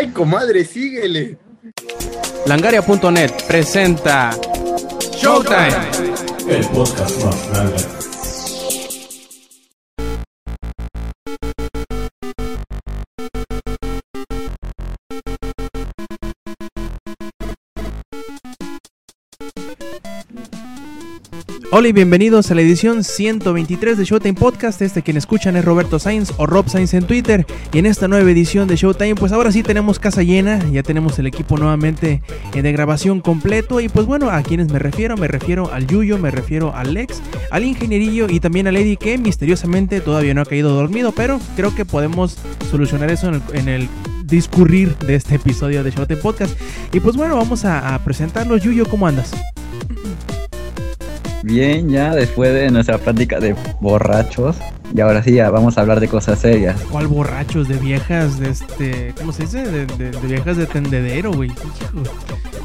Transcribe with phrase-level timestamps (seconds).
[0.00, 1.36] Ay, comadre, síguele.
[2.46, 4.30] Langaria.net presenta
[5.14, 5.76] Showtime.
[6.48, 7.99] El podcast más grande.
[21.72, 24.82] Hola y bienvenidos a la edición 123 de Showtime Podcast.
[24.82, 27.46] Este quien escuchan es Roberto Sainz o Rob Sainz en Twitter.
[27.72, 30.58] Y en esta nueva edición de Showtime, pues ahora sí tenemos casa llena.
[30.72, 32.22] Ya tenemos el equipo nuevamente
[32.54, 33.80] eh, de grabación completo.
[33.80, 37.22] Y pues bueno, a quienes me refiero, me refiero al Yuyo, me refiero al Lex,
[37.52, 41.12] al ingenierillo y también a Lady que misteriosamente todavía no ha caído dormido.
[41.12, 42.36] Pero creo que podemos
[42.68, 43.88] solucionar eso en el, en el
[44.24, 46.60] discurrir de este episodio de Showtime Podcast.
[46.92, 48.60] Y pues bueno, vamos a, a presentarlos.
[48.60, 49.30] Yuyo, ¿cómo andas?
[51.42, 54.56] Bien, ya después de nuestra práctica de borrachos,
[54.94, 56.78] y ahora sí ya vamos a hablar de cosas serias.
[56.90, 57.66] ¿Cuál borrachos?
[57.68, 59.14] De viejas, de este.
[59.18, 59.62] ¿Cómo se dice?
[59.64, 61.50] De, de- de viejas de tendedero, güey.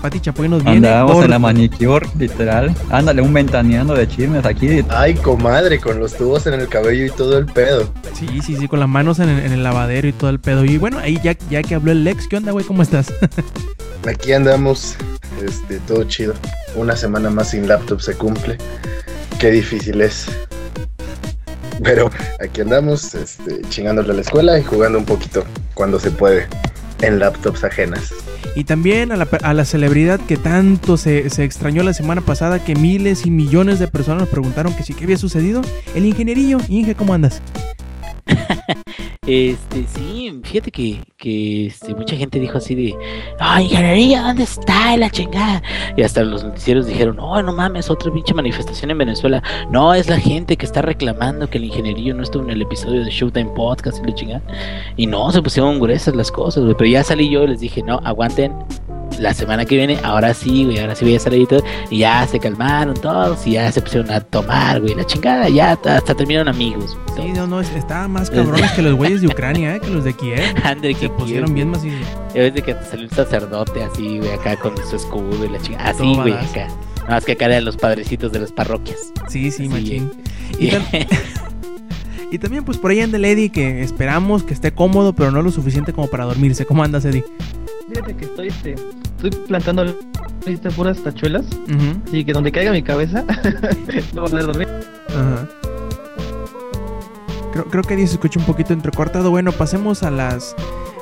[0.01, 0.77] Pati Chapoy nos viene.
[0.87, 2.75] Andábamos por- en la manicure, literal.
[2.89, 4.83] Ándale, un ventaneando de chismes aquí.
[4.89, 7.89] Ay, comadre, con los tubos en el cabello y todo el pedo.
[8.13, 10.65] Sí, sí, sí, con las manos en el, en el lavadero y todo el pedo.
[10.65, 12.65] Y bueno, ahí ya, ya que habló el Lex, ¿qué onda, güey?
[12.65, 13.13] ¿Cómo estás?
[14.07, 14.95] Aquí andamos,
[15.43, 16.35] este, todo chido.
[16.75, 18.57] Una semana más sin laptop se cumple.
[19.39, 20.27] Qué difícil es.
[21.83, 26.47] Pero aquí andamos, este, chingándole a la escuela y jugando un poquito cuando se puede
[27.01, 28.13] en laptops ajenas.
[28.55, 32.63] Y también a la, a la celebridad que tanto se, se extrañó la semana pasada,
[32.63, 35.61] que miles y millones de personas nos preguntaron que sí, ¿qué había sucedido?
[35.93, 36.59] El ingenierillo.
[36.69, 37.41] Inge, ¿cómo andas?
[39.27, 42.95] Este, sí, fíjate que, que este, mucha gente dijo así de,
[43.39, 45.63] ¡ay, ingeniería, ¿dónde está la chingada?
[45.97, 49.41] Y hasta los noticieros dijeron, no, no mames, otra pinche manifestación en Venezuela.
[49.71, 53.03] No, es la gente que está reclamando que el ingenierillo no estuvo en el episodio
[53.03, 54.41] de Showtime Podcast y la chingada.
[54.95, 56.75] Y no, se pusieron gruesas las cosas, güey.
[56.77, 58.53] Pero ya salí yo y les dije, no, aguanten.
[59.19, 61.63] La semana que viene, ahora sí, güey, ahora sí voy a salir y todo.
[61.89, 65.47] Y ya se calmaron todos y ya se pusieron a tomar, güey, la chingada.
[65.49, 66.95] Ya hasta, hasta terminaron amigos.
[67.07, 67.27] güey.
[67.27, 69.79] Sí, no, no, estaban más cabrones que los güeyes de Ucrania, ¿eh?
[69.79, 70.39] Que los de Kiev.
[70.63, 71.91] Andre, Se que pusieron bien más Ya
[72.41, 75.59] ves de que te salió un sacerdote así, güey, acá con su escudo y la
[75.61, 75.89] chingada.
[75.91, 76.51] Así, Todo güey, badass.
[76.51, 76.67] acá.
[77.03, 78.97] Nada más que acá eran los padrecitos de las parroquias.
[79.27, 79.69] Sí, sí, Sí.
[79.69, 80.11] machín.
[80.59, 80.85] Y, tam-
[82.31, 85.41] y también, pues por ahí anda el Eddie, que esperamos que esté cómodo, pero no
[85.43, 86.65] lo suficiente como para dormirse.
[86.65, 87.23] ¿Cómo andas, Eddie?
[87.89, 88.75] Fíjate que estoy, este,
[89.17, 89.85] estoy plantando
[90.75, 93.23] puras tachuelas, Ujú, así que donde caiga mi cabeza,
[94.13, 94.67] no voy a poder dormir.
[95.09, 95.47] ajá.
[97.55, 99.31] Creo, creo que Eddie se escucha un poquito entrecortado.
[99.31, 100.57] Bueno, pasemos a las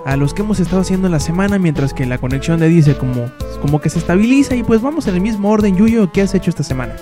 [0.05, 2.95] a los que hemos estado haciendo en la semana, mientras que la conexión de se
[2.95, 3.25] como,
[3.59, 4.53] como que se estabiliza.
[4.55, 5.75] Y pues vamos en el mismo orden.
[5.75, 6.95] Yuyo, ¿qué has hecho esta semana?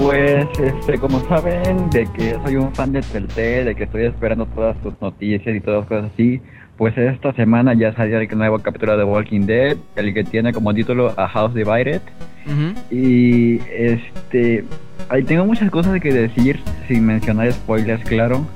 [0.00, 4.46] Pues, este, como saben, de que soy un fan de Telltale, de que estoy esperando
[4.46, 6.42] todas tus noticias y todas cosas así,
[6.78, 10.72] pues esta semana ya salió el nuevo capítulo de Walking Dead, el que tiene como
[10.72, 12.00] título A House Divided.
[12.46, 12.94] Ujú.
[12.94, 14.64] Y este,
[15.08, 18.46] ahí tengo muchas cosas que decir sin mencionar spoilers, claro.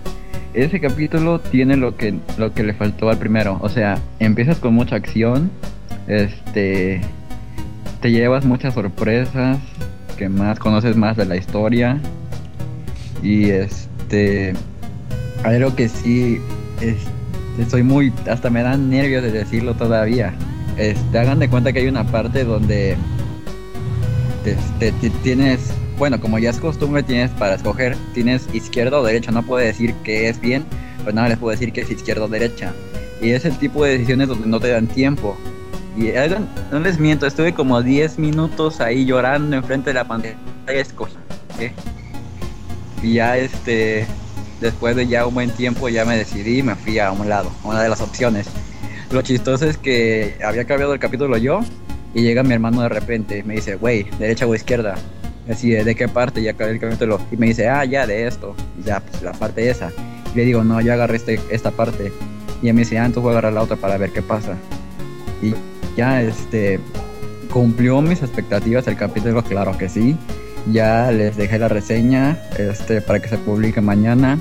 [0.55, 4.75] Ese capítulo tiene lo que lo que le faltó al primero, o sea, empiezas con
[4.75, 5.51] mucha acción,
[6.07, 7.01] este,
[8.01, 9.59] te llevas muchas sorpresas,
[10.17, 11.99] que más conoces más de la historia
[13.23, 14.53] y este,
[15.43, 16.39] algo que sí,
[16.81, 17.12] este,
[17.59, 20.35] estoy muy, hasta me dan nervios de decirlo todavía.
[20.77, 22.97] Este, hagan de cuenta que hay una parte donde
[24.45, 29.05] te, te- te tienes, bueno, como ya es costumbre, tienes para escoger, tienes izquierda o
[29.05, 30.65] derecha, no puedo decir que es bien,
[31.05, 32.73] pero nada les puedo decir que es izquierda o derecha.
[33.21, 35.37] Y es el tipo de decisiones donde no te dan tiempo.
[35.97, 40.35] Y hagan- no les miento, estuve como 10 minutos ahí llorando enfrente de la pantalla,
[40.69, 41.13] escogí.
[41.59, 41.73] ¿qué?
[43.03, 44.07] Y ya este,
[44.63, 47.51] después de ya un buen tiempo ya me decidí y me fui a un lado,
[47.65, 48.47] una de las opciones.
[49.11, 51.61] Lo chistoso es que había cambiado el capítulo yo
[52.15, 54.95] y llega mi hermano de repente me dice, güey, derecha o izquierda.
[55.51, 56.43] Así, ¿de qué parte?
[56.43, 57.21] Ya acabé el capítulo.
[57.31, 58.55] Y me dice, ah, ya, de esto.
[58.85, 59.91] Ya, pues la parte esa.
[60.33, 62.13] Y le digo, no, yo agarré este, esta parte.
[62.63, 64.57] Y él me dice, ah, entonces voy a agarrar la otra para ver qué pasa.
[65.43, 65.55] Y
[65.97, 66.79] ya, este,
[67.53, 70.17] cumplió mis expectativas el capítulo, claro que sí.
[70.71, 74.39] Ya les dejé la reseña, este, para que se publique mañana.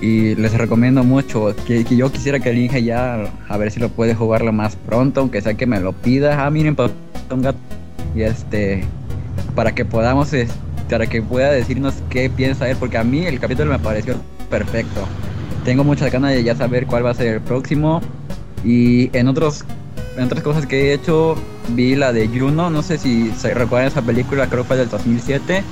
[0.00, 3.78] Y les recomiendo mucho que, que yo quisiera que el Inge ya a ver si
[3.78, 6.44] lo puede jugar lo más pronto, aunque sea que me lo pida.
[6.44, 6.90] Ah, miren, pa-
[7.30, 7.58] un gato.
[8.16, 8.82] Y este,
[9.54, 10.50] para que podamos, es-
[10.90, 14.16] para que pueda decirnos qué piensa él, porque a mí el capítulo me pareció
[14.50, 15.02] perfecto.
[15.64, 18.00] Tengo muchas ganas de ya saber cuál va a ser el próximo.
[18.64, 19.64] Y en otros,
[20.16, 21.36] en otras cosas que he hecho,
[21.70, 24.88] vi la de Juno, no sé si se recuerdan esa película, creo que fue del
[24.88, 25.62] 2007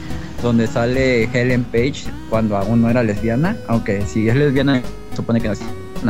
[0.43, 4.83] donde sale Helen Page cuando aún no era lesbiana, aunque si es lesbiana
[5.15, 5.61] supone que no es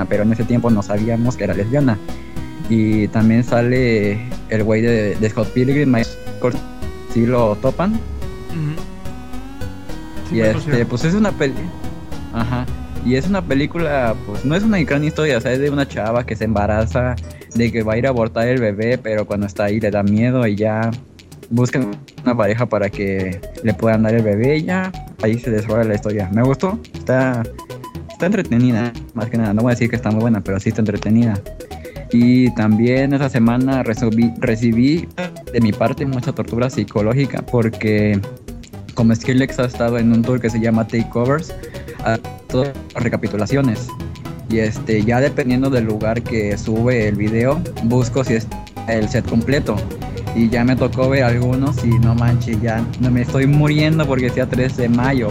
[0.09, 1.99] pero en ese tiempo no sabíamos que era lesbiana.
[2.69, 6.55] Y también sale el güey de, de Scott Pilgrim, Michael,
[7.12, 7.99] si lo topan.
[10.31, 11.55] Y este, pues es una peli.
[12.33, 12.65] Ajá.
[13.05, 15.88] Y es una película, pues no es una gran historia, o sea, es de una
[15.88, 17.17] chava que se embaraza,
[17.55, 20.02] de que va a ir a abortar el bebé, pero cuando está ahí le da
[20.02, 20.91] miedo y ya
[21.50, 21.91] buscan
[22.23, 24.93] una pareja para que le puedan dar el bebé y ya
[25.23, 26.31] ahí se desarrolla la historia.
[26.32, 27.43] Me gustó, está,
[28.11, 29.52] está entretenida, más que nada.
[29.52, 31.35] No voy a decir que está muy buena, pero sí está entretenida.
[32.12, 35.08] Y también esa semana recibí,
[35.52, 38.20] de mi parte mucha tortura psicológica porque
[38.94, 41.55] como Skrillex ha estado en un tour que se llama Takeovers,
[42.05, 42.19] a
[42.49, 43.88] todas las recapitulaciones.
[44.50, 48.49] Y este, ya dependiendo del lugar que sube el video, busco si es
[48.88, 49.76] el set completo.
[50.35, 54.29] Y ya me tocó ver algunos y no manches, ya no me estoy muriendo porque
[54.31, 55.29] sea 3 de mayo.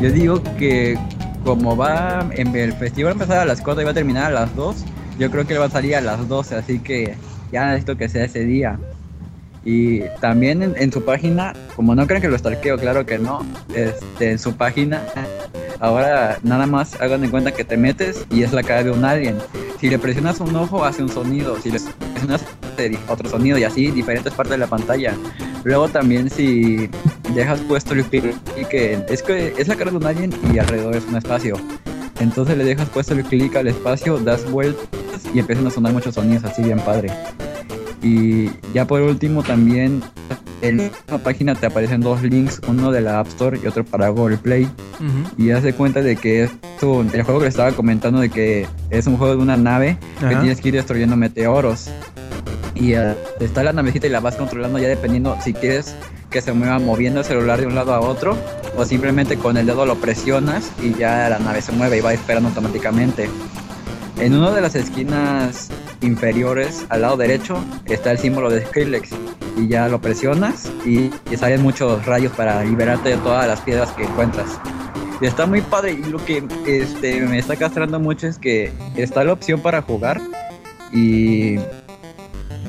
[0.00, 0.98] Yo digo que
[1.44, 4.26] como va, en el festival va a empezar a las 4 y va a terminar
[4.26, 4.84] a las 2,
[5.18, 7.14] yo creo que va a salir a las 12, así que
[7.52, 8.78] ya necesito que sea ese día.
[9.64, 14.32] Y también en, su página, como no creen que lo stalkeo, claro que no, este,
[14.32, 15.02] en su página,
[15.80, 19.04] ahora nada más hagan en cuenta que te metes y es la cara de un
[19.04, 19.38] alien.
[19.80, 21.80] Si le presionas un ojo, hace un sonido, si le
[22.12, 22.44] presionas
[23.08, 25.14] otro sonido y así, diferentes partes de la pantalla.
[25.64, 26.88] Luego también si
[27.34, 28.36] dejas puesto el clic,
[28.68, 31.56] que es que es la cara de un alien y alrededor es un espacio.
[32.20, 34.88] Entonces le dejas puesto el clic al espacio, das vueltas
[35.34, 37.10] y empiezan a sonar muchos sonidos así bien padre.
[38.02, 40.02] Y ya por último también
[40.62, 44.08] en la página te aparecen dos links, uno de la App Store y otro para
[44.08, 44.68] Google Play.
[45.38, 46.50] Y haz de cuenta de que es
[46.82, 49.98] un- el juego que les estaba comentando de que es un juego de una nave
[50.20, 51.88] que tienes que ir destruyendo meteoros.
[52.74, 55.94] Y eh, está la navecita y la vas controlando ya dependiendo si quieres
[56.30, 58.36] que se mueva moviendo el celular de un lado a otro
[58.76, 62.12] o simplemente con el dedo lo presionas y ya la nave se mueve y va
[62.12, 63.30] esperando automáticamente.
[64.18, 65.68] En una de las esquinas
[66.00, 69.10] inferiores al lado derecho está el símbolo de Skrillex.
[69.58, 73.90] Y ya lo presionas y, y salen muchos rayos para liberarte de todas las piedras
[73.92, 74.58] que encuentras.
[75.20, 75.92] Y está muy padre.
[75.92, 80.20] Y lo que este, me está castrando mucho es que está la opción para jugar
[80.92, 81.56] y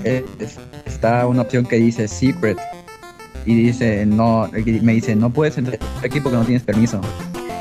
[0.03, 0.23] es-
[0.85, 2.57] está una opción que dice Secret.
[3.45, 6.99] Y dice no me dice no puedes entrar aquí porque no tienes permiso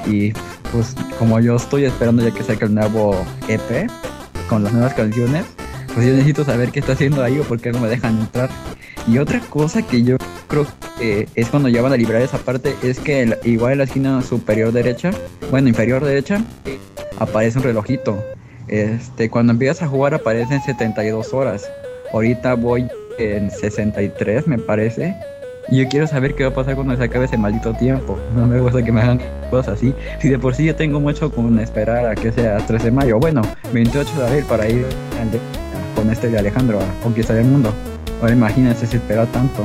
[0.05, 0.33] y
[0.73, 3.15] pues como yo estoy esperando ya que saque el nuevo
[3.49, 3.91] EP
[4.49, 5.45] con las nuevas canciones
[5.97, 8.51] pues yo necesito saber qué está haciendo ahí o por qué no me dejan entrar.
[9.09, 10.67] Y otra cosa que yo creo
[10.99, 14.21] que es cuando ya van a liberar esa parte es que igual en la esquina
[14.21, 15.11] superior derecha
[15.51, 16.45] bueno inferior derecha
[17.19, 18.23] aparece un relojito.
[18.69, 21.67] Este cuando empiezas a jugar aparecen 72 horas.
[22.13, 22.87] Ahorita voy
[23.19, 25.17] en 63 me parece
[25.69, 28.19] y yo quiero saber qué va a pasar cuando se acabe ese maldito tiempo.
[28.35, 29.21] No me gusta que me hagan
[29.51, 29.95] cosas así.
[30.21, 33.19] Si de por sí yo tengo mucho con esperar a que sea 13 de mayo.
[33.19, 33.43] Bueno,
[33.73, 34.87] 28 de abril para ir
[35.95, 37.73] con este de Alejandro a conquistar el mundo.
[38.21, 39.63] Ahora imagínense si espera tanto.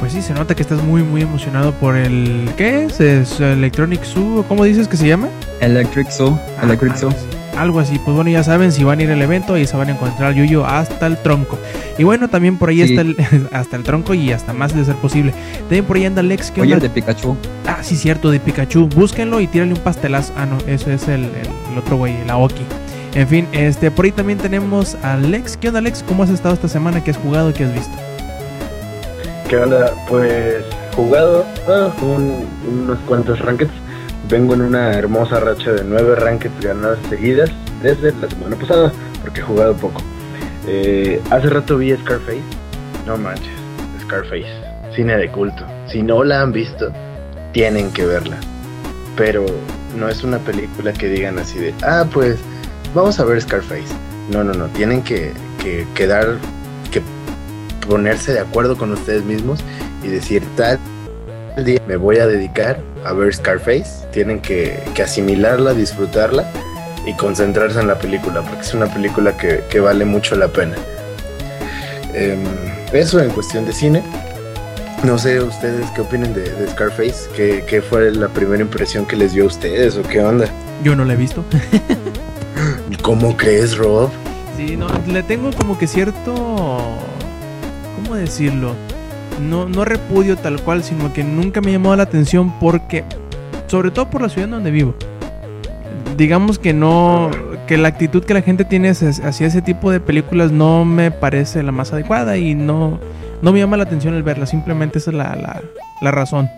[0.00, 2.48] Pues sí, se nota que estás muy, muy emocionado por el.
[2.56, 3.00] ¿Qué es?
[3.00, 4.44] ¿Es Electronic Zoo?
[4.46, 5.28] ¿Cómo dices que se llama?
[5.60, 6.38] Electric Zoo.
[6.62, 7.10] Electric Ah, Zoo.
[7.58, 7.98] Algo así.
[7.98, 10.32] Pues bueno, ya saben, si van a ir al evento, ahí se van a encontrar
[10.34, 11.58] Yuyo hasta el tronco.
[11.98, 12.94] Y bueno, también por ahí Sí.
[12.94, 13.16] está el,
[13.52, 15.32] hasta el tronco y hasta más de ser posible.
[15.62, 16.50] También por ahí anda Lex.
[16.52, 17.36] ¿qué Oye, el de Pikachu.
[17.66, 18.88] Ah, sí, cierto, de Pikachu.
[18.88, 20.32] Búsquenlo y tírale un pastelazo.
[20.36, 21.30] Ah, no, eso es el, el-
[21.72, 22.62] el otro güey, el Aoki.
[23.14, 25.56] En fin, este, por ahí también tenemos a Lex.
[25.56, 26.04] ¿Qué onda, Lex?
[26.06, 27.02] ¿Cómo has estado esta semana?
[27.02, 27.52] ¿Qué has jugado?
[27.52, 27.92] ¿Qué has visto?
[29.48, 29.92] ¿Qué onda?
[30.08, 30.62] Pues
[30.94, 33.72] jugado ah, un- unos cuantos rankeds.
[34.28, 37.50] Vengo en una hermosa racha de nueve rankeds ganadas seguidas
[37.82, 38.92] desde la semana pasada,
[39.22, 40.02] porque he jugado poco.
[40.66, 42.42] Eh, hace rato vi Scarface.
[43.06, 43.48] No manches,
[44.02, 44.52] Scarface.
[44.94, 45.64] Cine de culto.
[45.86, 46.92] Si no la han visto,
[47.52, 48.36] tienen que verla.
[49.16, 49.46] Pero
[49.96, 52.38] no es una película que digan así de, ah, pues
[52.94, 53.94] vamos a ver Scarface.
[54.30, 54.66] No, no, no.
[54.66, 55.32] Tienen que,
[55.62, 56.36] que quedar,
[56.90, 57.00] que
[57.86, 59.60] ponerse de acuerdo con ustedes mismos
[60.04, 60.78] y decir tal
[61.64, 64.06] día me voy a dedicar a ver Scarface.
[64.12, 66.50] Tienen que, que asimilarla, disfrutarla
[67.06, 70.76] y concentrarse en la película, porque es una película que, que vale mucho la pena.
[72.14, 72.44] Em,
[72.92, 74.02] eso en cuestión de cine.
[75.04, 79.14] No sé ustedes qué opinen de, de Scarface, ¿Qué, qué fue la primera impresión que
[79.14, 80.48] les dio a ustedes o qué onda.
[80.82, 81.44] Yo no la he visto.
[83.02, 84.10] ¿Cómo crees, Rob?
[84.56, 86.34] Sí, no, le tengo como que cierto.
[87.94, 88.74] ¿Cómo decirlo?
[89.40, 93.04] No, no repudio tal cual, sino que nunca me llamó la atención porque.
[93.66, 94.94] Sobre todo por la ciudad donde vivo.
[96.16, 97.30] Digamos que no.
[97.66, 101.62] Que la actitud que la gente tiene hacia ese tipo de películas no me parece
[101.62, 102.98] la más adecuada y no.
[103.42, 105.62] No me llama la atención el verla, simplemente esa es la, la,
[106.00, 106.48] la razón.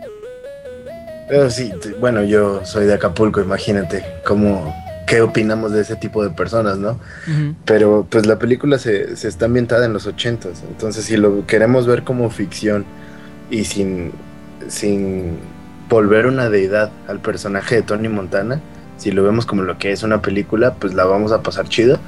[1.28, 1.70] Pero sí,
[2.00, 4.74] bueno, yo soy de Acapulco, imagínate cómo
[5.10, 6.90] qué opinamos de ese tipo de personas, ¿no?
[6.92, 7.56] Ujú.
[7.64, 11.88] Pero pues la película se, se está ambientada en los ochentas, entonces si lo queremos
[11.88, 12.84] ver como ficción
[13.50, 14.12] y sin,
[14.68, 15.36] sin
[15.88, 18.60] volver una deidad al personaje de Tony Montana,
[18.98, 21.98] si lo vemos como lo que es una película, pues la vamos a pasar chido.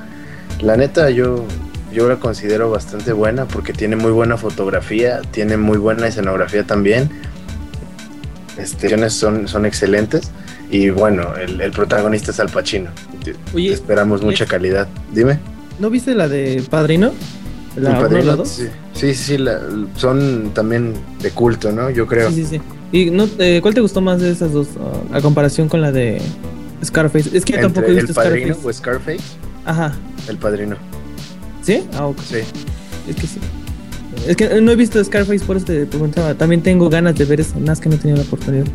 [0.60, 1.44] La neta yo,
[1.92, 7.10] yo la considero bastante buena porque tiene muy buena fotografía, tiene muy buena escenografía también.
[8.58, 10.30] Este, son, son excelentes
[10.72, 12.90] y bueno, el, el protagonista es Al Pacino.
[13.54, 14.88] Oye, Esperamos mucha es- calidad.
[15.14, 15.38] Dime.
[15.78, 17.12] ¿no viste la de Padrino?
[17.76, 18.48] La Padrino, la dos.
[18.48, 19.60] Sí, sí, sí, la-
[19.96, 21.88] son también de culto, ¿no?
[21.90, 22.28] Yo creo.
[22.30, 22.60] Sí, sí, sí.
[22.98, 25.90] ¿Y no, eh, cuál te gustó más de esas dos ah, a comparación con la
[25.92, 26.20] de
[26.84, 27.30] Scarface?
[27.36, 28.68] Es que yo Entre tampoco he visto El Padrino Scarface.
[28.68, 29.20] o Scarface,
[29.64, 29.92] Ajá.
[30.28, 30.76] El Padrino.
[31.62, 31.84] ¿Sí?
[31.94, 32.18] Ah, ok.
[32.28, 32.38] Sí.
[33.08, 33.38] Es que sí.
[34.26, 36.34] Es que no he visto Scarface, por eso te preguntaba.
[36.34, 38.66] También tengo ganas de ver eso, nada más que no he tenido la oportunidad.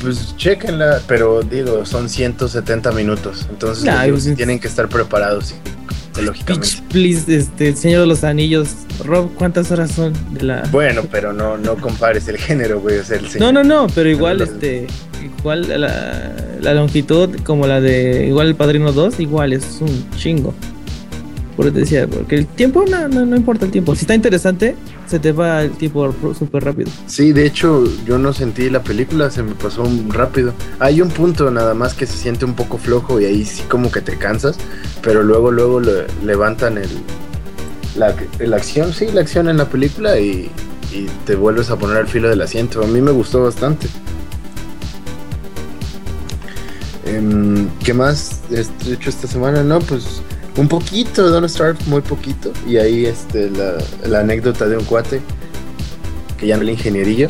[0.00, 3.46] Pues chequenla, pero digo, son 170 minutos.
[3.50, 5.54] Entonces Nah, digo, pues, tienen que estar preparados
[6.22, 6.66] lógicamente.
[6.68, 8.70] Pitch, please, este, Señor de los Anillos.
[9.04, 10.62] Rob, ¿cuántas horas son de la...?
[10.72, 12.98] Bueno, pero no, no compares el género, güey.
[12.98, 14.86] O sea, el No, señor- no, no, pero igual, este,
[15.38, 20.54] igual la, la longitud como la de, igual el Padrino 2, igual es un chingo.
[21.58, 23.92] Por eso te decía, porque el tiempo, no, no, importa el tiempo.
[23.96, 24.76] Si está interesante,
[25.08, 26.88] se te va el tiempo súper rápido.
[27.08, 30.52] Sí, de hecho, yo no sentí la película, se me pasó rápido.
[30.78, 33.90] Hay un punto nada más que se siente un poco flojo y ahí sí como
[33.90, 34.56] que te cansas,
[35.02, 36.88] pero luego, luego le- levantan el,
[37.96, 40.52] la, la acción, sí, la acción en la película y,
[40.94, 42.84] y te vuelves a poner al filo del asiento.
[42.84, 43.88] A mí me gustó bastante.
[47.04, 48.60] Em, ¿Qué más he
[48.92, 49.64] hecho esta semana?
[49.64, 50.22] No, pues
[50.58, 52.52] un poquito de Don't Starve, muy poquito.
[52.66, 55.20] Y ahí este, la, la anécdota de un cuate
[56.36, 57.28] que llama el ingenierillo,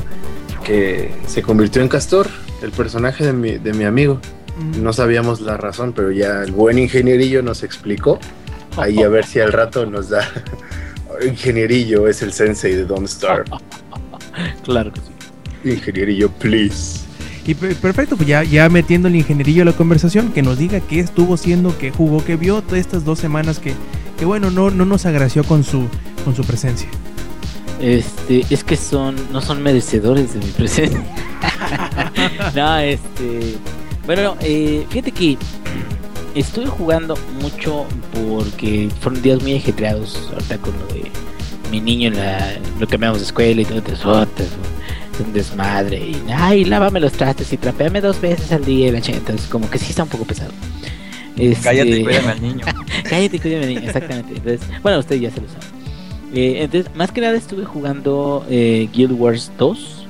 [0.64, 2.26] que se convirtió en Castor,
[2.62, 4.20] el personaje de mi, de mi amigo.
[4.58, 4.82] Mm.
[4.82, 8.18] No sabíamos la razón, pero ya el buen ingenierillo nos explicó.
[8.76, 10.26] Ahí a ver si al rato nos da.
[11.26, 13.44] Ingenierillo es el sensei de Don't Starve.
[14.62, 15.70] Claro que sí.
[15.70, 17.07] Ingenierillo, please.
[17.48, 20.80] Y pe- perfecto, pues ya, ya metiendo el ingenierillo a la conversación, que nos diga
[20.80, 23.72] qué estuvo haciendo, qué jugó, qué vio todas estas dos semanas que,
[24.18, 25.86] que bueno, no, no nos agració con su,
[26.26, 26.88] con su presencia.
[27.80, 31.02] Este, es que son, no son merecedores de mi presencia.
[32.54, 33.56] no, este,
[34.04, 35.38] bueno, eh, fíjate que
[36.34, 41.04] estuve jugando mucho porque fueron días muy ajetreados ahorita con lo de
[41.70, 44.77] mi niño la, lo cambiamos de escuela y todo te sueltas, es
[45.22, 49.00] un desmadre y ay, lávame los trastes y trapeame dos veces al día y la
[49.00, 50.52] chingada, entonces como que sí está un poco pesado.
[51.37, 52.64] Este, Cállate, cuídame al niño.
[53.08, 54.32] Cállate, cuídame, niño, exactamente.
[54.34, 55.66] Entonces, bueno, usted ya se lo sabe.
[56.34, 60.06] Eh, entonces, más que nada estuve jugando eh, Guild Wars 2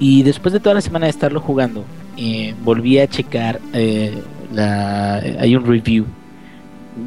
[0.00, 1.84] y después de toda la semana de estarlo jugando,
[2.16, 6.06] eh, volví a checar eh, la, hay un review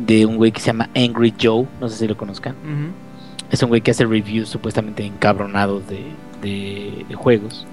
[0.05, 2.55] de un güey que se llama Angry Joe, no sé si lo conozcan.
[3.51, 6.03] Es un güey que hace reviews supuestamente encabronados de,
[6.43, 7.65] de, juegos.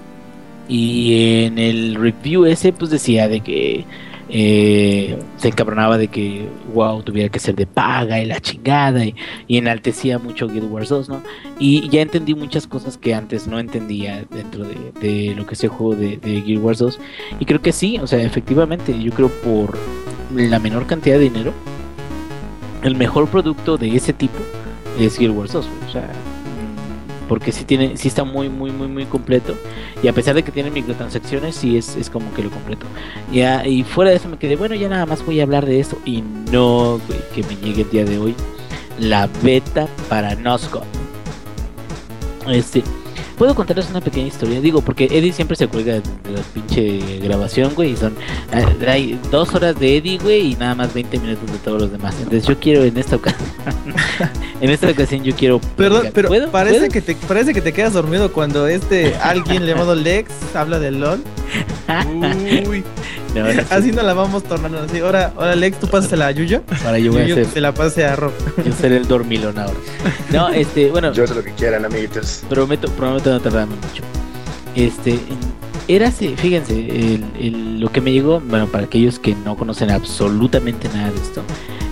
[0.67, 3.85] Y en el review ese pues decía de que
[4.29, 9.13] eh, se encabronaba de que WoW tuviera que ser de paga y la chingada y,
[9.47, 11.21] y enaltecía mucho Guild Wars 2, ¿no?
[11.59, 15.69] Y ya entendí muchas cosas que antes no entendía dentro de, lo que es el
[15.69, 16.99] juego de, de Guild Wars 2.
[17.41, 19.77] Y creo que sí, o sea, efectivamente, yo creo por
[20.33, 21.53] la menor cantidad de dinero,
[22.83, 24.39] el mejor producto de ese tipo
[24.99, 26.09] es Guild Wars 2, güey, o sea,
[27.31, 29.55] porque sí tiene, sí está muy, muy, muy, muy completo.
[30.03, 32.85] Y a pesar de que tiene microtransacciones, sí es, es como que lo completo.
[33.31, 35.97] Y fuera de eso me quedé, bueno, ya nada más voy a hablar de esto.
[36.03, 38.35] Y no, güey, que me llegue el día de hoy
[38.99, 40.81] la beta para Nosco.
[42.49, 42.83] Este,
[43.41, 47.73] puedo contarles una pequeña historia, digo, porque Eddie siempre se cuelga de, la pinche grabación,
[47.73, 48.13] güey, y son
[48.53, 51.91] eh, hay dos horas de Eddie, güey, y nada más 20 minutos de todos los
[51.91, 52.13] demás.
[52.19, 53.49] Entonces yo quiero en esta ocasión,
[54.61, 55.59] en esta ocasión yo quiero...
[55.75, 56.51] Perdón, pero ¿Puedo?
[56.51, 56.91] parece ¿Puedo?
[56.91, 61.23] que te parece que te quedas dormido cuando este alguien llamado Lex habla de LOL.
[62.69, 62.83] Uy,
[63.35, 64.99] No, no Así nos la vamos tornando así.
[64.99, 66.63] Ahora, ahora Lex, tú pásasela a Yuyo.
[66.83, 68.33] para yo voy a hacer, se la pase a Rob.
[68.65, 69.77] yo seré el dormilón ahora.
[70.31, 72.43] No, este, bueno, Yo sé lo que quieran, amiguitos.
[72.49, 74.03] prometo, prometo no tardarme mucho.
[74.75, 75.19] Este,
[75.87, 80.87] érase, fíjense, el, el- lo que me llegó, bueno, para aquellos que no conocen absolutamente
[80.89, 81.41] nada de esto,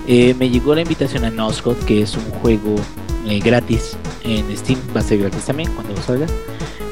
[0.06, 2.76] eh, me llegó la invitación a Noscot, que es un juego
[3.26, 6.26] eh, gratis en Steam, va a ser gratis también cuando salga.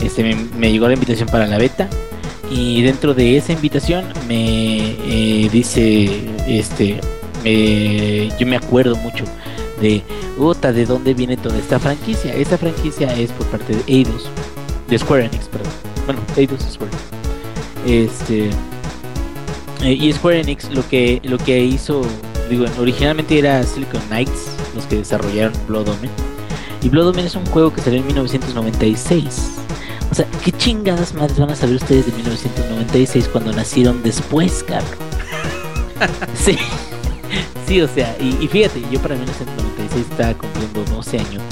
[0.02, 1.88] Este, me, me llegó la invitación para la beta
[2.50, 6.08] y dentro de esa invitación me eh, dice,
[6.46, 7.00] este,
[7.44, 9.24] eh, yo me acuerdo mucho
[9.80, 10.02] de,
[10.38, 12.32] Ota, ¿de dónde viene toda esta franquicia?
[12.34, 14.28] Esta franquicia es por parte de Eidos,
[14.88, 15.72] de Square Enix, perdón.
[16.06, 16.92] Bueno, Eidos Square.
[17.86, 18.50] Este,
[19.82, 22.02] Eh, y Square Enix lo que lo que hizo,
[22.50, 26.10] digo, originalmente era Silicon Knights los que desarrollaron Blood Omen.
[26.82, 29.58] Y Blood Omen es un juego que salió en 1996.
[30.10, 34.98] O sea, ¿qué chingadas madres van a saber ustedes de 1996 cuando nacieron después, cabrón?
[36.34, 36.56] sí.
[37.66, 41.42] Sí, o sea, y, y fíjate, yo para 1996 estaba cumpliendo 12 años.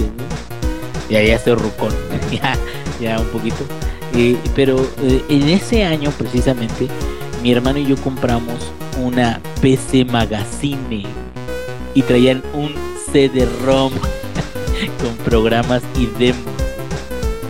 [1.11, 1.93] Ya, ya estoy rucón,
[2.33, 2.57] ya,
[3.01, 3.65] ya un poquito.
[4.55, 6.89] Pero eh, en ese año precisamente,
[7.43, 11.05] mi hermano y yo compramos una PC Magazine
[11.95, 12.75] y traían un
[13.13, 13.93] CD-ROM
[15.03, 16.56] con programas y demos.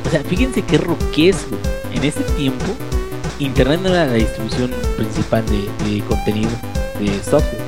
[0.07, 1.61] O sea, fíjense qué roquez, güey.
[1.97, 2.65] En ese tiempo,
[3.39, 6.51] Internet no era la distribución principal de, de contenido,
[7.01, 7.61] de software.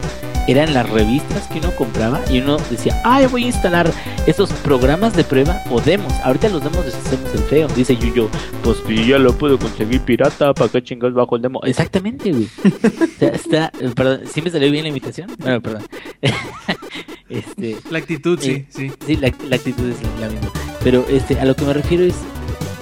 [0.46, 3.92] Eran las revistas que uno compraba y uno decía, ay, voy a instalar
[4.26, 6.10] estos programas de prueba o demos.
[6.24, 7.68] Ahorita los demos les hacemos el feo.
[7.76, 8.30] Dice Yuyo,
[8.62, 11.60] pues ya lo puedo conseguir pirata, ¿para qué chingados bajo el demo?
[11.64, 12.48] Exactamente, güey.
[12.64, 15.30] O sea, está, perdón, ¿sí me salió bien la invitación?
[15.38, 15.82] Bueno, perdón.
[17.28, 18.92] este, La actitud, sí, Eh, sí.
[19.06, 20.50] Sí, la, la actitud es la misma.
[20.82, 22.14] Pero este, a lo que me refiero es,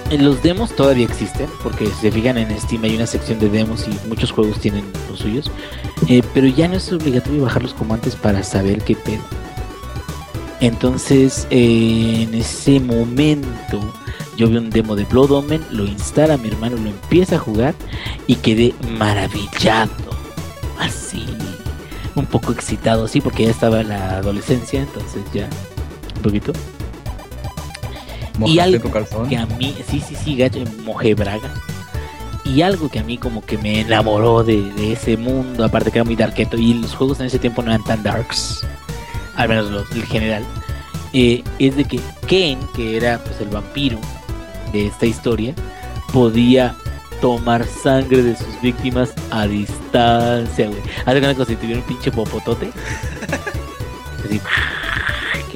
[0.09, 3.49] en los demos todavía existen, porque si se fijan en Steam hay una sección de
[3.49, 5.51] demos y muchos juegos tienen los suyos,
[6.07, 9.21] eh, pero ya no es obligatorio bajarlos como antes para saber qué pedo.
[10.59, 13.79] Entonces, en ese momento,
[14.37, 17.75] yo vi un demo de Blood Omen, lo instala mi hermano, lo empieza a jugar
[18.27, 19.91] y quedé maravillado.
[20.79, 21.25] Así,
[22.15, 25.49] un poco excitado, así, porque ya estaba en la adolescencia, entonces ya,
[26.15, 26.53] un poquito.
[28.45, 31.49] Y algo tu que a mí, sí, sí, sí, gacho, mojé braga.
[32.43, 35.97] Y algo que a mí como que me enamoró de, de ese mundo, aparte que
[35.97, 38.65] era muy darketo, y los juegos en ese tiempo no eran tan darks,
[39.35, 40.45] al menos los, el general,
[41.13, 43.99] eh, es de que Kane, que era pues el vampiro
[44.71, 45.53] de esta historia,
[46.13, 46.75] podía
[47.21, 50.81] tomar sangre de sus víctimas a distancia, güey.
[51.05, 52.69] Hace como si tuviera un pinche popotote.
[54.25, 54.41] Así,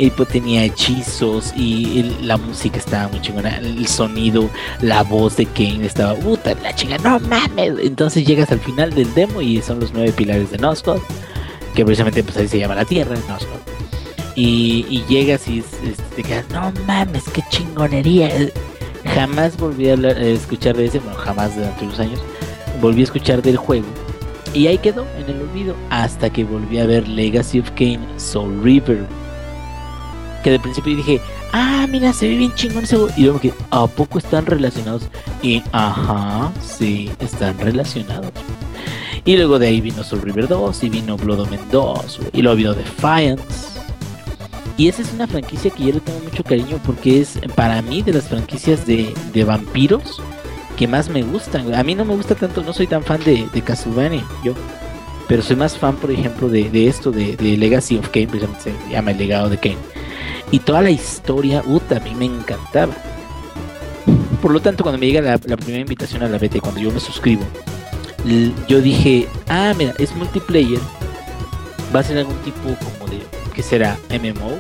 [0.10, 4.49] pues tenía hechizos y la música estaba muy chingona, el sonido,
[4.82, 7.73] la voz de Kane estaba puta la chinga, no mames.
[7.84, 11.02] Entonces llegas al final del demo y son los nueve pilares de Noscott,
[11.75, 13.62] que precisamente pues ahí se llama la tierra, Noscott.
[14.36, 15.63] Y, y llegas y
[16.15, 18.30] te quedas, no mames, qué chingonería.
[19.13, 22.19] Jamás volví a escuchar de ese, bueno, jamás durante los años,
[22.82, 23.86] volví a escuchar del juego.
[24.54, 28.62] Y ahí quedó en el olvido hasta que volví a ver Legacy of Kane Soul
[28.63, 29.06] River
[30.41, 31.21] que de principio dije,
[31.54, 32.97] ah, mira, se ve bien chingón ese.
[33.17, 35.04] Y luego que, ¿a poco están relacionados?
[35.41, 38.32] Y, ajá, sí, están relacionados.
[39.23, 42.41] Y luego de ahí vino Soul River 2 y vino Blood Omen 2 güey, y
[42.41, 43.80] luego vino Defiance.
[44.77, 48.01] Y esa es una franquicia que yo le tengo mucho cariño porque es para mí
[48.01, 50.21] de las franquicias de, de vampiros
[50.75, 51.73] que más me gustan.
[51.75, 54.54] A mí no me gusta tanto, no soy tan fan de, de Castlevania, yo.
[55.27, 58.71] Pero soy más fan, por ejemplo, de, de esto, de, de Legacy of Kane, precisamente
[58.71, 59.90] se llama el legado de Kane.
[60.51, 62.93] Y toda la historia, puta, a mí me encantaba.
[64.41, 66.99] Por lo tanto, cuando me llega la, primera invitación a la beta cuando yo me
[66.99, 67.43] suscribo,
[68.67, 70.79] yo dije, ah, mira, es multiplayer.
[71.95, 73.21] Va a ser algún tipo como de,
[73.53, 73.97] ¿qué será?
[74.09, 74.57] MMO.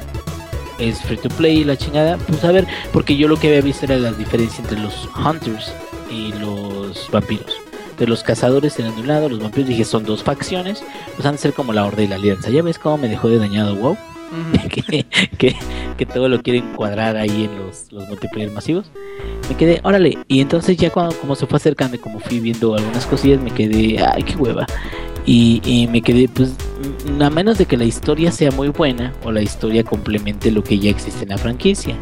[0.79, 2.17] Es free to play, la chingada.
[2.17, 5.73] Pues a ver, porque yo lo que había visto era la diferencia entre los hunters
[6.09, 7.53] y los vampiros.
[7.97, 10.83] De los cazadores eran de un lado, los vampiros dije son dos facciones,
[11.15, 12.49] pues han de ser como la Horda y la Alianza.
[12.49, 13.97] Ya ves cómo me dejó de dañado WoW.
[14.69, 15.05] que,
[15.37, 15.55] que,
[15.97, 18.91] que todo lo quieren cuadrar ahí en los, los multiplayer masivos.
[19.49, 22.75] Me quedé, órale, y entonces ya cuando como se fue acercando y como fui viendo
[22.75, 24.65] algunas cosillas, me quedé, ay, qué hueva.
[25.25, 26.55] Y, y me quedé, pues,
[27.19, 30.79] a menos de que la historia sea muy buena o la historia complemente lo que
[30.79, 31.95] ya existe en la franquicia.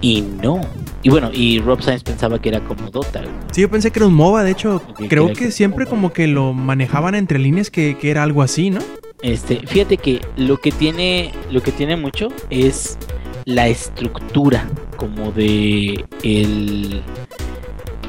[0.00, 0.60] Y no.
[1.02, 3.22] Y bueno, y Rob Sainz pensaba que era como Dota.
[3.52, 6.26] Sí, yo pensé que era un MOBA, de hecho, creo que que- siempre como que
[6.28, 8.80] lo manejaban entre líneas que, que era algo así, ¿no?
[9.22, 12.98] Este, fíjate que lo que tiene, lo que tiene mucho es
[13.44, 17.02] la estructura como de el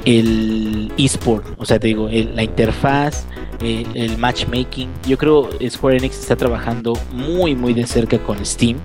[0.06, 3.26] el eSport, o sea, te digo, la interfaz,
[3.62, 4.90] el, matchmaking.
[5.08, 8.78] Yo creo Square Enix está trabajando muy muy de cerca con Steam,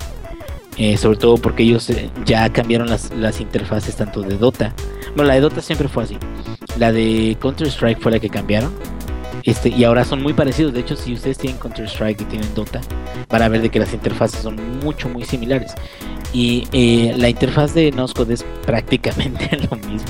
[0.76, 4.74] eh, sobre todo porque ellos eh, ya cambiaron las, las interfaces tanto de Dota.
[5.14, 6.18] Bueno, la de Dota siempre fue así.
[6.78, 8.72] La de Counter Strike fue la que cambiaron.
[9.44, 10.72] Este, y ahora son muy parecidos.
[10.72, 12.80] De hecho, si ustedes tienen Counter Strike y tienen Dota,
[13.28, 15.74] van a ver de que las interfaces son mucho, muy similares.
[16.32, 20.08] Y eh, la interfaz de Noscode es prácticamente lo mismo.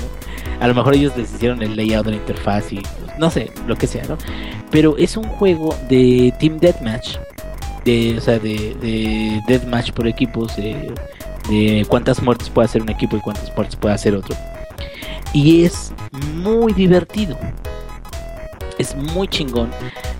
[0.61, 3.51] A lo mejor ellos les hicieron el layout de la interfaz y pues, no sé,
[3.67, 4.17] lo que sea, ¿no?
[4.71, 7.17] Pero es un juego de Team Deathmatch.
[7.83, 10.55] De, o sea, de, de Deathmatch por equipos.
[10.55, 14.35] De cuántas muertes puede hacer un equipo y cuántas muertes puede hacer otro.
[15.33, 15.93] Y es
[16.33, 17.37] muy divertido.
[18.77, 19.69] Es muy chingón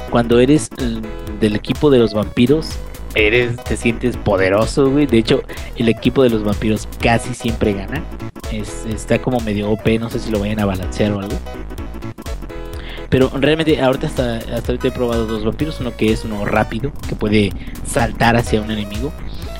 [0.10, 0.70] cuando eres
[1.40, 2.72] del equipo de los vampiros.
[3.16, 5.06] Eres, te sientes poderoso, güey.
[5.06, 5.42] De hecho,
[5.78, 8.04] el equipo de los vampiros casi siempre gana.
[8.52, 11.38] Es, está como medio OP, no sé si lo vayan a balancear o algo.
[13.10, 16.92] Pero realmente ahorita hasta, hasta ahorita he probado dos vampiros, uno que es uno rápido,
[17.08, 17.54] que puede
[17.86, 19.14] saltar hacia un enemigo,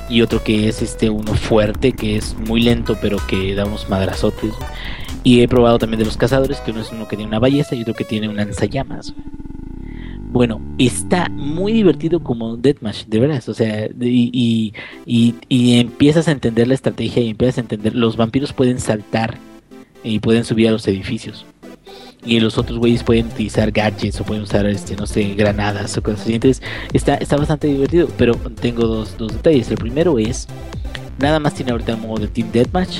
[0.08, 3.88] y otro que es este uno fuerte, que es muy lento, pero que da unos
[3.88, 4.52] madrazotes.
[5.26, 7.74] Y he probado también de los cazadores, que uno es uno que tiene una ballesta
[7.74, 9.12] y otro que tiene un lanzallamas.
[10.30, 13.48] Bueno, está muy divertido como Deathmatch, de veras.
[13.48, 14.72] O sea, y,
[15.04, 17.96] y, empiezas a entender la estrategia y empiezas a entender.
[17.96, 19.36] Los vampiros pueden saltar
[20.04, 21.44] y pueden subir a los edificios.
[22.24, 26.04] Y los otros güeyes pueden utilizar gadgets o pueden usar, este, no sé, granadas o
[26.04, 26.34] cosas así.
[26.34, 26.62] Entonces,
[26.92, 28.06] está, está bastante divertido.
[28.16, 29.68] Pero tengo dos, dos detalles.
[29.72, 30.46] El primero es,
[31.18, 32.98] nada más tiene ahorita el modo de Team Deathmatch.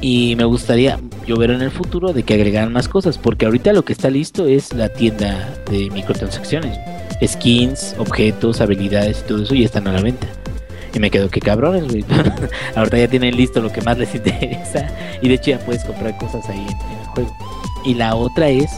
[0.00, 3.18] Y me gustaría yo ver en el futuro de que agregaran más cosas.
[3.18, 6.78] Porque ahorita lo que está listo es la tienda de microtransacciones.
[7.24, 10.26] Skins, objetos, habilidades y todo eso ya están a la venta.
[10.94, 12.04] Y me quedo que cabrones, güey.
[12.74, 14.88] ahorita ya tienen listo lo que más les interesa.
[15.20, 17.36] Y de hecho ya puedes comprar cosas ahí en el juego.
[17.84, 18.70] Y la otra es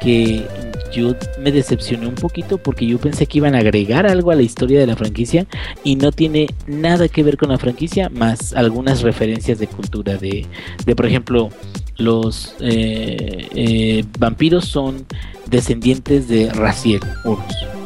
[0.00, 0.46] que
[0.92, 4.42] yo me decepcioné un poquito porque yo pensé que iban a agregar algo a la
[4.42, 5.46] historia de la franquicia
[5.84, 10.46] y no tiene nada que ver con la franquicia más algunas referencias de cultura de,
[10.84, 11.50] de por ejemplo
[11.96, 15.06] los eh, eh, vampiros son
[15.46, 17.79] descendientes de Raziel Urus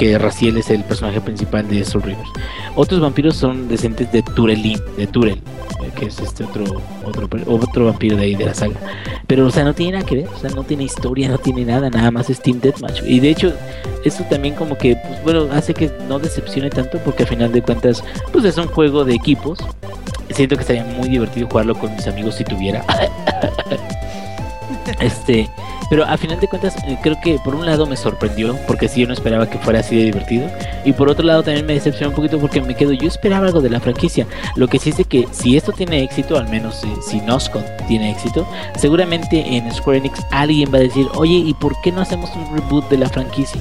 [0.00, 2.24] que Raziel es el personaje principal de Soul River.
[2.74, 5.42] Otros vampiros son descendientes de Turelin de Turel
[5.82, 6.64] eh, que es este otro
[7.04, 8.76] otro otro vampiro de ahí de la saga.
[9.26, 11.66] Pero o sea no tiene nada que ver o sea no tiene historia no tiene
[11.66, 13.02] nada nada más es Team Deathmatch.
[13.04, 13.52] Y de hecho
[14.02, 17.60] eso también como que pues, bueno hace que no decepcione tanto porque al final de
[17.60, 19.58] cuentas pues es un juego de equipos.
[20.30, 22.82] Siento que estaría muy divertido jugarlo con mis amigos si tuviera
[25.00, 25.48] este
[25.90, 29.00] pero a final de cuentas eh, creo que por un lado me sorprendió porque sí
[29.00, 30.48] yo no esperaba que fuera así de divertido
[30.84, 33.60] y por otro lado también me decepcionó un poquito porque me quedo yo esperaba algo
[33.60, 34.26] de la franquicia.
[34.54, 38.10] Lo que sí es que si esto tiene éxito al menos eh, si Noscon tiene
[38.12, 42.30] éxito seguramente en Square Enix alguien va a decir oye y por qué no hacemos
[42.36, 43.60] un reboot de la franquicia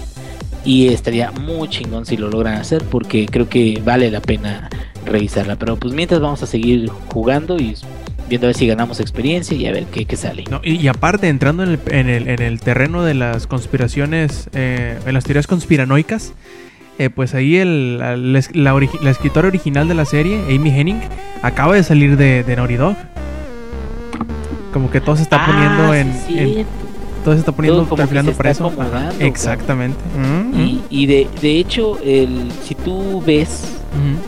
[0.64, 4.70] y estaría muy chingón si lo logran hacer porque creo que vale la pena
[5.06, 5.56] revisarla.
[5.56, 7.76] Pero pues mientras vamos a seguir jugando y
[8.30, 10.44] viendo a ver si ganamos experiencia y a ver qué, qué sale.
[10.50, 14.50] No, y, y aparte, entrando en el, en, el, en el terreno de las conspiraciones,
[14.54, 16.34] eh, en las teorías conspiranoicas,
[17.00, 21.00] eh, pues ahí el, la, la, escritora original de la serie, Amy Henning,
[21.42, 22.96] acaba de salir de, de Naughty Dog.
[24.74, 26.72] Como que todo se está poniendo Ah, en, sí, en- cierto.
[27.24, 28.72] Todo se está poniendo, Todo perfilando para eso.
[29.20, 29.98] Exactamente.
[30.18, 33.79] Mm, mm, Y, y de, de hecho, el, si tú ves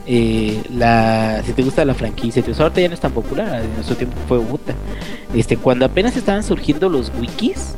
[0.05, 3.83] eh, la si te gusta la franquicia, pues ahorita ya no es tan popular, en
[3.83, 4.73] su tiempo fue Buta.
[5.33, 7.75] Este, cuando apenas estaban surgiendo los wikis,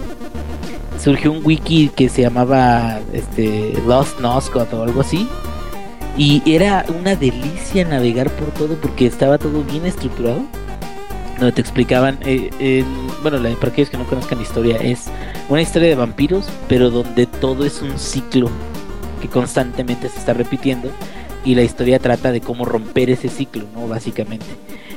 [1.02, 5.28] surgió un wiki que se llamaba este Lost Noscot o algo así.
[6.16, 10.42] Y era una delicia navegar por todo porque estaba todo bien estructurado.
[11.40, 12.86] Donde te explicaban, eh,
[13.24, 15.06] bueno, para aquellos que no conozcan la historia, es
[15.50, 18.50] una historia de vampiros, pero donde todo es un ciclo
[19.20, 20.90] que constantemente se está repitiendo
[21.46, 23.88] y la historia trata de cómo romper ese ciclo, ¿no?
[23.88, 24.46] Básicamente.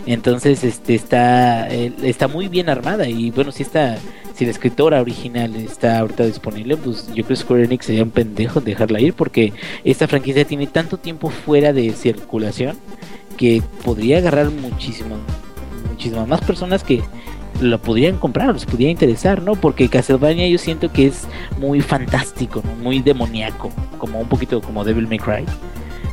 [0.06, 3.98] Entonces, este está eh, está muy bien armada y bueno, si está
[4.34, 8.10] si la escritora original está ahorita disponible, pues yo creo que Square Enix sería un
[8.10, 12.76] pendejo en dejarla ir porque esta franquicia tiene tanto tiempo fuera de circulación
[13.38, 15.16] que podría agarrar muchísimo
[15.88, 17.02] muchísimas más personas que
[17.60, 19.54] lo podrían comprar, les podría interesar, ¿no?
[19.54, 21.26] Porque Castlevania yo siento que es
[21.58, 25.46] muy fantástico, muy demoníaco, como un poquito como Devil May Cry.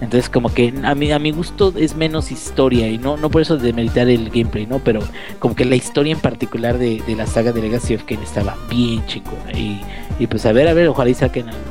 [0.02, 3.42] Entonces como que a mi, a mi gusto es menos historia y no, no por
[3.42, 4.80] eso demeritar el gameplay, ¿no?
[4.80, 5.02] Pero
[5.40, 8.58] como que la historia en particular de, de la saga de Legacy of Kain estaba
[8.70, 9.82] bien chingona y,
[10.20, 11.62] y pues a ver, a ver, ojalá y saquen algo.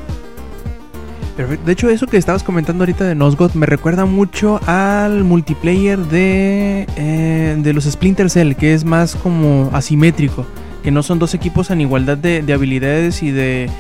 [1.64, 6.86] De hecho, eso que estabas comentando ahorita de Nosgoth me recuerda mucho al multiplayer de,
[6.96, 10.44] eh, de los Splinter Cell, que es más como asimétrico,
[10.82, 13.70] que no son dos equipos en igualdad de, de habilidades y de,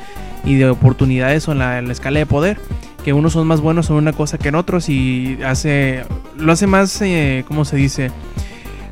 [0.44, 2.58] y de oportunidades o en la escala de poder,
[3.04, 6.04] que unos son más buenos en una cosa que en otros y hace
[6.36, 8.10] lo hace más, eh, ¿cómo se dice?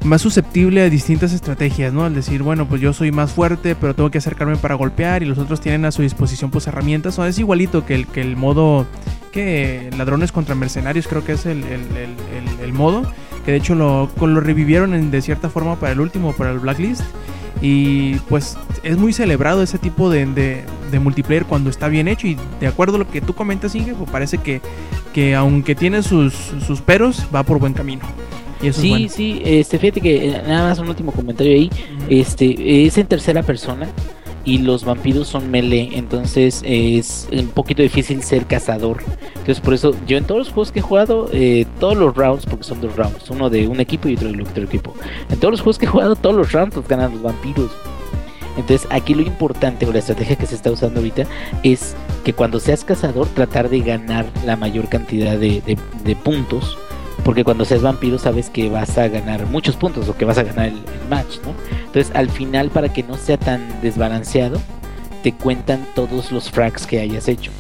[0.05, 2.05] más susceptible a distintas estrategias, ¿no?
[2.05, 5.27] Al decir, bueno, pues yo soy más fuerte, pero tengo que acercarme para golpear y
[5.27, 7.19] los otros tienen a su disposición pues herramientas.
[7.19, 8.87] O es igualito que el, que el modo
[9.33, 11.85] que ladrones contra mercenarios, creo que es el, el,
[12.63, 13.03] el, modo.
[13.45, 16.61] Que de hecho lo, lo revivieron en, de cierta forma para el último, para el
[16.61, 17.03] Blacklist.
[17.63, 22.27] Y pues es muy celebrado ese tipo de, de, de, multiplayer cuando está bien hecho.
[22.27, 24.61] Y de acuerdo a lo que tú comentas, Inge, pues parece que,
[25.13, 26.33] que aunque tiene sus,
[26.67, 28.03] sus peros, va por buen camino.
[28.63, 29.15] Y eso sí, es bueno.
[29.15, 31.71] sí, este, fíjate que nada más un último comentario ahí,
[32.09, 33.89] este, es en tercera persona
[34.45, 39.03] y los vampiros son melee, entonces es un poquito difícil ser cazador.
[39.31, 42.47] Entonces por eso yo en todos los juegos que he jugado, eh, todos los rounds,
[42.47, 44.95] porque son dos rounds, uno de un equipo y otro del otro equipo.
[45.31, 47.71] En todos los juegos que he jugado, todos los rounds los ganan los vampiros.
[48.57, 51.25] Entonces aquí lo importante o la estrategia que se está usando ahorita
[51.63, 56.77] es que cuando seas cazador tratar de ganar la mayor cantidad de, de- de puntos.
[57.25, 60.43] Porque cuando seas vampiro sabes que vas a ganar muchos puntos o que vas a
[60.43, 61.55] ganar el, match, ¿no?
[61.87, 64.61] Entonces al final para que no sea tan desbalanceado,
[65.23, 67.51] te cuentan todos los frags que hayas hecho.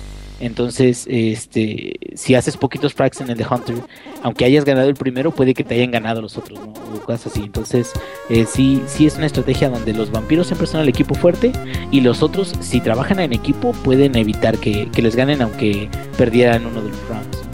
[0.40, 3.76] Entonces, este, si haces poquitos frags en el Hunter,
[4.22, 6.72] aunque hayas ganado el primero, puede que te hayan ganado los otros, ¿no?
[6.94, 7.42] O cosas así.
[7.42, 7.92] Entonces,
[8.30, 11.52] eh, sí, sí es una estrategia donde los vampiros siempre son el equipo fuerte
[11.90, 16.64] y los otros, si trabajan en equipo, pueden evitar que, que les ganen aunque perdieran
[16.64, 17.49] uno de los rounds.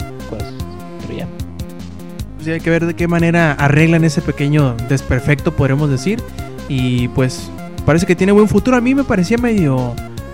[2.53, 6.19] Hay que ver de qué manera arreglan ese pequeño desperfecto, podremos decir.
[6.69, 7.49] Y pues
[7.85, 8.77] parece que tiene buen futuro.
[8.77, 9.93] A mí me parecía medio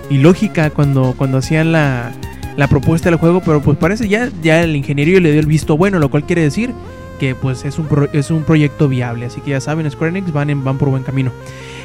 [0.09, 2.11] ilógica cuando, cuando hacían la,
[2.57, 5.77] la propuesta del juego, pero pues parece ya, ya el ingeniero le dio el visto
[5.77, 6.71] bueno, lo cual quiere decir
[7.19, 9.25] que pues es un, pro- es un proyecto viable.
[9.27, 11.31] Así que ya saben, Square Enix van, en, van por buen camino.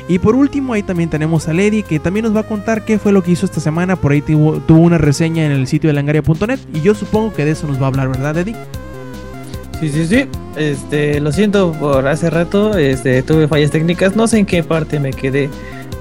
[0.09, 2.99] Y por último, ahí también tenemos a Lady, que también nos va a contar qué
[2.99, 3.95] fue lo que hizo esta semana.
[3.97, 6.59] Por ahí tuvo, tuvo una reseña en el sitio de langaria.net.
[6.73, 8.57] Y yo supongo que de eso nos va a hablar, ¿verdad, Eddie?
[9.81, 10.25] Sí, sí, sí.
[10.57, 14.99] Este, lo siento por hace rato, este, tuve fallas técnicas, no sé en qué parte
[14.99, 15.49] me quedé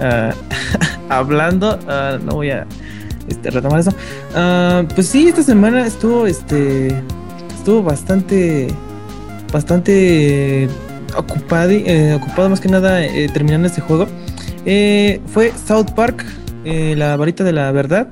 [0.01, 0.33] ah,
[1.09, 2.65] hablando, ah, no voy a
[3.27, 3.93] este, retomar eso.
[4.35, 6.87] Ah, pues sí, esta semana estuvo, este,
[7.55, 8.67] estuvo bastante,
[9.53, 10.67] bastante
[11.15, 14.07] ocupado, eh, ocupado más que nada eh, terminando este juego.
[14.65, 16.25] Eh, fue South Park,
[16.65, 18.09] la varita de la verdad.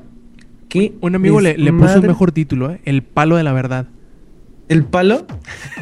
[0.69, 2.81] Que Un amigo le, le puso un mejor título, ¿eh?
[2.85, 3.87] El palo de la verdad.
[4.67, 5.25] ¿El palo?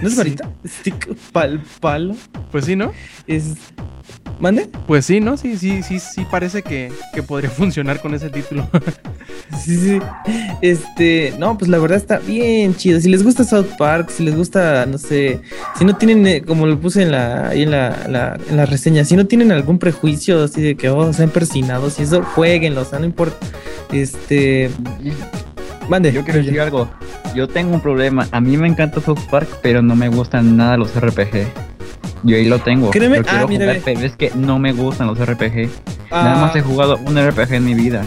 [0.02, 0.18] ¿No es Sí.
[0.18, 0.50] varita?
[0.68, 2.16] Stick, pal, palo.
[2.52, 2.92] Pues sí, ¿no?
[3.28, 3.54] Es.
[4.40, 4.68] ¿Mande?
[4.88, 5.38] Pues sí, ¿no?
[5.38, 8.68] Sí, sí, sí, sí parece que, que podría funcionar con ese título.
[9.64, 10.00] Sí, sí.
[10.62, 11.34] Este.
[11.38, 13.00] No, pues la verdad está bien chido.
[13.00, 15.42] Si les gusta South Park, si les gusta, no sé.
[15.78, 18.66] Si no tienen, eh, como lo puse en la, ahí en la, la- en la
[18.66, 22.82] reseña, si no tienen algún prejuicio así de que, oh, sean persinados y eso, jueguenlo,
[22.82, 23.38] o sea, no importa.
[23.92, 24.72] Este.
[25.90, 26.12] Mande.
[26.12, 26.88] Yo quiero decir algo.
[27.36, 28.28] Yo tengo un problema.
[28.32, 31.46] A mí me encanta South Park, pero no me gustan nada los RPG.
[32.24, 32.90] Yo ahí lo tengo.
[32.92, 35.70] Créeme- Yo quiero ah, jugar, pero es que no me gustan los RPG.
[36.12, 38.04] Ah, Nada más he jugado un RPG en mi vida.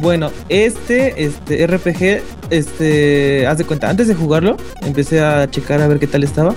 [0.00, 5.86] Bueno, este, este RPG, este, haz de cuenta, antes de jugarlo, empecé a checar a
[5.88, 6.54] ver qué tal estaba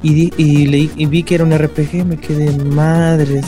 [0.00, 3.46] y, di- y leí y vi que era un RPG, me quedé madres,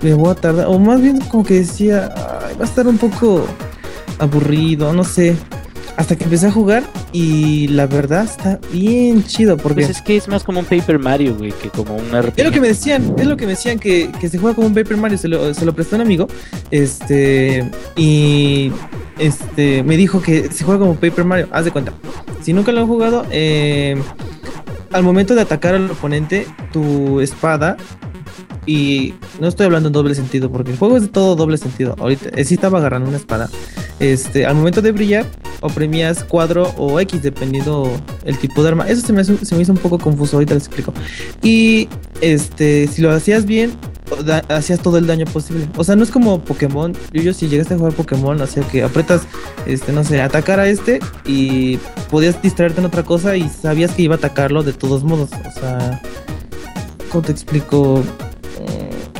[0.00, 2.96] me voy a tardar, o más bien como que decía, "Ay, va a estar un
[2.96, 3.44] poco
[4.18, 5.36] aburrido, no sé,
[5.96, 10.16] hasta que empecé a jugar y la verdad está bien chido porque Pues es que
[10.16, 12.34] es más como un Paper Mario, güey, que como un RPG.
[12.36, 14.68] es lo que me decían, es lo que me decían que, que se juega como
[14.68, 16.26] un Paper Mario, se lo, se lo prestó un amigo,
[16.70, 18.72] este, y
[19.18, 21.92] este, me dijo que se juega como Paper Mario, haz de cuenta.
[22.42, 23.96] Si nunca lo han jugado, eh,
[24.92, 27.76] al momento de atacar al oponente, tu espada,
[28.66, 31.94] y no estoy hablando en doble sentido, porque el juego es de todo doble sentido.
[31.98, 33.48] Ahorita, eh, sí estaba agarrando una espada.
[34.00, 35.26] Este, al momento de brillar,
[35.60, 37.90] oprimías cuadro o X, dependiendo
[38.24, 38.88] el tipo de arma.
[38.88, 40.92] Eso se me, se me hizo un poco confuso, ahorita les explico.
[41.42, 41.88] Y
[42.20, 43.72] este, si lo hacías bien,
[44.48, 45.68] hacías todo el daño posible.
[45.76, 46.92] O sea, no es como Pokémon.
[47.12, 49.22] Yo, yo si llegaste a jugar Pokémon, o sea que apretas,
[49.66, 51.78] este, no sé, atacar a este y
[52.10, 55.30] podías distraerte en otra cosa y sabías que iba a atacarlo de todos modos.
[55.32, 56.02] O sea,
[57.10, 58.02] ¿cómo te explico?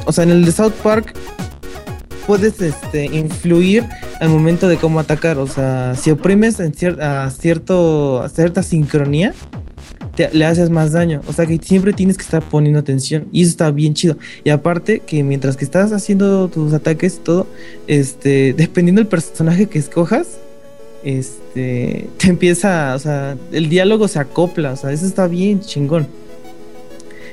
[0.06, 1.14] O sea, en el de South Park
[2.26, 3.84] puedes este, influir
[4.20, 5.38] al momento de cómo atacar.
[5.38, 9.34] O sea, si oprimes a cierto, a cierta sincronía,
[10.16, 11.20] te- le haces más daño.
[11.26, 13.26] O sea que siempre tienes que estar poniendo atención.
[13.32, 14.16] Y eso está bien chido.
[14.42, 17.46] Y aparte que mientras que estás haciendo tus ataques y todo,
[17.86, 20.38] este, dependiendo del personaje que escojas,
[21.04, 24.72] este, te empieza, o sea, el diálogo se acopla.
[24.72, 26.06] O sea, eso está bien chingón.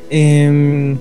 [0.09, 0.97] Em,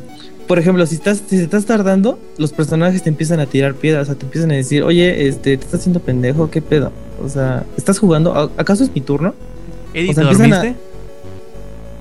[0.50, 4.02] por ejemplo, si estás, si te estás tardando, los personajes te empiezan a tirar piedras,
[4.02, 6.90] o sea, te empiezan a decir, oye, este, te estás haciendo pendejo, ¿qué pedo?
[7.24, 8.34] O sea, ¿estás jugando?
[8.34, 9.32] ¿A- ¿Acaso es mi turno?
[9.94, 10.80] Eddie, O sea, ¿te empiezan a- dormiste?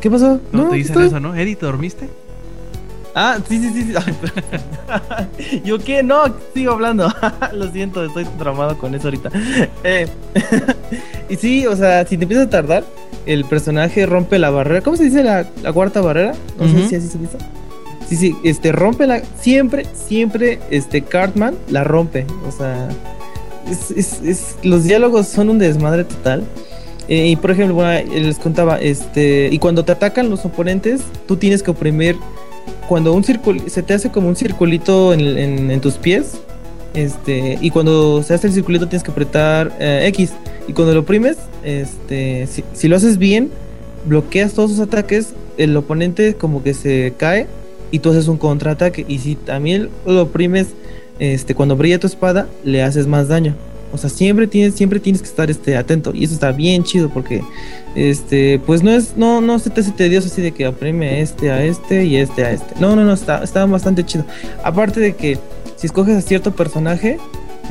[0.01, 0.39] ¿Qué pasó?
[0.51, 1.35] No, te dicen estoy- eso, ¿no?
[1.35, 2.09] Eddie, ¿te dormiste?
[3.13, 3.93] Ah, sí, sí, sí.
[3.93, 5.62] sí.
[5.63, 6.01] ¿Yo qué?
[6.01, 6.23] No,
[6.55, 7.07] sigo hablando.
[7.53, 9.29] Lo siento, estoy traumado con eso ahorita.
[9.83, 10.07] Eh,
[11.29, 12.83] y sí, o sea, si te empiezas a tardar,
[13.27, 14.81] el personaje rompe la barrera.
[14.81, 16.33] ¿Cómo se dice la, la cuarta barrera?
[16.59, 17.38] No sé si así se dice.
[18.10, 19.22] Sí, sí, este rompe la.
[19.39, 22.26] Siempre, siempre, este Cartman la rompe.
[22.48, 22.89] O sea,
[23.69, 26.43] es, es- es- los diálogos son un desmadre total.
[27.08, 31.38] Eh, y por ejemplo, bueno, les contaba, este, y cuando te atacan los oponentes, tú
[31.38, 32.15] tienes que oprimir
[32.88, 36.39] cuando un círculo se te hace como un circulito en, en- en tus pies,
[36.95, 40.32] Este, y cuando se hace el circulito tienes que apretar eh, X.
[40.67, 43.52] Y cuando lo oprimes, este, si, si lo haces bien,
[44.06, 47.45] bloqueas todos sus ataques, el oponente como que se cae
[47.91, 49.06] y tú haces un contraataque.
[49.08, 50.67] Y si también lo oprimes,
[51.19, 53.56] este, cuando brilla tu espada, le haces más daño.
[53.91, 56.12] O sea, siempre tienes, siempre tienes que estar este, atento.
[56.13, 57.41] Y eso está bien chido porque
[57.95, 61.52] este, pues no es, no, no se te hace tedioso así de que oprime este
[61.52, 62.80] a este y este a este.
[62.80, 64.25] No, no, no, está, está bastante chido.
[64.63, 65.38] Aparte de que
[65.75, 67.17] si escoges a cierto personaje,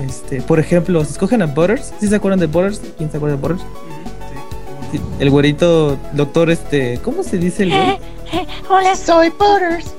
[0.06, 2.80] este, por ejemplo, si escogen a Butters, ¿sí se acuerdan de Butters?
[2.96, 3.62] ¿Quién se acuerda de Butters?
[4.90, 7.72] Sí, el güerito doctor, este, ¿cómo se dice el
[8.32, 8.46] güey?
[8.68, 9.94] Hola, soy Butters.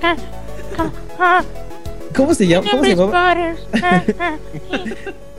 [2.16, 2.70] ¿Cómo se llama?
[2.72, 3.36] ¿Cómo se llamaba?
[3.36, 3.60] Butters.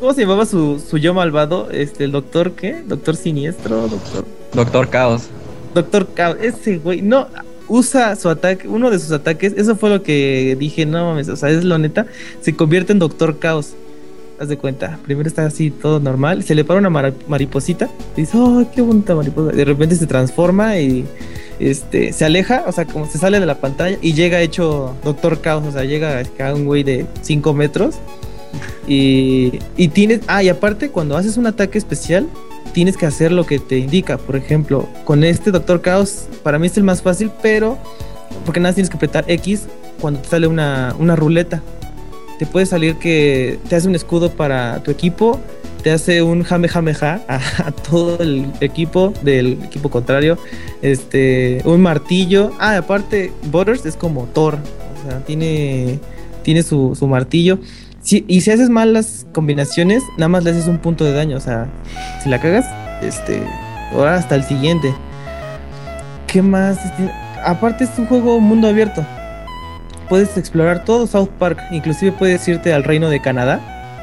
[0.00, 1.70] ¿Cómo se llamaba su, su yo malvado?
[1.70, 2.82] Este, el doctor qué?
[2.86, 4.24] Doctor siniestro, doctor.
[4.52, 5.28] Doctor Caos.
[5.74, 7.28] Doctor Caos, ese güey, no,
[7.68, 11.36] usa su ataque, uno de sus ataques, eso fue lo que dije, no mames, o
[11.36, 12.06] sea, es lo neta,
[12.40, 13.74] se convierte en Doctor Caos.
[14.40, 18.38] Haz de cuenta, primero está así todo normal, se le para una mariposita, y dice,
[18.38, 19.54] oh, qué bonita mariposa.
[19.54, 21.04] De repente se transforma y
[21.60, 25.40] este se aleja, o sea, como se sale de la pantalla y llega hecho Doctor
[25.40, 27.96] Caos, o sea, llega acá un güey de 5 metros.
[28.86, 29.50] Y,
[29.92, 32.28] tienes, ah, y aparte, cuando haces un ataque especial,
[32.72, 34.18] tienes que hacer lo que te indica.
[34.18, 37.78] Por ejemplo, con este Doctor Caos, para mí es el más fácil, pero
[38.44, 39.66] porque nada tienes que apretar X
[40.00, 41.62] cuando te sale una, una ruleta.
[42.38, 45.38] Te puede salir que te hace un escudo para tu equipo,
[45.80, 50.38] te hace un jame jame ja a, a todo el equipo del equipo contrario,
[50.82, 52.52] este, un martillo.
[52.58, 54.58] Ah, aparte, Butters es como Thor,
[55.00, 55.98] o sea, tiene,
[56.42, 57.58] tiene su, su martillo.
[58.02, 61.36] Y si haces mal las combinaciones, nada más le haces un punto de daño.
[61.36, 61.68] O sea,
[62.22, 62.64] si la cagas,
[63.02, 63.42] este.
[63.92, 64.92] Ahora hasta el siguiente.
[66.26, 66.78] ¿Qué más?
[66.84, 67.10] Este,
[67.44, 69.04] aparte, es un juego mundo abierto.
[70.08, 71.60] Puedes explorar todo South Park.
[71.70, 73.60] Inclusive puedes irte al reino de Canadá.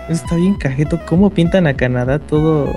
[0.09, 0.99] Eso está bien cajeto.
[1.05, 2.73] ¿Cómo pintan a Canadá todo?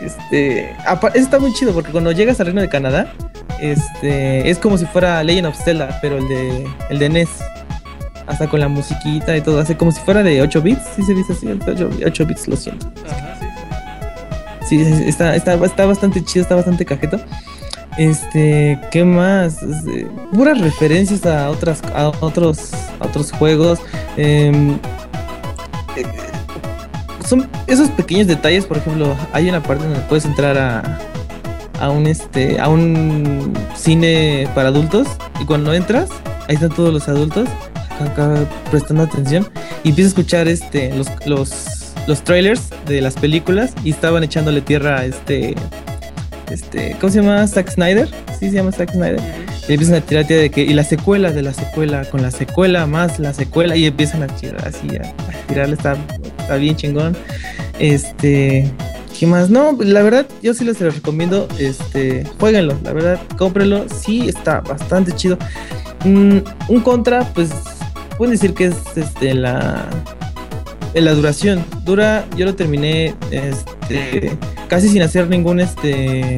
[0.00, 0.70] Este.
[0.70, 3.12] Eso está muy chido porque cuando llegas al reino de Canadá,
[3.60, 4.48] este.
[4.48, 6.68] Es como si fuera Legend of Zelda, pero el de.
[6.88, 7.28] El de NES
[8.30, 11.14] hasta con la musiquita y todo, hace como si fuera de 8 bits, si se
[11.14, 12.90] dice así, 8, 8 bits, lo siento.
[14.66, 17.20] Sí, sí, está, está, está bastante chido, está bastante cajeto.
[17.98, 19.60] Este, ¿qué más?
[19.62, 23.80] Este, puras referencias a otras, a otros, a otros juegos.
[24.16, 24.78] Eh,
[27.30, 30.98] son esos pequeños detalles, por ejemplo, hay una parte donde puedes entrar a,
[31.78, 35.06] a un este, a un cine para adultos
[35.40, 36.10] y cuando entras,
[36.48, 37.48] ahí están todos los adultos
[38.00, 38.34] acá
[38.70, 39.46] prestando atención
[39.84, 44.60] y empiezo a escuchar este los, los, los trailers de las películas y estaban echándole
[44.60, 45.54] tierra a este
[46.50, 47.46] este ¿cómo se llama?
[47.46, 49.20] Zack Snyder sí se llama Zack Snyder
[49.68, 52.86] y empiezan a tirar de que y la secuela de la secuela con la secuela
[52.86, 55.96] más la secuela y empiezan a tirar así a tirarle está,
[56.50, 57.16] está bien chingón
[57.78, 58.68] este
[59.16, 59.50] ¿Qué más?
[59.50, 61.46] No, la verdad, yo sí les recomiendo.
[61.58, 63.84] Este, jueguenlo, la verdad, cómprenlo.
[63.90, 65.36] Sí, está bastante chido.
[66.06, 67.50] Mm, un contra, pues
[68.16, 69.86] pueden decir que es este la
[70.94, 71.62] la duración.
[71.84, 76.36] Dura, yo lo terminé este casi sin hacer ningún este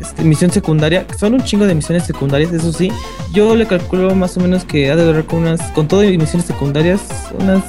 [0.00, 1.06] este, misión secundaria.
[1.18, 2.90] Son un chingo de misiones secundarias, eso sí.
[3.34, 6.16] Yo le calculo más o menos que ha de durar con unas con todo y
[6.16, 7.02] misiones secundarias
[7.38, 7.62] unas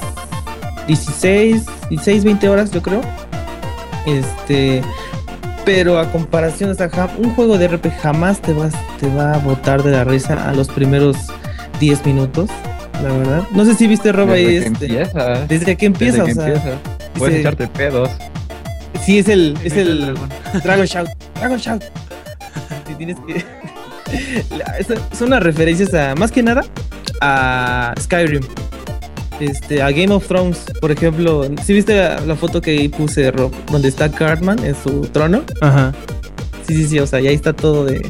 [0.88, 3.00] 16, 16, 20 horas, yo creo.
[4.06, 4.82] Este,
[5.64, 9.38] pero a comparación, o sea, un juego de RP jamás te vas, te va a
[9.38, 11.16] botar de la risa a los primeros
[11.78, 12.48] 10 minutos,
[13.02, 13.42] la verdad.
[13.52, 15.46] No sé si viste Rob ahí, Desde que este, empieza.
[15.46, 16.78] desde que empieza, Desde que o sea, empieza.
[17.18, 18.10] Puedes dice- echarte pedos.
[19.04, 20.14] sí es el, es el
[20.64, 21.84] Dragon Shout, Dragon Shout.
[22.90, 23.44] Y tienes que,
[25.16, 26.64] son unas referencias a, más que nada,
[27.20, 28.42] a Skyrim.
[29.40, 33.52] Este, a Game of Thrones, por ejemplo, si viste la, la foto que puse Rob,
[33.70, 35.42] donde está Cartman en su trono?
[35.60, 35.92] Ajá.
[36.66, 38.04] Sí, sí, sí, o sea, y ahí está todo de.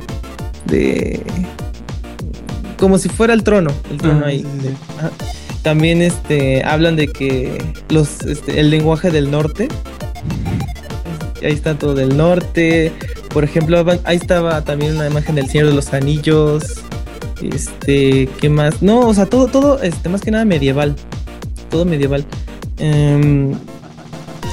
[0.67, 1.21] de.
[2.79, 3.71] como si fuera el trono.
[3.91, 4.41] El trono Ah, ahí.
[4.41, 4.75] sí, sí.
[4.99, 5.11] Ajá.
[5.63, 9.69] También este hablan de que los este, el lenguaje del norte.
[11.43, 12.93] Ahí está todo del norte.
[13.33, 16.65] Por ejemplo, ahí estaba también una imagen del Señor de los Anillos.
[17.43, 18.83] Este, ¿qué más?
[18.83, 20.97] No, o sea, todo, todo, este, más que nada medieval.
[21.71, 22.25] Todo medieval.
[22.79, 23.53] Em,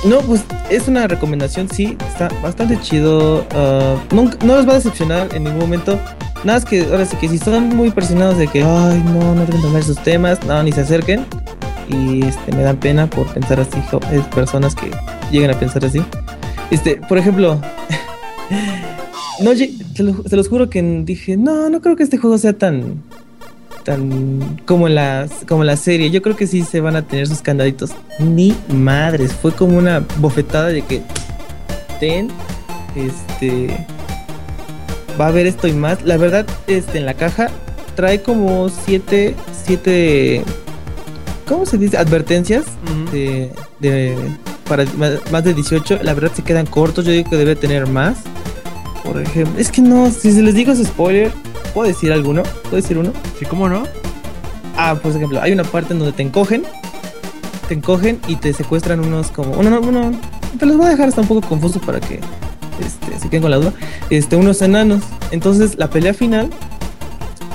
[0.05, 3.45] no, pues es una recomendación, sí, está bastante chido.
[4.11, 5.99] nunca- no los va a decepcionar en ningún momento.
[6.43, 9.45] Nada es que ahora sí que si son muy presionados de que, ay, no, no
[9.45, 11.26] deben tomar esos temas, no, ni se acerquen.
[11.89, 13.78] Y este, me dan pena por pensar así,
[14.11, 14.91] es personas que
[15.32, 16.01] llegan a pensar así.
[16.72, 17.59] Este, por ejemplo,
[19.41, 23.03] no, se los juro que dije, no, no creo que este juego sea tan,
[23.86, 26.10] tan como las como la serie.
[26.12, 27.92] Yo creo que sí se van a tener sus candaditos.
[28.20, 31.02] Ni madres, fue como una bofetada de que
[32.02, 32.28] ten
[32.96, 33.86] este
[35.20, 36.04] va a haber esto y más.
[36.04, 37.50] La verdad, este en la caja
[37.96, 40.44] trae como siete siete
[41.48, 41.98] ¿cómo se dice?
[41.98, 42.66] advertencias
[43.12, 44.18] de, de-
[44.68, 44.84] para
[45.32, 48.18] más de 18, la verdad se quedan cortos, yo digo que debe tener más.
[49.04, 51.32] Por ejemplo, es que no, si se les digo ese spoiler,
[51.76, 52.42] ¿puedo decir alguno?
[52.64, 53.12] ¿Puedo decir uno?
[53.38, 53.84] Sí, ¿cómo no?
[54.78, 56.64] Ah, por ejemplo, hay una parte en donde te encogen,
[57.68, 60.12] te encogen y te secuestran unos como, uno, no, uno,
[60.58, 62.22] te los voy a dejar hasta un poco confuso para que
[62.80, 63.74] este, se queden con la duda,
[64.10, 65.04] este, unos enanos.
[65.32, 66.50] Entonces la pelea final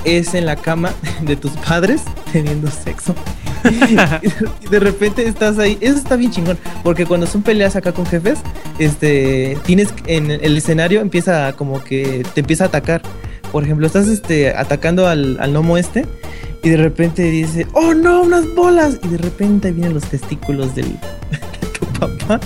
[0.05, 0.91] es en la cama
[1.21, 3.15] de tus padres teniendo sexo.
[4.61, 8.05] y de repente estás ahí, eso está bien chingón, porque cuando son peleas acá con
[8.05, 8.39] jefes,
[8.77, 13.01] este, tienes en el escenario empieza como que te empieza a atacar.
[13.51, 16.05] Por ejemplo, estás este, atacando al, al gnomo este
[16.63, 18.99] y de repente dice, oh no, unas bolas.
[19.03, 20.85] Y de repente vienen los testículos del,
[21.31, 22.39] de tu papá.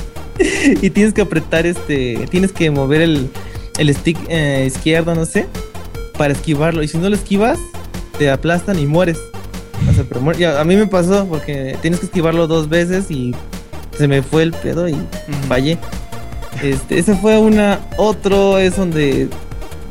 [0.81, 3.29] y tienes que apretar este, tienes que mover el,
[3.77, 5.45] el stick eh, izquierdo, no sé,
[6.17, 6.81] para esquivarlo.
[6.83, 7.59] Y si no lo esquivas,
[8.17, 9.19] te aplastan y mueres.
[9.89, 13.11] O sea, pero muer- ya, a mí me pasó porque tienes que esquivarlo dos veces
[13.11, 13.35] y
[13.97, 14.95] se me fue el pedo y
[15.47, 15.77] fallé.
[16.63, 17.79] Este, ese fue una.
[17.97, 19.27] Otro es donde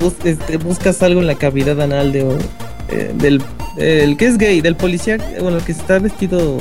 [0.05, 2.21] bus- este, buscas algo en la cavidad anal de,
[2.91, 3.43] eh, del
[3.77, 6.59] el que es gay, del policía, bueno, el que está vestido.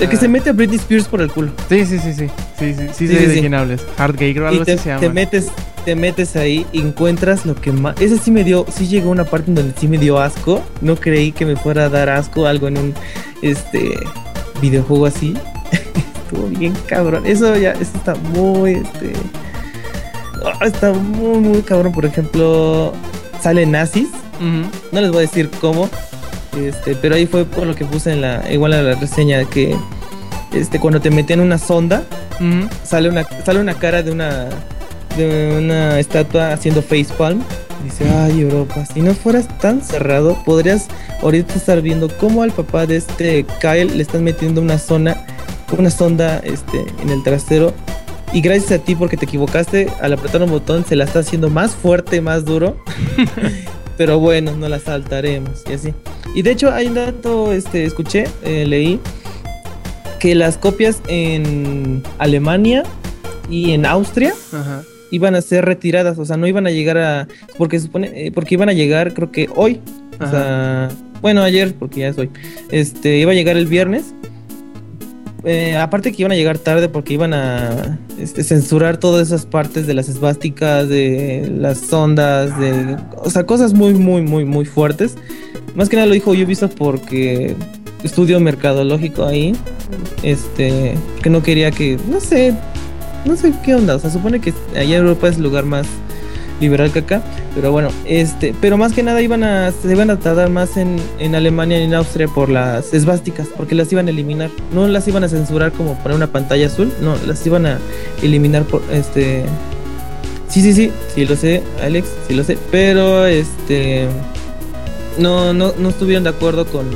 [0.00, 1.50] El que se mete a Britney Spears por el culo.
[1.68, 2.26] Sí, sí, sí, sí.
[2.58, 3.40] Sí, sí, sí, Sí, sí, de sí.
[3.40, 3.82] quién hables.
[3.98, 5.12] Hard Gay, creo, algo y te, así se te llama.
[5.14, 5.48] metes,
[5.84, 8.00] te metes ahí y encuentras lo que más.
[8.00, 10.62] Ese sí me dio, sí llegó una parte en donde sí me dio asco.
[10.80, 12.94] No creí que me fuera a dar asco algo en un
[13.42, 13.94] este
[14.62, 15.34] videojuego así.
[16.24, 17.26] Estuvo bien cabrón.
[17.26, 19.12] Eso ya, eso está muy este.
[20.44, 21.92] Ah, Está muy, muy cabrón.
[21.92, 22.92] Por ejemplo,
[23.40, 24.08] sale nazis.
[24.92, 25.88] No les voy a decir cómo.
[26.56, 28.44] Este, pero ahí fue por lo que puse en la.
[28.52, 29.76] Igual la reseña que.
[30.52, 32.04] Este, cuando te metían una sonda
[32.84, 34.48] sale una sale una cara de una
[35.16, 37.42] de una estatua haciendo facepalm
[37.84, 40.88] dice ay Europa si no fueras tan cerrado podrías
[41.22, 45.24] ahorita estar viendo cómo al papá de este Kyle le están metiendo una zona
[45.76, 47.72] una sonda este en el trasero
[48.34, 51.48] y gracias a ti porque te equivocaste al apretar un botón se la está haciendo
[51.48, 52.76] más fuerte más duro
[53.96, 55.94] pero bueno no la saltaremos y así
[56.34, 59.00] y de hecho hay un dato este escuché eh, leí
[60.18, 62.82] que las copias en Alemania
[63.50, 64.82] y en Austria Ajá.
[65.10, 67.28] iban a ser retiradas, o sea, no iban a llegar a
[67.58, 69.80] porque supone eh, porque iban a llegar creo que hoy,
[70.18, 70.88] o sea,
[71.20, 72.30] bueno, ayer porque ya es hoy.
[72.70, 74.14] Este, iba a llegar el viernes.
[75.46, 79.86] Eh, aparte que iban a llegar tarde porque iban a este, censurar todas esas partes
[79.86, 85.16] de las esvásticas, de las ondas, de, o sea, cosas muy, muy, muy, muy fuertes.
[85.74, 87.54] Más que nada lo dijo Ubisoft porque
[88.02, 89.54] estudio mercadológico ahí,
[90.22, 92.54] este, que no quería que, no sé,
[93.24, 95.86] no sé qué onda, o sea, supone que allá en Europa es el lugar más
[96.60, 97.22] liberal que acá,
[97.54, 100.96] pero bueno, este, pero más que nada iban a, se iban a tardar más en,
[101.18, 105.06] en Alemania y en Austria por las esvásticas, porque las iban a eliminar, no las
[105.08, 107.78] iban a censurar como poner una pantalla azul, no, las iban a
[108.22, 109.44] eliminar por, este,
[110.48, 114.08] sí, sí, sí, sí lo sé, Alex, sí lo sé, pero este,
[115.18, 116.86] no, no, no estuvieron de acuerdo con,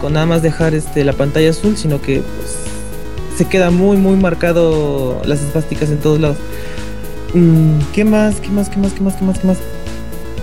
[0.00, 2.56] con nada más dejar este, la pantalla azul, sino que pues,
[3.36, 6.36] se queda muy, muy marcado las esvásticas en todos lados.
[7.34, 8.36] Mm, ¿Qué más?
[8.40, 8.68] ¿Qué más?
[8.68, 8.92] ¿Qué más?
[8.92, 9.14] ¿Qué más?
[9.16, 9.38] ¿Qué más?
[9.38, 9.58] ¿Qué más?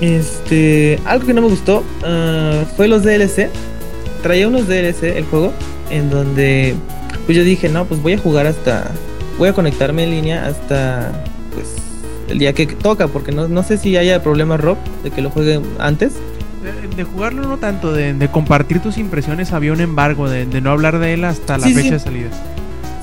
[0.01, 3.49] Este, algo que no me gustó ah, fue los DLC.
[4.21, 5.53] Traía unos DLC el juego
[5.89, 6.75] en donde
[7.25, 8.91] pues yo dije, no, pues voy a jugar hasta
[9.37, 11.11] voy a conectarme en línea hasta
[11.53, 11.67] pues
[12.29, 15.29] el día que toca porque no, no sé si haya problema Rob de que lo
[15.29, 16.13] juegue antes.
[16.63, 20.61] De, de jugarlo no tanto, de, de compartir tus impresiones había un embargo, de, de
[20.61, 21.81] no hablar de él hasta la Sí, sí.
[21.81, 22.29] fecha de salida.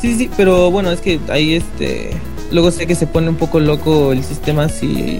[0.00, 2.10] Sí, sí, pero bueno, es que ahí este.
[2.52, 5.18] Luego sé que se pone un poco loco el sistema si,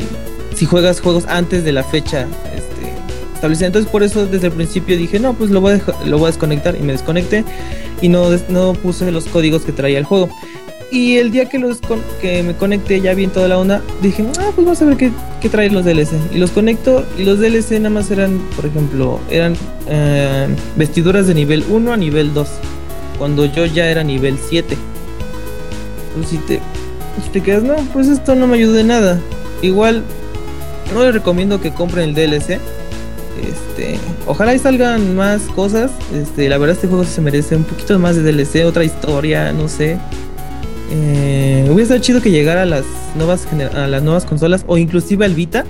[0.55, 2.93] si juegas juegos antes de la fecha este,
[3.35, 3.67] establecida.
[3.67, 6.31] Entonces, por eso desde el principio dije, no, pues lo voy a, lo voy a
[6.31, 6.77] desconectar.
[6.77, 7.45] Y me desconecté
[8.03, 10.29] y no, no puse los códigos que traía el juego.
[10.91, 11.81] Y el día que, los
[12.21, 15.11] que me conecté ya bien toda la onda, dije, ah, pues vamos a ver qué,
[15.41, 16.11] qué trae los DLC.
[16.35, 19.57] Y los conecto y los DLC nada más eran, por ejemplo, eran
[19.89, 22.47] eh, vestiduras de nivel 1 a nivel 2
[23.17, 24.77] cuando yo ya era nivel 7.
[26.15, 26.61] Pues si te,
[27.23, 29.21] si te quedas, no, pues esto no me ayudó de nada.
[29.61, 30.03] Igual,
[30.95, 32.59] no les recomiendo que compren el DLC.
[33.41, 35.91] Este, ojalá y salgan más cosas.
[36.15, 39.69] Este, la verdad este juego se merece un poquito más de DLC, otra historia, no
[39.69, 39.99] sé.
[40.91, 42.85] Eh, hubiera estado chido que llegara a las
[43.17, 45.65] nuevas a las nuevas consolas o inclusive al Vita.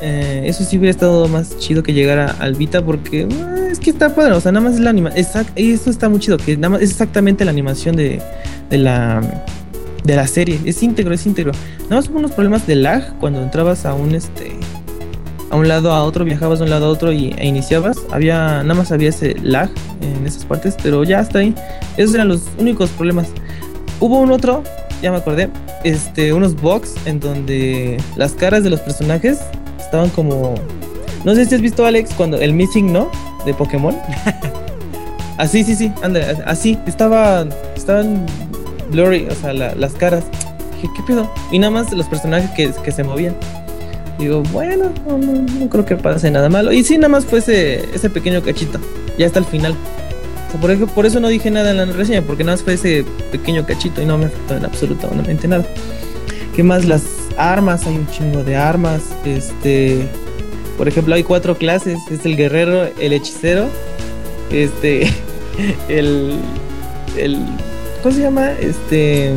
[0.00, 3.90] Eh, eso sí hubiera estado más chido que llegara al Vita porque eh, es que
[3.90, 5.46] está padre, o sea, nada más es la animación.
[5.56, 8.20] Y esto está muy chido, que nada más es exactamente la animación de,
[8.70, 9.44] de la
[10.04, 10.60] de la serie.
[10.64, 11.52] Es íntegro, es íntegro.
[11.84, 14.52] Nada más hubo unos problemas de lag cuando entrabas a un este
[15.52, 17.98] a un lado a otro, viajabas de un lado a otro y, e iniciabas.
[18.10, 19.68] Había, nada más había ese lag
[20.00, 21.54] en esas partes, pero ya está ahí.
[21.98, 23.28] Esos eran los únicos problemas.
[24.00, 24.64] Hubo un otro,
[25.02, 25.50] ya me acordé,
[25.84, 29.40] este, unos bugs en donde las caras de los personajes
[29.78, 30.54] estaban como.
[31.26, 33.10] No sé si has visto, Alex, cuando el Missing No
[33.44, 33.94] de Pokémon.
[35.36, 36.78] así, sí, sí, anda, así.
[36.86, 37.44] Estaba,
[37.76, 38.24] estaban
[38.92, 40.24] blurry, o sea, la- las caras.
[40.76, 41.32] Dije, ¿qué pedo?
[41.50, 43.34] Y nada más los personajes que, se movían.
[44.18, 46.72] Digo, bueno, no, creo que pase nada malo.
[46.72, 48.78] Y sí, nada más fue ese, pequeño cachito.
[49.18, 49.74] Ya hasta el final.
[50.60, 53.04] Por, ejemplo, por eso no dije nada en la reseña, porque nada más fue ese
[53.30, 55.64] pequeño cachito y no me afectó en absolutamente nada.
[56.54, 56.84] ¿Qué más?
[56.84, 57.02] Las
[57.38, 59.02] armas, hay un chingo de armas.
[59.24, 60.06] Este,
[60.76, 63.68] por ejemplo, hay cuatro clases: es el guerrero, el hechicero,
[64.50, 65.10] este,
[65.88, 66.34] el,
[67.16, 67.38] el,
[68.02, 68.52] ¿cómo se llama?
[68.52, 69.32] Este,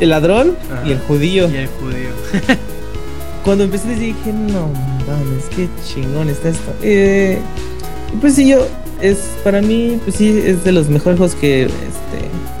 [0.00, 1.48] el ladrón y el judío.
[1.50, 2.10] Y el judío.
[3.44, 4.68] Cuando empecé dije, no
[5.06, 6.72] mames, qué chingón está esto.
[6.82, 7.38] Eh,
[8.20, 8.66] pues sí, yo,
[9.00, 11.70] es para mí, pues sí, es de los mejores juegos que, este,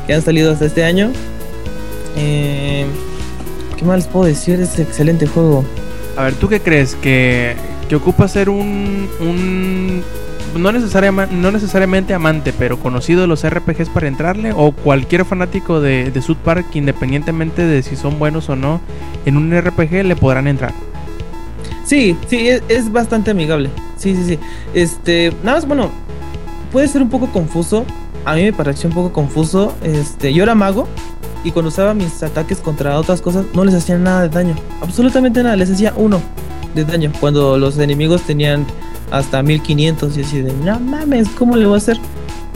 [0.06, 1.10] que han salido hasta este año.
[2.16, 2.86] Eh,
[3.76, 4.60] ¿Qué más les puedo decir?
[4.60, 5.64] Es excelente juego.
[6.16, 6.94] A ver, ¿tú qué crees?
[6.96, 7.56] ¿Que,
[7.88, 10.02] que ocupa ser un, un
[10.56, 14.52] no, necesariamente, amante, pero conocido de los RPGs para entrarle?
[14.54, 18.80] ¿O cualquier fanático de, de Park, independientemente de si son buenos o no,
[19.26, 20.72] en un RPG le podrán entrar?
[21.84, 23.70] Sí, sí, es, es bastante amigable.
[23.96, 24.38] Sí, sí, sí.
[24.74, 25.90] Este, nada más, bueno,
[26.72, 27.84] puede ser un poco confuso.
[28.24, 29.74] A mí me pareció un poco confuso.
[29.82, 30.86] Este, yo era mago
[31.42, 34.54] y cuando usaba mis ataques contra otras cosas no les hacían nada de daño.
[34.82, 36.20] Absolutamente nada, les hacía uno
[36.74, 37.12] de daño.
[37.20, 38.66] Cuando los enemigos tenían
[39.10, 41.98] hasta 1500 y así de, no mames, ¿cómo le voy a hacer?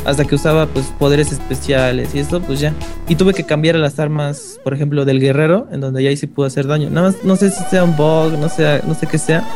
[0.05, 2.75] Hasta que usaba pues poderes especiales y eso pues ya.
[3.09, 6.27] Y tuve que cambiar las armas, por ejemplo, del guerrero, en donde ya ahí sí
[6.27, 6.91] pudo hacer daño.
[6.91, 9.49] Nada más, no sé si sea un bug, no sé, no sé qué sea.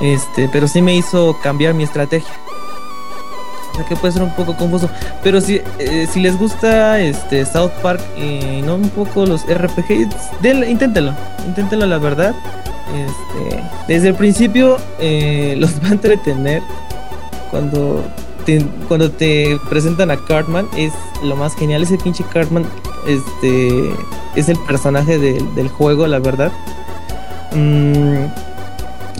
[0.00, 2.32] Este, pero sí me hizo cambiar mi estrategia.
[3.72, 4.88] O sea que puede ser un poco confuso.
[5.22, 10.14] Pero si, eh, si les gusta este South Park y no un poco los RPGs,
[10.42, 11.12] denle- inténtenlo.
[11.46, 12.34] Inténtenlo la verdad.
[12.92, 16.62] Este, desde el principio eh, los va a entretener.
[17.50, 18.02] Cuando
[18.44, 21.82] te, cuando te presentan a Cartman es lo más genial.
[21.82, 22.66] Ese pinche Cartman
[23.06, 23.90] este,
[24.34, 26.50] es el personaje del- juego, la verdad.
[27.54, 28.26] Mm,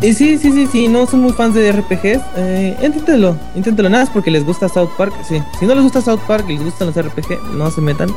[0.02, 4.02] y sí, sí, sí, sí, no son muy fans de RPGs, eh, inténtenlo, inténtenlo, nada
[4.04, 5.40] es porque les gusta South Park, sí.
[5.60, 8.10] Si no les gusta South Park y les gustan los RPG, no se metan,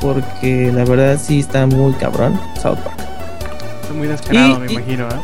[0.00, 3.00] porque la verdad sí está muy cabrón South Park.
[3.92, 5.20] Es muy descarado, Y- me y- imagino, ¿eh?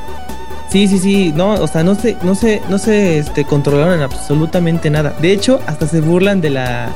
[0.71, 4.03] Sí, sí, sí, no, o sea, no se, no se, no se este, controlaron en
[4.03, 5.15] absolutamente nada.
[5.21, 6.91] De hecho, hasta se burlan de la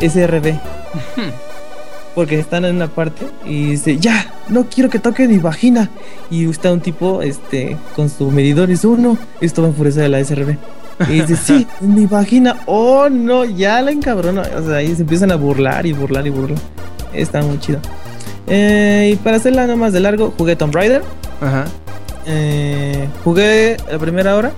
[0.00, 0.54] SRB.
[2.14, 5.88] Porque están en una parte y dice, ya, no quiero que toque mi vagina.
[6.30, 9.70] Y está un tipo este, con su medidor y dice, oh no, esto va a
[9.72, 10.56] enfurecer a la SRB.
[11.08, 12.56] Y dice, sí, mi vagina.
[12.66, 14.42] Oh no, ya la encabrona.
[14.56, 16.58] O sea, ahí se empiezan a burlar y burlar y burlar.
[17.12, 17.80] Está muy chido.
[18.48, 21.02] Eh, y para hacerla no más de largo, jugué Tomb Raider.
[21.40, 21.64] Ajá,
[22.26, 24.52] Eh, jugué la primera hora.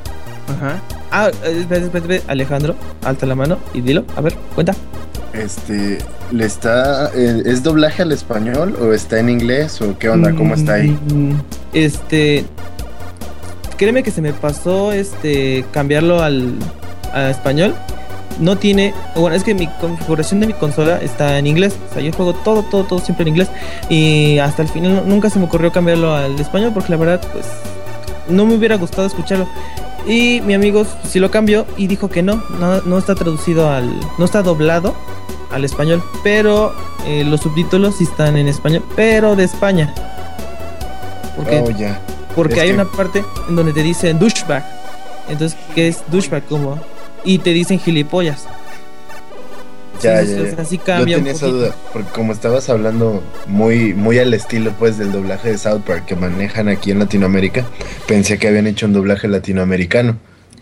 [0.49, 0.81] ajá.
[1.13, 2.75] Ah, eh, espérate, espérate, espérate, Alejandro,
[3.05, 4.05] alta la mano y dilo.
[4.17, 4.75] A ver, cuenta.
[5.33, 5.99] Este,
[6.33, 10.33] ¿le está, eh, es doblaje al español o está en inglés o qué onda?
[10.35, 10.91] ¿Cómo está ahí?
[11.13, 11.33] Mm,
[11.73, 12.45] Este,
[13.77, 16.55] créeme que se me pasó este cambiarlo al
[17.13, 17.75] a español.
[18.41, 21.77] No tiene, bueno, es que mi configuración de mi consola está en inglés.
[21.91, 23.49] O sea, yo juego todo, todo, todo siempre en inglés.
[23.91, 27.45] Y hasta el final nunca se me ocurrió cambiarlo al español porque la verdad, pues,
[28.29, 29.47] no me hubiera gustado escucharlo.
[30.07, 34.01] Y mi amigo sí lo cambió y dijo que no, no, no está traducido al,
[34.17, 34.95] no está doblado
[35.53, 36.73] al español, pero
[37.07, 39.93] eh, los subtítulos sí están en español, pero de España.
[41.37, 44.65] Porque, Oh, porque es hay que- una parte en donde te dicen douchebag.
[45.29, 46.45] Entonces, ¿qué es douchebag?
[46.47, 46.79] Como,
[47.25, 48.47] y te dicen gilipollas.
[50.03, 50.55] Ya, Sí, ya, o ya.
[50.57, 54.33] sea, sí Yo cambia un tenía esa duda, porque como estabas hablando muy, muy al
[54.33, 57.67] estilo pues del doblaje de South Park que manejan aquí en Latinoamérica,
[58.09, 60.17] pensé que habían hecho un doblaje latinoamericano.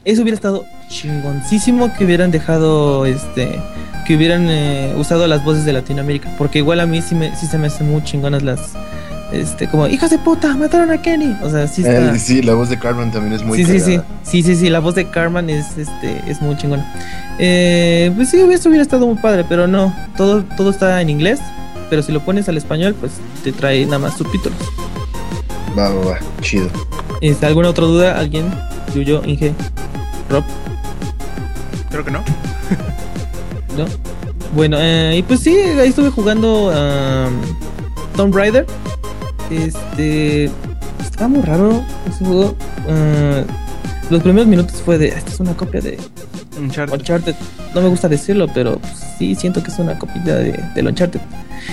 [0.05, 3.61] Eso hubiera estado chingoncísimo que hubieran dejado, este,
[4.07, 6.31] que hubieran eh, usado las voces de Latinoamérica.
[6.39, 8.73] Porque igual a mí sí, me, sí se me hacen muy chingonas las,
[9.33, 11.37] este, como, hijas de puta, mataron a Kenny.
[11.43, 12.14] O sea, sí está.
[12.14, 14.70] Eh, sí, la voz de Carmen también es muy sí, sí, sí, sí, sí, sí,
[14.70, 16.87] la voz de Carmen es, este, es muy chingona.
[17.39, 21.41] Eh, pues sí, eso hubiera estado muy padre, pero no, todo, todo está en inglés,
[21.91, 23.12] pero si lo pones al español, pues
[23.45, 24.59] te trae nada más subtítulos.
[25.79, 26.68] Va, va, va, chido.
[27.20, 28.18] Este, ¿Alguna otra duda?
[28.18, 28.47] ¿Alguien?
[28.95, 29.53] Yuyo, Inge,
[30.31, 30.45] Rob,
[31.91, 32.18] Creo que no.
[33.76, 33.87] ¿no?
[34.55, 37.41] Bueno, eh, y pues sí, ahí estuve jugando um,
[38.16, 38.66] Tomb Raider.
[39.51, 40.51] Este.
[41.01, 42.55] Estaba muy raro ese juego.
[42.89, 43.45] eh,
[44.11, 45.09] los primeros minutos fue de.
[45.09, 45.99] Esta es una copia de
[46.59, 46.95] Uncharted.
[46.95, 47.35] Uncharted.
[47.75, 48.81] No me gusta decirlo, pero
[49.19, 51.21] sí siento que es una copia de, del Uncharted.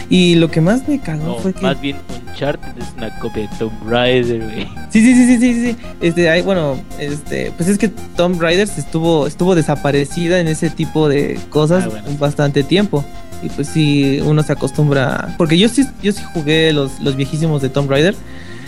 [0.10, 1.62] Y lo que más me cagó No, fue que.
[1.62, 1.96] más bien
[2.30, 4.68] Uncharted es una copia de Tomb Raider, güey.
[4.90, 5.78] Sí, sí, sí, sí, sí, sí.
[6.02, 11.08] Este, hay, bueno, este, pues es que Tomb Raiders estuvo, estuvo desaparecida en ese tipo
[11.08, 12.08] de cosas Ah, bueno.
[12.20, 13.06] bastante tiempo.
[13.46, 15.36] Y pues sí, uno se acostumbra.
[15.38, 18.16] Porque yo sí, yo sí jugué los, los viejísimos de Tomb Raider.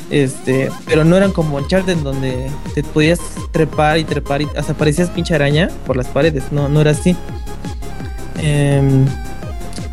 [0.10, 3.20] Este, pero no eran como Uncharted donde te podías
[3.52, 6.46] trepar y trepar y hasta parecías pinche araña por las paredes.
[6.52, 7.16] No, no era así.
[8.42, 9.06] Em,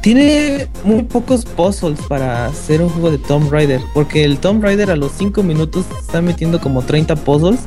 [0.02, 3.80] tiene muy pocos puzzles para hacer un juego de Tomb Raider.
[3.94, 7.60] Porque el Tomb Raider a los 5 minutos está metiendo como 30 puzzles.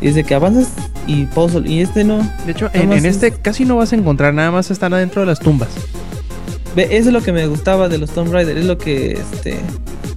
[0.00, 0.68] Y desde que avanzas
[1.06, 1.70] y puzzle.
[1.70, 2.18] Y este no.
[2.44, 5.26] De hecho, en, es- este casi no vas a encontrar, nada más están adentro de
[5.26, 5.68] las tumbas.
[6.76, 8.56] Eso es lo que me gustaba de los Tomb Raider.
[8.56, 9.58] Es lo que este,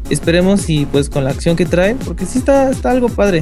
[0.09, 1.95] esperemos y pues con la acción que trae.
[1.95, 3.41] Porque sí está, está algo padre.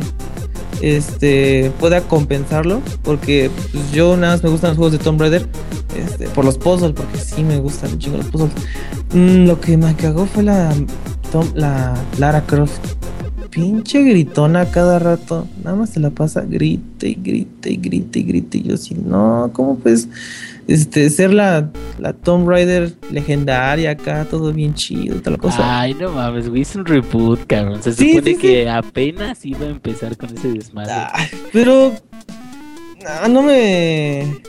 [0.82, 2.82] Este pueda compensarlo.
[3.04, 5.46] Porque pues, yo nada más me gustan los juegos de Tomb Raider.
[5.96, 6.94] Este, por los puzzles.
[6.94, 8.52] Porque sí me gustan un chingo los puzzles.
[9.14, 10.74] Mm, lo que me cagó fue la,
[11.32, 12.80] Tom- la Lara Croft.
[13.50, 15.46] Pinche gritona cada rato.
[15.64, 18.58] Nada más se la pasa grite y grite y grite y grite.
[18.60, 20.08] Y yo así, no, ¿cómo pues?
[20.68, 25.82] Este, ser la, la Tomb Raider legendaria acá, todo bien chido, y tal cosa.
[25.82, 27.82] Ay, no mames, güey, es un reboot, cabrón.
[27.84, 28.42] Se Sí, supone sí, sí.
[28.42, 30.94] que apenas iba a empezar con ese desmadre.
[31.52, 31.94] Pero
[33.24, 34.40] no, no me.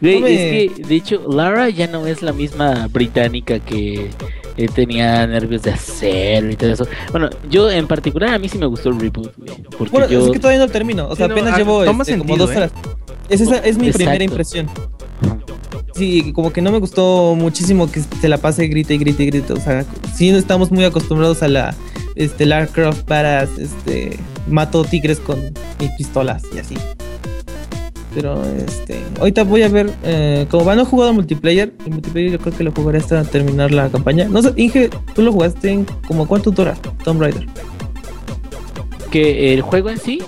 [0.00, 4.10] Güey, no me- es que, de hecho, Lara ya no es la misma británica que
[4.56, 6.86] eh, tenía nervios de hacer y todo eso.
[7.10, 9.62] Bueno, yo en particular, a mí sí me gustó el reboot, güey.
[9.78, 10.26] Porque Bueno, yo.
[10.26, 11.08] es que todavía no termino.
[11.08, 12.56] O sea, no, apenas ah, llevo este, como sentido, dos ¿eh?
[12.58, 12.72] horas.
[13.28, 14.68] Es, esa, es mi primera impresión.
[15.94, 19.26] Sí, como que no me gustó muchísimo que se la pase grite y grite y
[19.26, 19.52] grite.
[19.52, 21.74] O sea, sí no estamos muy acostumbrados a la
[22.14, 24.18] este, Lara Croft para este
[24.48, 25.38] mato tigres con
[25.96, 26.74] pistolas y así.
[28.14, 32.32] Pero este, ahorita voy a ver, eh, como van no he jugado multiplayer, el multiplayer
[32.32, 34.26] yo creo que lo jugaré hasta terminar la campaña.
[34.28, 37.46] No sé, Inge, tú lo jugaste en como cuánto dura Tomb Raider.
[39.10, 40.20] Que el juego en sí,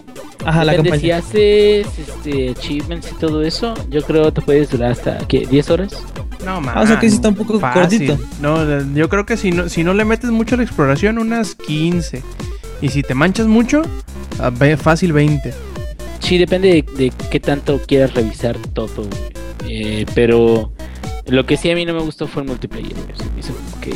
[0.47, 1.23] Ajá, la depende campaña.
[1.23, 5.47] si haces este, achievements y todo eso, yo creo que te puedes durar hasta, ¿qué?
[5.49, 5.93] ¿10 horas?
[6.45, 8.07] No, Ah, o sea que sí está un poco Fácil.
[8.07, 8.19] cortito.
[8.41, 11.19] No, eh, yo creo que si no, si no le metes mucho a la exploración,
[11.19, 12.23] unas 15.
[12.83, 13.83] Y si te manchas mucho,
[14.39, 15.55] ah, ve- fácil 20.
[16.21, 18.89] Sí, depende de, de qué tanto quieras revisar todo.
[19.05, 19.11] güey.
[19.69, 20.73] Eh, pero
[21.27, 22.93] lo que sí a mí no me gustó fue el multiplayer.
[23.17, 23.93] Se me hizo como que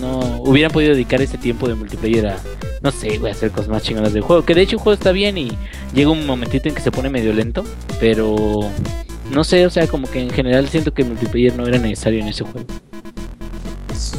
[0.00, 2.36] no hubieran podido dedicar ese tiempo de multiplayer a,
[2.82, 4.44] no sé, güey, a hacer cosas más chingonas del juego.
[4.44, 5.50] Que de hecho el juego está bien y
[5.94, 7.64] llega un momentito en que se pone medio lento,
[8.00, 8.60] pero
[9.32, 12.28] no sé, o sea, como que en general siento que multiplayer no era necesario en
[12.28, 12.66] ese juego.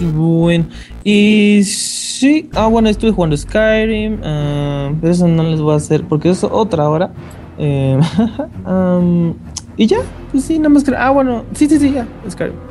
[0.02, 0.66] Bueno,
[1.04, 6.04] y sí, ah, bueno, estuve jugando Skyrim, ah, pero eso no les voy a hacer
[6.04, 7.12] porque es otra hora.
[8.66, 9.34] Am,
[9.76, 9.98] y ya,
[10.32, 10.96] pues sí, nada más que.
[10.96, 12.69] Ah, bueno, sí, sí, sí, ya, Skyrim.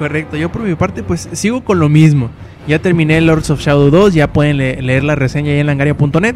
[0.00, 2.30] Correcto, yo por mi parte pues sigo con lo mismo.
[2.66, 6.34] Ya terminé Lords of Shadow 2, ya pueden le- leer la reseña ahí en langaria.net.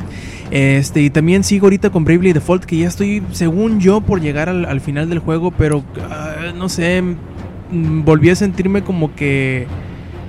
[0.51, 4.51] Este, y también sigo ahorita con Bravely Default, que ya estoy, según yo, por llegar
[4.51, 9.67] al, al final del juego, pero ah, no sé, mm, volví a sentirme como que...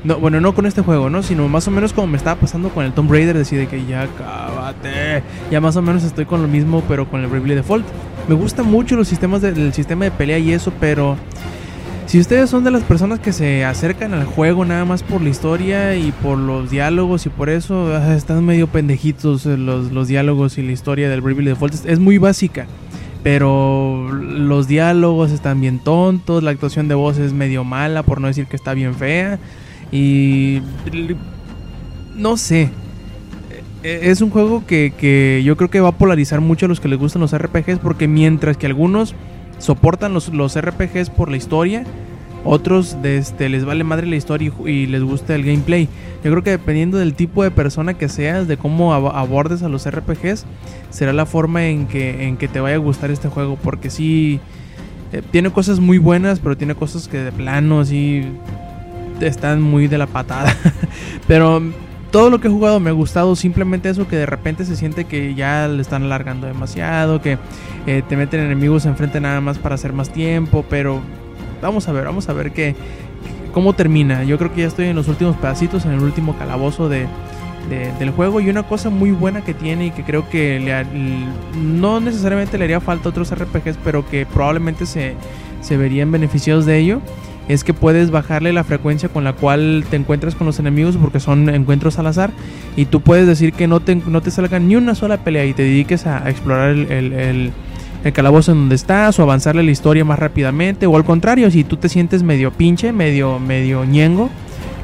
[0.05, 1.21] No, bueno, no con este juego, ¿no?
[1.23, 3.85] Sino más o menos como me estaba pasando con el Tomb Raider, decir de que
[3.85, 5.23] ya cábate.
[5.51, 7.85] Ya más o menos estoy con lo mismo, pero con el Bravely Default.
[8.29, 11.17] Me gustan mucho los sistemas de- sistema de pelea y eso, pero
[12.07, 15.29] si ustedes son de las personas que se acercan al juego nada más por la
[15.29, 20.07] historia y por los diálogos y por eso ah, están medio pendejitos eh, los, los
[20.07, 22.67] diálogos y la historia del Bravely Default es, muy básica.
[23.23, 28.27] Pero los diálogos están bien tontos, la actuación de voz es medio mala, por no
[28.27, 29.39] decir que está bien fea.
[29.91, 30.61] Y
[32.15, 32.69] no sé.
[33.81, 36.79] E- Es un juego que, que yo creo que va a polarizar mucho a los
[36.79, 39.15] que les gustan los RPGs porque mientras que algunos
[39.57, 41.83] soportan los, los RPGs por la historia,
[42.43, 45.89] otros de este, les vale madre la historia y les gusta el gameplay.
[46.23, 49.69] Yo creo que dependiendo del tipo de persona que seas, de cómo ab- abordes a
[49.69, 50.45] los RPGs,
[50.91, 53.57] será la forma en que, en que te vaya a gustar este juego.
[53.61, 54.39] Porque sí,
[55.11, 58.23] eh, tiene cosas muy buenas, pero tiene cosas que de plano sí
[59.21, 60.55] están muy de la patada.
[61.27, 61.63] pero
[62.15, 63.35] todo lo que he jugado me ha gustado.
[63.35, 67.37] Simplemente eso que de repente se siente que ya le están alargando demasiado, que
[67.87, 70.63] eh, te meten enemigos enfrente nada más para hacer más tiempo.
[70.69, 71.01] Pero
[71.61, 72.73] vamos a ver, vamos a ver qué,
[73.53, 74.23] cómo termina.
[74.23, 77.05] Yo creo que ya estoy en los últimos pedacitos, en el último calabozo de,
[77.69, 80.85] de- del juego y una cosa muy buena que tiene y que creo que le
[81.61, 85.15] no necesariamente le haría falta otros RPGs, pero que probablemente se,
[85.59, 87.01] se verían beneficiados de ello,
[87.47, 91.19] es que puedes bajarle la frecuencia con la cual te encuentras con los enemigos porque
[91.19, 92.31] son encuentros al azar.
[92.75, 95.53] Y tú puedes decir que no te, no te salga ni una sola pelea y
[95.53, 97.51] te dediques a, explorar el, el-
[98.13, 100.85] calabozo en donde estás o avanzarle la historia más rápidamente.
[100.85, 104.29] O al contrario, si tú te sientes medio pinche, medio, medio ñengo,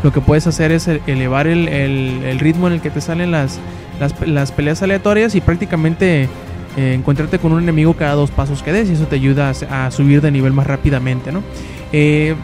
[0.03, 3.59] lo que puedes hacer es e- elevar el, ritmo en el que te salen las,
[3.99, 6.30] las, pe- las peleas aleatorias y prácticamente
[6.78, 8.89] eh, encontrarte con un enemigo cada dos pasos que des.
[8.89, 11.43] Y eso te ayuda a, a subir de nivel más rápidamente, ¿no?
[11.91, 12.35] Eh,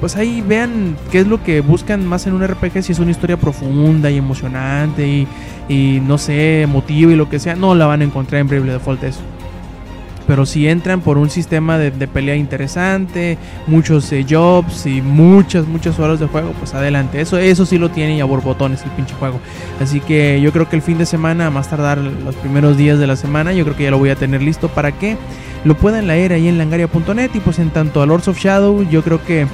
[0.00, 3.10] pues ahí vean qué es lo que buscan más en un RPG, si es una
[3.10, 5.26] historia profunda y emocionante
[5.68, 8.72] y, no sé, emotiva y lo que sea, no la van a encontrar en Bravely
[8.72, 9.20] Default eso.
[10.26, 15.66] Pero si entran por un sistema de, de pelea interesante, muchos eh, jobs y muchas,
[15.66, 17.20] muchas horas de juego, pues adelante.
[17.20, 19.40] Eso, eso sí lo tiene y a borbotones el pinche juego.
[19.80, 22.98] Así que yo creo que el fin de semana, a más tardar los primeros días
[22.98, 25.16] de la semana, yo creo que ya lo voy a tener listo para que
[25.64, 27.30] lo puedan leer ahí en langaria.net.
[27.34, 29.46] Y pues en tanto a Lords of Shadow, yo creo que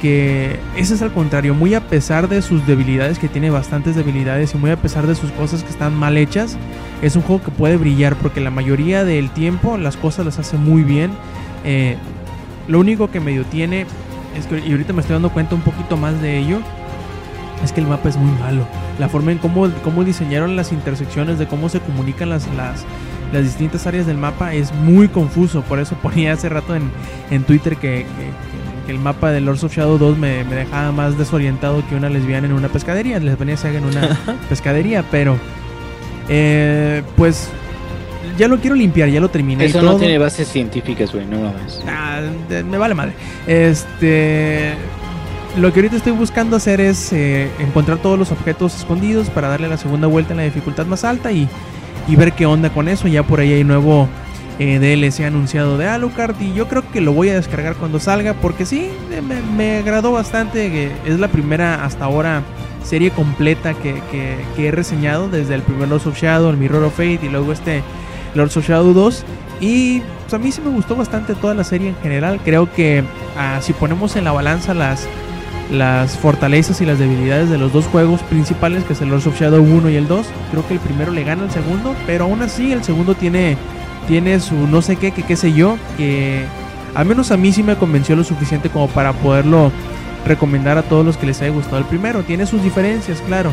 [0.00, 4.54] que ese es al contrario, muy a pesar de sus debilidades, que tiene bastantes debilidades
[4.54, 6.56] y muy a pesar de sus cosas que están mal hechas,
[7.02, 10.56] es un juego que puede brillar porque la mayoría del tiempo las cosas las hace
[10.56, 11.10] muy bien.
[11.64, 11.96] Eh,
[12.68, 13.86] lo único que medio tiene
[14.36, 16.58] es que, y ahorita me estoy dando cuenta un poquito más de ello,
[17.64, 18.64] es que el mapa es muy malo.
[18.98, 22.84] La forma en cómo, cómo diseñaron las intersecciones, de cómo se comunican las, las,
[23.32, 25.62] las distintas áreas del mapa es muy confuso.
[25.62, 26.90] Por eso ponía hace rato en,
[27.30, 28.49] en Twitter que, que-
[28.90, 32.08] que el mapa de Lords of Shadow 2 me, me dejaba más desorientado que una
[32.08, 33.20] lesbiana en una pescadería.
[33.20, 34.18] Les venía a en una
[34.48, 35.38] pescadería, pero
[36.28, 37.48] eh, pues
[38.36, 39.64] ya lo quiero limpiar, ya lo terminé.
[39.64, 41.80] y Eso no tiene bases científicas, güey, no mames.
[41.86, 43.12] Ah, de- me vale madre.
[43.46, 44.74] Este.
[45.58, 49.68] Lo que ahorita estoy buscando hacer es eh, encontrar todos los objetos escondidos para darle
[49.68, 51.48] la segunda vuelta en la dificultad más alta y,
[52.06, 53.08] y ver qué onda con eso.
[53.08, 54.08] Ya por ahí hay nuevo
[54.60, 58.34] eh, DLC anunciado de Alucard y yo creo que lo voy a descargar cuando salga
[58.34, 59.20] porque sí, eh,
[59.56, 60.70] me, agradó bastante.
[60.70, 62.42] que es la primera hasta ahora
[62.84, 66.84] serie completa que, que- que he reseñado desde el primer Lords of Shadow, el Mirror
[66.84, 67.82] of Fate y luego este
[68.34, 69.24] Lords of Shadow 2.
[69.60, 72.40] Y pues, a mí sí me gustó bastante toda la serie en general.
[72.44, 73.02] Creo que
[73.36, 75.06] ah, si ponemos en la balanza las,
[75.70, 79.38] las fortalezas y las debilidades de los dos juegos principales, que es el Lords of
[79.40, 82.42] Shadow 1 y el 2, creo que el primero le gana al segundo, pero aún
[82.42, 83.56] así el segundo tiene,
[84.10, 86.44] tiene su no sé qué, que qué sé yo, que
[86.96, 89.70] al menos a mí sí me convenció lo suficiente como para poderlo
[90.26, 92.24] recomendar a todos los que les haya gustado el primero.
[92.24, 93.52] Tiene sus diferencias, claro.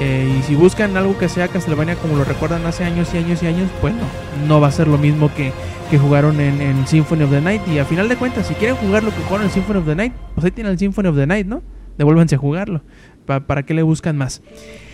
[0.00, 3.42] Eh, y si buscan algo que sea Castlevania como lo recuerdan hace años y años
[3.42, 5.52] y años, pues no, no va a ser lo mismo que,
[5.90, 7.62] que jugaron en, en Symphony of the Night.
[7.66, 9.96] Y a final de cuentas, si quieren jugar lo que jugaron en Symphony of the
[9.96, 11.62] Night, pues ahí tienen el Symphony of the Night, ¿no?
[11.98, 12.82] Devuélvanse a jugarlo.
[13.26, 14.40] Pa- ¿Para qué le buscan más?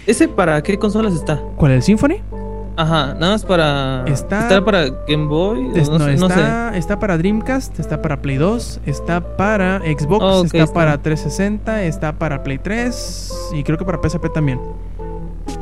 [0.06, 1.38] ¿Ese para qué consolas está?
[1.56, 2.22] ¿Cuál es el Symphony?
[2.76, 4.04] Ajá, nada más para.
[4.06, 5.70] Está- para Game Boy?
[5.76, 6.34] Es- no, no, sé, no sé.
[6.34, 10.74] está, está para Dreamcast, está para Play 2, está para Xbox, Oh, ok, está, está.
[10.74, 14.60] para 360, está para Play 3 y creo que para PSP también.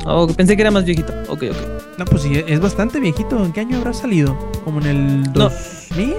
[0.05, 1.13] Oh, pensé que era más viejito.
[1.29, 1.99] Ok, ok.
[1.99, 3.37] No, pues sí, es bastante viejito.
[3.43, 4.35] ¿En qué año habrá salido?
[4.65, 5.31] ¿Como en el No.
[5.33, 6.15] 2000?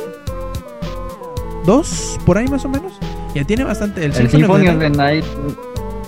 [1.67, 2.19] ¿Dos?
[2.27, 2.93] ¿Por ahí más o menos?
[3.35, 4.05] Ya tiene bastante.
[4.05, 4.91] El, El Symphony of the.
[4.91, 5.25] Night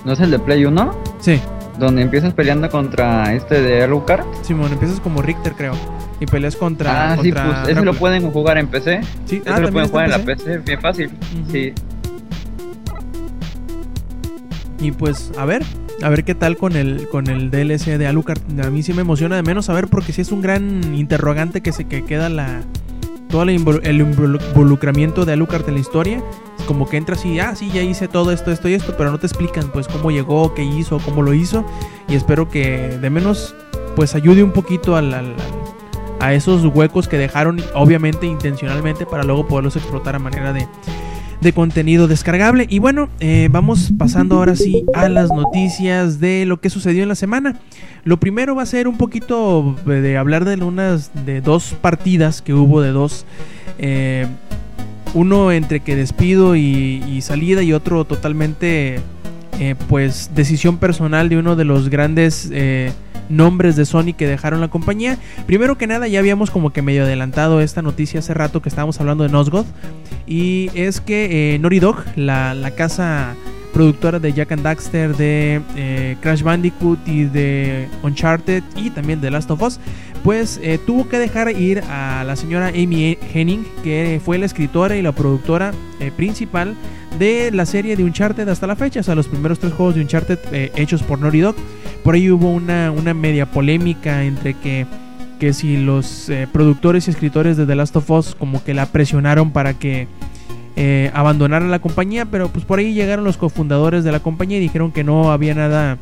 [0.05, 1.41] no es el de Play 1, Sí,
[1.79, 4.25] donde empiezas peleando contra este de Alucard.
[4.43, 5.75] Simón, empiezas como Richter, creo.
[6.21, 7.13] Y peleas contra.
[7.13, 9.01] Ah, sí, pues ese lo pueden jugar en PC.
[9.27, 10.59] Sí, Ese ah, lo pueden jugar en la PC.
[10.59, 11.11] Bien fácil.
[11.51, 11.73] Sí.
[14.81, 15.63] Y pues, a ver,
[16.03, 18.41] a ver qué tal con el con el DLC de Alucard.
[18.63, 21.73] A mí sí me emociona de menos saber porque sí es un gran interrogante que
[21.73, 22.63] se que queda la
[23.29, 26.23] todo el, invol- el invol- involucramiento de Alucard en la historia.
[26.67, 29.19] Como que entras y, ah, sí, ya hice todo esto, esto y esto, pero no
[29.19, 31.65] te explican pues cómo llegó, qué hizo, cómo lo hizo.
[32.09, 33.55] Y espero que de menos
[33.95, 35.35] pues ayude un poquito al-
[36.19, 40.67] a esos huecos que dejaron, obviamente intencionalmente, para luego poderlos explotar a manera de,
[41.47, 42.67] de contenido descargable.
[42.69, 47.09] Y bueno, eh, vamos pasando ahora sí a las noticias de lo que sucedió en
[47.09, 47.57] la semana.
[48.03, 52.53] Lo primero va a ser un poquito de hablar de unas de dos partidas que
[52.53, 53.27] hubo de dos.
[53.79, 54.27] eh,
[55.15, 58.99] uno entre que despido y, salida y otro totalmente
[59.61, 62.51] eh, pues decisión personal de uno de los grandes
[63.29, 65.19] nombres de Sony que dejaron la compañía.
[65.47, 69.01] Primero que nada ya habíamos como que medio adelantado esta noticia hace rato que estábamos
[69.01, 69.67] hablando de Nosgoth
[70.27, 73.35] y es que eh, Dog, la, la casa
[73.77, 79.31] productora de Jack and Daxter, de eh, Crash Bandicoot y de Uncharted y también de
[79.31, 79.79] Last of Us,
[80.25, 84.97] pues eh, tuvo que dejar ir a la señora Amy Henning, que fue la escritora
[84.97, 86.75] y la productora eh, principal
[87.19, 90.01] de la serie de Uncharted hasta la fecha, o sea, los primeros tres juegos de
[90.01, 91.57] Uncharted eh, hechos por Naughty Dog.
[92.03, 94.87] por ahí hubo una, una media polémica entre que,
[95.39, 99.51] que si los productores y escritores de The Last of Us como que la presionaron
[99.51, 100.09] para que
[100.77, 104.61] eh, abandonara la compañía, pero pues por ahí llegaron los cofundadores de la compañía y
[104.61, 105.99] dijeron que no había nada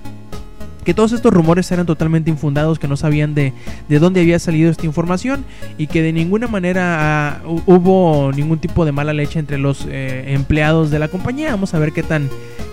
[0.85, 3.55] que todos estos rumores eran totalmente infundados, que no sabían de,
[3.89, 5.43] de dónde había salido esta información
[5.79, 9.87] y que de ninguna manera ah, hu- hubo ningún tipo de mala leche entre los
[9.89, 11.53] eh, empleados de la compañía.
[11.53, 12.29] Vamos a ver qué tan,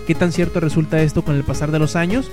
[0.06, 2.30] qué tan cierto resulta esto con el pasar de los años.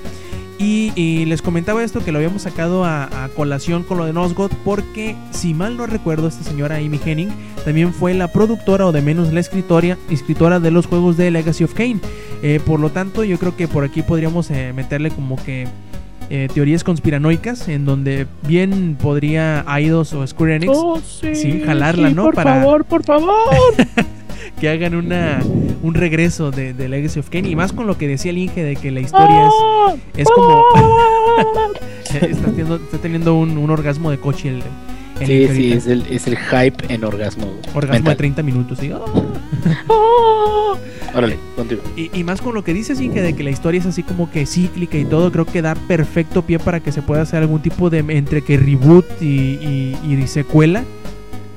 [0.62, 4.12] Y, y les comentaba esto que lo habíamos sacado a, a colación con lo de
[4.12, 7.30] Nosgoth porque si mal no recuerdo esta señora Amy Henning
[7.64, 11.64] también fue la productora o de menos la escritora, escritora de los juegos de Legacy
[11.64, 12.02] of Kain.
[12.44, 15.66] Eh, por lo tanto yo creo que por aquí podríamos eh, meterle como que
[16.30, 22.10] eh, teorías conspiranoicas en donde bien podría Eidos o Square Enix Oh, sí, sí, jalarla,
[22.10, 22.24] sí, ¿no?
[22.26, 23.30] Por Para- favor, por favor.
[24.60, 25.40] que hagan una
[25.82, 28.64] un regreso de, de Legacy of Kain y más con lo que decía el Inge
[28.64, 29.54] de que la historia es,
[30.18, 30.64] es como
[32.06, 34.64] está teniendo, está teniendo un, un orgasmo de coche el,
[35.22, 37.46] el Sí, Inge sí, es el, es el hype en orgasmo.
[37.74, 38.18] orgasmo de mental.
[38.18, 38.92] 30 minutos ¿sí?
[41.16, 41.82] Órale, contigo.
[41.98, 44.30] Y, y más con lo que dices, Inge, de que la historia es así como
[44.30, 47.62] que cíclica y todo, creo que da perfecto pie para que se pueda hacer algún
[47.62, 50.84] tipo de entre que reboot y, y- y secuela.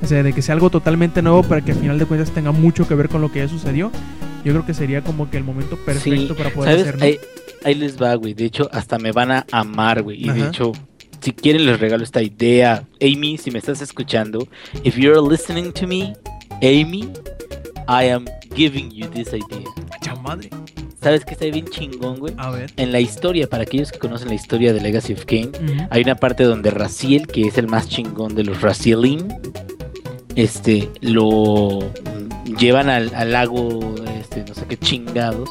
[0.02, 2.50] O sea, de que sea algo totalmente nuevo para que al final de cuentas tenga
[2.52, 3.90] mucho que ver con lo que ya sucedió.
[4.44, 6.82] Yo creo que sería como que el momento perfecto Sí, para poder ¿Sabes?
[6.88, 7.04] hacerlo.
[7.04, 7.18] Ahí,
[7.64, 8.34] ahí les va, güey.
[8.34, 10.20] De hecho, hasta me van a amar, güey.
[10.20, 10.48] Y de Ajá.
[10.48, 10.72] hecho,
[11.20, 12.84] si quieren les regalo esta idea.
[13.00, 14.48] Amy, si me estás escuchando,
[14.82, 16.14] if you're listening to me,
[16.60, 17.08] Amy,
[17.88, 18.24] I am
[18.56, 19.68] giving you this idea.
[20.02, 20.50] Cha madre.
[21.00, 22.34] ¿Sabes que está bien chingón, güey?
[22.36, 22.72] A ver.
[22.76, 25.86] En la historia, para aquellos que conocen la historia de Legacy of Kain, Ujú.
[25.90, 29.26] hay una parte donde Raziel, que es el más chingón de los Razielim,
[30.36, 31.80] este, lo
[32.58, 35.50] llevan al, al lago, este, no sé qué chingados,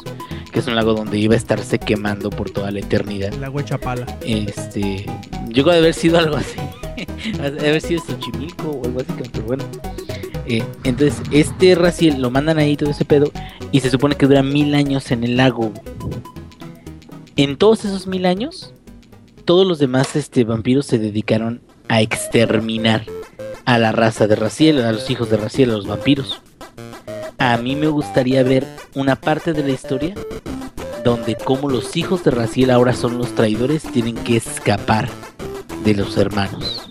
[0.51, 3.33] que es un lago donde iba a estarse quemando por toda la eternidad.
[3.33, 4.17] El agua de Chapala.
[4.25, 5.05] Este,
[5.49, 6.59] llegó a haber sido algo así,
[7.41, 9.63] a haber sido Xochimilco o algo así, pero bueno.
[10.47, 13.31] Eh, entonces, este Raziel lo mandan ahí todo ese pedo
[13.71, 15.71] y se supone que dura mil años en el lago.
[17.37, 18.73] En todos esos mil años,
[19.45, 23.05] todos los demás este, vampiros se dedicaron a exterminar
[23.65, 26.41] a la raza de Raziel, a los hijos de Raziel, a los vampiros.
[27.37, 30.13] A mí me gustaría ver una parte de la historia
[31.03, 35.09] donde como los hijos de Raziel ahora son los traidores, tienen que escapar
[35.83, 36.87] de los hermanos.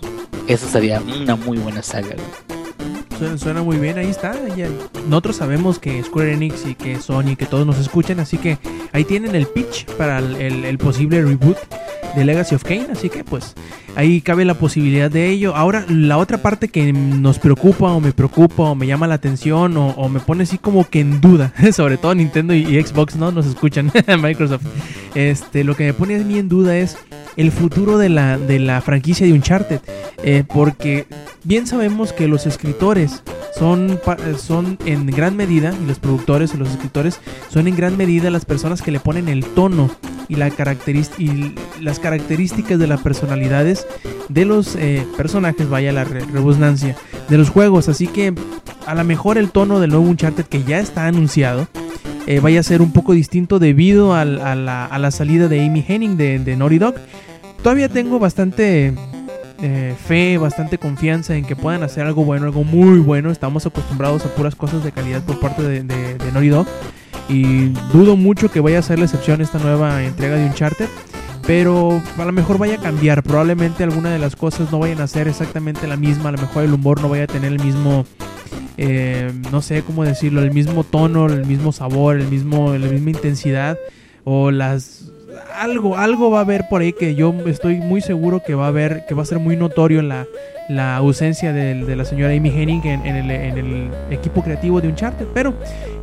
[0.47, 2.15] Eso sería una muy buena saga.
[2.15, 2.50] güey.
[3.37, 4.33] Suena, muy bien, ahí está.
[5.07, 8.57] nosotros sabemos que Square Enix y que Sony, que todos nos escuchan, así que
[8.93, 11.55] ahí tienen el pitch para el, posible reboot
[12.15, 13.53] de Legacy of Kain, así que pues
[13.95, 15.55] ahí cabe la posibilidad de ello.
[15.55, 19.77] Ahora, la otra parte que nos preocupa o me preocupa o me llama la atención
[19.77, 23.17] o, o me pone así como que en duda, sobre todo Nintendo y, y Xbox
[23.17, 24.65] no nos escuchan, Microsoft.
[25.13, 26.97] Este, lo que me pone a mí en duda es
[27.37, 29.79] el futuro de la, de la franquicia de Uncharted,
[30.23, 31.07] eh, porque
[31.43, 33.23] bien sabemos que los escritores
[33.57, 33.99] son,
[34.37, 37.19] son en gran medida, y los productores y los escritores
[37.49, 39.89] son en gran medida las personas que le ponen el tono
[40.27, 40.47] y, la
[41.17, 43.85] y las características de las personalidades
[44.29, 47.89] de los eh, personajes, vaya la re- de los juegos.
[47.89, 48.33] Así que
[48.85, 51.67] a lo mejor el tono del nuevo Uncharted que ya está anunciado
[52.27, 55.65] eh, vaya a ser un poco distinto debido al- a, la, a la salida de
[55.65, 56.95] Amy Henning de, de Naughty Dog.
[57.63, 58.93] Todavía tengo bastante
[59.61, 63.31] eh, fe, bastante confianza en que puedan hacer algo bueno, algo muy bueno.
[63.31, 66.67] Estamos acostumbrados a puras cosas de calidad por parte de, de, de Naughty Dog.
[67.29, 70.87] Y dudo mucho que vaya a ser la excepción esta nueva entrega de Uncharted.
[71.47, 73.23] Pero a lo mejor vaya a cambiar.
[73.23, 76.29] Probablemente alguna de las cosas no vayan a ser exactamente la misma.
[76.29, 78.05] A lo mejor el humor no vaya a tener el mismo.
[78.77, 80.41] Eh, no sé cómo decirlo.
[80.41, 83.77] El mismo tono, el mismo sabor, el mismo, la misma intensidad.
[84.23, 85.11] O las.
[85.55, 88.67] Algo, algo va a haber por ahí que yo estoy muy seguro que va a
[88.69, 90.25] haber, que va a ser muy notorio en la,
[90.69, 94.87] la ausencia de, la señora Amy Hennig en, en el, en el equipo creativo de
[94.87, 95.27] Uncharted.
[95.33, 95.53] Pero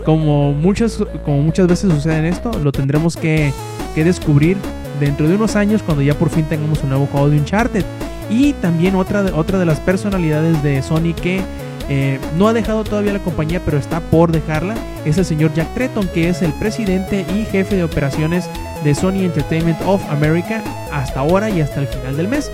[0.04, 3.52] como muchas, como muchas veces sucede en esto, lo tendremos que,
[3.94, 4.56] que descubrir
[5.00, 7.84] dentro de unos años cuando ya por fin tengamos un nuevo juego de Uncharted.
[8.30, 11.40] Y también otra de, otra de las personalidades de Sony que
[11.88, 14.74] eh, no ha dejado todavía la compañía, pero está por dejarla,
[15.04, 18.48] es el señor Jack Tretton, que es el presidente y jefe de operaciones
[18.84, 20.62] de Sony Entertainment of America
[20.92, 22.50] hasta ahora y hasta el final del mes.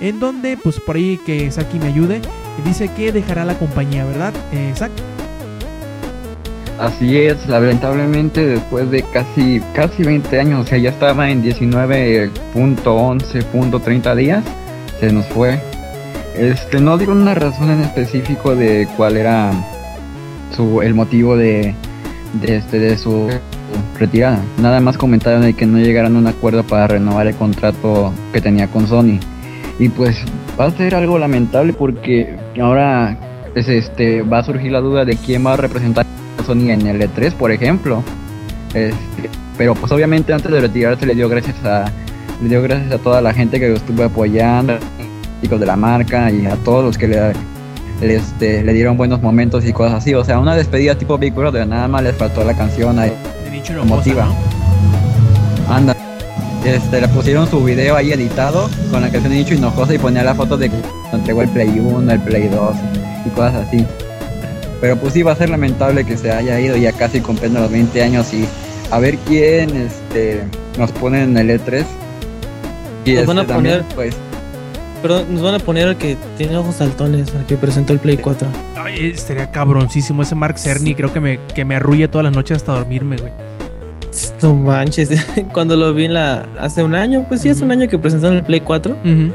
[0.00, 2.20] En donde, pues por ahí que Saki me ayude,
[2.64, 4.32] dice que dejará la compañía, ¿verdad?
[4.52, 4.74] Eh?
[6.78, 14.16] Así es, lamentablemente después de casi casi 20 años, o sea, ya estaba en 19.11.30
[14.16, 14.42] días,
[14.98, 15.60] se nos fue.
[16.36, 19.52] Este, no dieron una razón en específico de cuál era
[20.56, 21.74] su el motivo de,
[22.40, 23.28] de este de su
[23.98, 24.42] retirada.
[24.58, 28.40] Nada más comentaron de que no llegaron a un acuerdo para renovar el contrato que
[28.40, 29.18] tenía con Sony.
[29.78, 30.24] Y pues
[30.58, 33.16] va a ser algo lamentable porque ahora
[33.52, 36.06] pues, este, va a surgir la duda de quién va a representar
[36.38, 38.02] a Sony en el E3, por ejemplo.
[38.74, 41.84] Este, pero pues obviamente antes de retirarse le dio gracias a
[42.42, 44.76] le dio gracias a toda la gente que lo estuvo apoyando,
[45.42, 47.32] chicos de la marca y a todos los que le,
[48.00, 50.14] le, este, le dieron buenos momentos y cosas así.
[50.14, 53.12] O sea, una despedida tipo Big Brother, nada más les faltó la canción ahí.
[53.68, 55.74] Hinojosa, ¿no?
[55.74, 55.96] Anda.
[56.64, 60.22] Este, le pusieron su video ahí editado con la canción de Nicho Hinojosa y ponía
[60.22, 60.76] la foto de que
[61.12, 62.76] entregó el Play 1, el Play 2
[63.26, 63.84] y cosas así.
[64.80, 67.70] Pero pues sí va a ser lamentable que se haya ido ya casi cumpliendo los
[67.70, 68.44] 20 años y
[68.92, 70.42] a ver quién este,
[70.78, 71.84] nos pone en el E3.
[73.04, 74.16] Y Nos van a este, también, poner- pues
[75.02, 78.18] Pero nos van a poner al que tiene ojos saltones, al que presentó el Play
[78.18, 78.46] 4.
[78.76, 80.94] Ay, estaría cabroncísimo ese Mark Cerny.
[80.94, 83.32] Creo que me, que me arrulla todas las noches hasta dormirme, güey.
[84.42, 85.08] No manches,
[85.52, 88.36] cuando lo vi en la hace un año, pues sí, hace un año que presentaron
[88.36, 89.32] el Play 4, Ujú.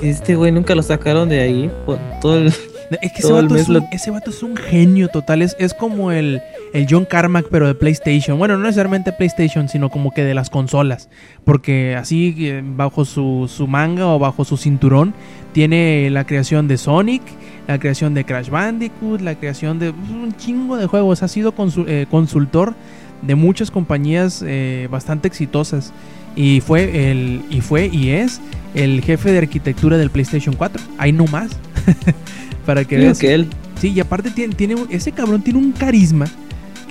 [0.00, 1.70] que este güey nunca lo sacaron de ahí.
[1.86, 2.52] por todo el-
[3.00, 5.42] Es que ese vato, es un, lo- ese vato es un genio total.
[5.42, 6.40] Es, es como el,
[6.72, 8.38] el John Carmack, pero de PlayStation.
[8.38, 11.08] Bueno, no necesariamente PlayStation, sino como que de las consolas.
[11.44, 15.14] Porque así, eh, bajo su, su manga o bajo su cinturón,
[15.52, 17.22] tiene la creación de Sonic,
[17.68, 21.22] la creación de Crash Bandicoot, la creación de un chingo de juegos.
[21.22, 21.54] Ha sido
[21.86, 22.74] eh, consultor
[23.22, 25.92] de muchas compañías eh, bastante exitosas.
[26.36, 28.40] Y fue, el, y fue y es
[28.74, 30.80] el jefe de arquitectura del PlayStation 4.
[30.98, 31.50] Ahí no más.
[32.66, 33.18] Para que veas.
[33.18, 33.48] que él.
[33.80, 36.26] Sí, y aparte tiene, tiene ese cabrón tiene un carisma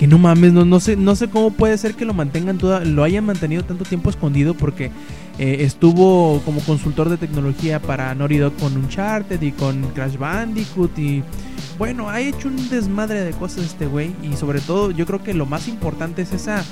[0.00, 2.82] que no mames, no, no sé, no sé cómo puede ser que lo mantengan toda,
[2.86, 4.90] lo hayan mantenido tanto tiempo escondido porque
[5.38, 10.98] eh, estuvo como consultor de tecnología para Naughty Dog con Uncharted y con Crash Bandicoot
[10.98, 11.22] y
[11.76, 15.34] bueno, ha hecho un desmadre de cosas este güey y sobre todo yo creo que
[15.34, 16.64] lo más importante es esa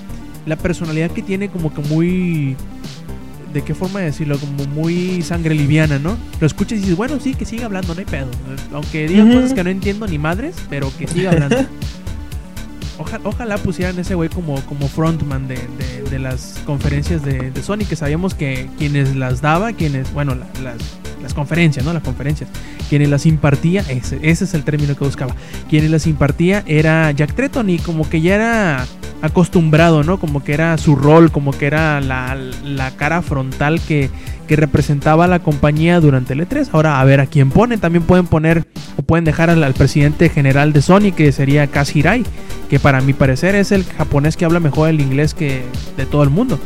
[0.46, 2.56] la personalidad que tiene como que muy
[3.52, 6.16] de qué forma decirlo, como muy sangre liviana, ¿no?
[6.40, 8.28] Lo escuchas y dices, bueno, sí, que siga hablando, no hay pedo.
[8.72, 9.34] Aunque diga Ujú.
[9.34, 11.56] cosas que no entiendo ni madres, pero que siga hablando.
[12.98, 17.62] Oja- ojalá pusieran ese güey como, como frontman de, de- de las conferencias de, de
[17.62, 20.78] Sony, que sabíamos que quienes las daba, quienes, bueno, la- las,
[21.22, 21.92] las conferencias, ¿no?
[21.92, 22.48] Las conferencias.
[22.88, 25.34] Quienes las impartía, ese, ese es el término que buscaba.
[25.68, 28.86] Quienes las impartía era Jack Tretton y como que ya era
[29.22, 30.18] acostumbrado, ¿no?
[30.18, 34.10] Como que era su rol, como que era la, cara frontal que,
[34.48, 36.70] representaba a la compañía durante el E3.
[36.72, 37.80] Ahora, a ver a quién ponen.
[37.80, 38.64] También pueden poner
[38.96, 42.24] o pueden dejar al, presidente general de Sony, que sería Kaz Hirai,
[42.70, 45.64] que para mi parecer es el japonés que habla mejor el inglés que
[45.98, 46.58] de todo el mundo.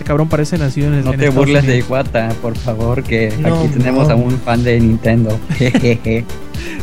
[0.00, 1.88] Ese cabrón parece nacido en, no en te Estados burles de Unidos.
[1.90, 4.14] Iwata, por favor, que No, aquí tenemos no.
[4.14, 5.38] a un fan de Nintendo.
[5.58, 6.24] Jejeje.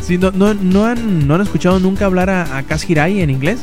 [0.04, 3.32] Sí, no, no, no, han, no han escuchado nunca hablar a, a Kaz Hirai en
[3.32, 3.62] inglés.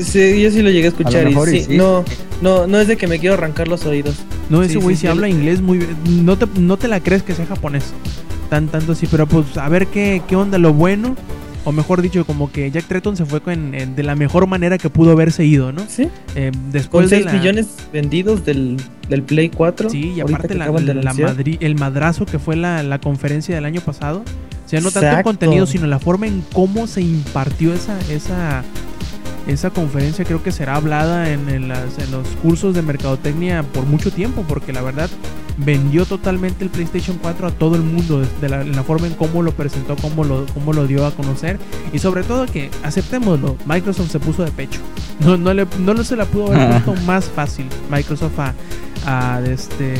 [0.00, 1.76] Sí, yo sí lo llegué a escuchar A mejor y sí, sí.
[1.76, 2.04] no,
[2.42, 4.16] no, no es de que me quiero arrancar los oídos.
[4.50, 5.96] No, ese güey sí, sí, sí, habla inglés muy bien.
[6.24, 7.84] No te, no te la crees que sea japonés.
[8.50, 11.14] Tan, tanto así, pero pues a ver qué, qué onda lo bueno.
[11.66, 14.76] O mejor dicho, como que Jack Tretton se fue con- en- de la mejor manera
[14.76, 15.82] que pudo haberse ido, ¿no?
[15.88, 18.76] Sí, Eh, con después de 6 la- millones vendidos del,
[19.08, 19.88] del Play 4.
[19.88, 20.66] Sí, y aparte la,
[21.34, 24.22] madri- el madrazo que fue la, la conferencia del año pasado.
[24.66, 28.62] O sea, no tanto el contenido, sino la forma en cómo se impartió esa, esa,
[29.46, 30.24] esa conferencia.
[30.24, 34.44] Creo que será hablada en, en las- en los cursos de mercadotecnia por mucho tiempo,
[34.48, 35.08] porque la verdad
[35.56, 39.42] vendió totalmente el PlayStation 4 a todo el mundo, de la, la forma en cómo
[39.42, 41.58] lo presentó, cómo lo, cómo lo dio a conocer.
[41.92, 44.80] Y sobre todo que, aceptémoslo, Microsoft se puso de pecho.
[45.20, 48.54] No, no, le, no se la pudo haber puesto más fácil Microsoft a,
[49.06, 49.94] a este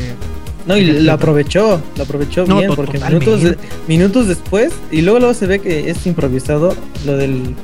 [0.65, 5.19] No, y la aprovechó, la aprovechó No, bien, porque minutos, de- minutos después, y luego
[5.19, 6.75] luego se ve que es improvisado
[7.05, 7.55] lo del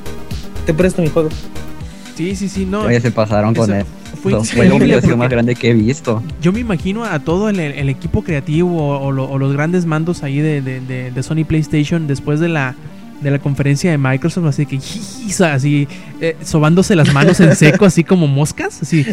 [0.65, 1.27] te presto mi juego.
[2.22, 2.82] Sí, sí, sí, no.
[2.82, 3.86] Oye, se pasaron con Eso él.
[4.22, 6.22] Fue Fue, fue la humillación más grande que he visto.
[6.41, 9.86] yo me imagino a todo el, el equipo creativo o, o lo- o los grandes
[9.86, 12.76] mandos ahí de, de- de- de Sony PlayStation después de la
[13.22, 14.80] de la conferencia de Microsoft, así que
[15.45, 15.88] así
[16.22, 19.05] eh, sobándose las manos en seco, así como moscas, así.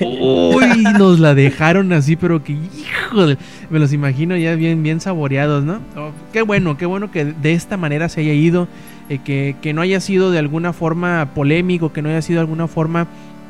[0.00, 3.36] Uy, nos la dejaron así, pero que hijo, de-
[3.68, 5.80] me los imagino ya bien, bien saboreados, ¿no?
[5.96, 8.68] Oh, qué bueno, qué bueno que de esta manera se haya ido,
[9.08, 12.66] eh, que, no haya sido de alguna forma polémico, que no haya sido de alguna
[12.68, 13.06] forma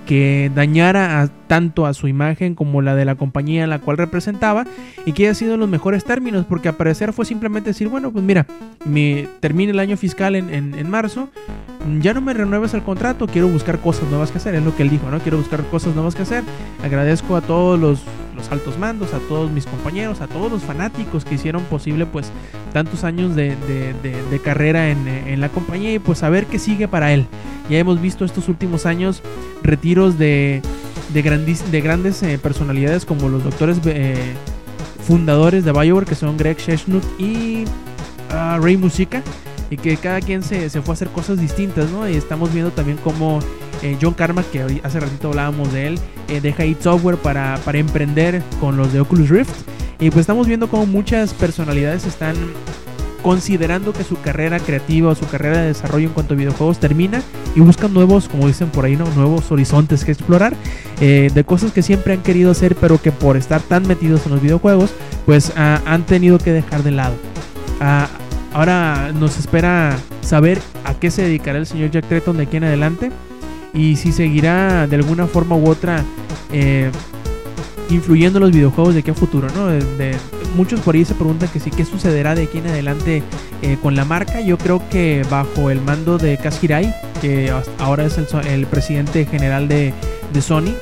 [0.07, 3.99] que dañara a- tanto a su imagen como la de la compañía en la cual
[3.99, 4.65] representaba
[5.05, 8.11] y que haya sido en los mejores términos, porque al parecer fue simplemente decir, bueno,
[8.11, 8.47] pues mira,
[8.87, 11.29] me termina el año fiscal en, en- en marzo,
[12.01, 14.83] ya no me renueves el contrato, quiero buscar cosas nuevas que hacer, es lo que
[14.83, 15.19] él dijo, ¿no?
[15.21, 16.43] Quiero buscar cosas nuevas que hacer.
[16.83, 18.03] Agradezco a todos los,
[18.39, 22.31] los altos mandos, a todos mis compañeros, a todos los fanáticos que hicieron posible pues
[22.73, 26.89] tantos años de, de- carrera en, en la compañía y pues a ver qué sigue
[26.89, 27.27] para él.
[27.69, 29.21] Ya hemos visto estos últimos años
[29.63, 30.63] retiros de,
[31.13, 34.15] grandes eh, personalidades como los doctores eh,
[35.07, 37.65] fundadores de Bioware que son Greg Chesnut y
[38.31, 39.23] ah, Ray Musica
[39.71, 42.09] y que cada quien se, se fue a hacer cosas distintas, ¿no?
[42.09, 43.41] Y estamos viendo también como
[43.83, 45.99] eh, John Carmack, que hace ratito hablábamos de él,
[46.29, 49.55] eh, deja id Software para, para emprender con los de Oculus Rift.
[50.01, 52.37] Y pues estamos viendo como muchas personalidades están
[53.23, 57.21] considerando que su carrera creativa o su carrera de desarrollo en cuanto a videojuegos termina
[57.55, 59.07] y buscan nuevos, como dicen por ahí, ¿no?
[59.17, 60.55] nuevos horizontes que explorar
[61.01, 64.33] eh, de cosas que siempre han querido hacer pero que por estar tan metidos en
[64.33, 64.93] los videojuegos
[65.27, 67.17] pues ah, han tenido que dejar de lado.
[67.81, 68.09] Ah,
[68.53, 72.65] ahora nos espera saber a qué se dedicará el señor Jack Tretton de aquí en
[72.65, 73.11] adelante
[73.73, 76.05] y si seguirá de alguna forma u otra
[76.53, 76.91] eh,
[77.91, 79.69] influyendo en los videojuegos de aquí a futuro, ¿no?
[80.57, 83.23] Muchos por ahí se preguntan que sí, qué sucederá de aquí en adelante
[83.63, 84.41] eh, con la marca.
[84.41, 89.25] Yo creo que bajo el mando de Kaz Hirai, que ahora es el, el presidente
[89.27, 89.93] general de
[90.41, 90.73] Sony,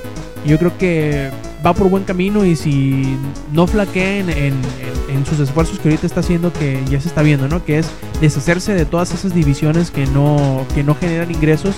[0.47, 1.31] yo creo que
[1.65, 3.17] va por buen camino y si
[3.53, 4.55] no flaquea en, en-
[5.29, 7.65] sus esfuerzos que ahorita está haciendo, que ya se está viendo, ¿no?
[7.65, 7.89] Que es
[8.21, 11.75] deshacerse de todas esas divisiones que no, que no generan ingresos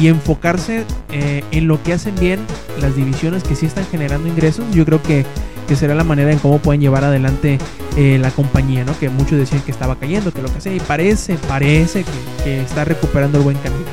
[0.00, 2.40] y enfocarse eh, en lo que hacen bien
[2.80, 5.24] las divisiones que sí están generando ingresos, yo creo que,
[5.68, 7.58] que será la manera en cómo pueden llevar adelante
[7.96, 8.98] eh, la compañía, ¿no?
[8.98, 12.04] Que muchos decían que estaba cayendo, que lo que sea, y parece, parece
[12.42, 13.84] que está recuperando el buen camino.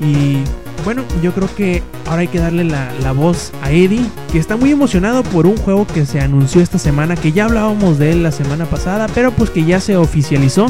[0.00, 0.38] Y
[0.84, 4.56] bueno, yo creo que ahora hay que darle la, la voz a Eddie, que está
[4.56, 8.22] muy emocionado por un juego que se anunció esta semana, que ya hablábamos de él
[8.22, 10.66] la semana pasada, pero pues que ya se oficializó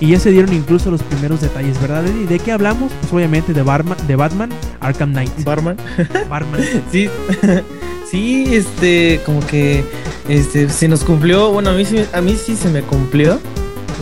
[0.00, 2.26] y ya se dieron incluso los primeros detalles, ¿verdad, Eddie?
[2.26, 2.90] ¿De qué hablamos?
[3.00, 4.50] Pues obviamente de, Barma- de Batman
[4.80, 5.30] Arkham Knight.
[5.44, 5.76] Barman.
[6.28, 6.60] Batman.
[6.90, 7.08] Sí,
[8.10, 9.84] sí, este, como que,
[10.28, 13.38] este, se nos cumplió, bueno, a mí sí, a mí sí se me cumplió.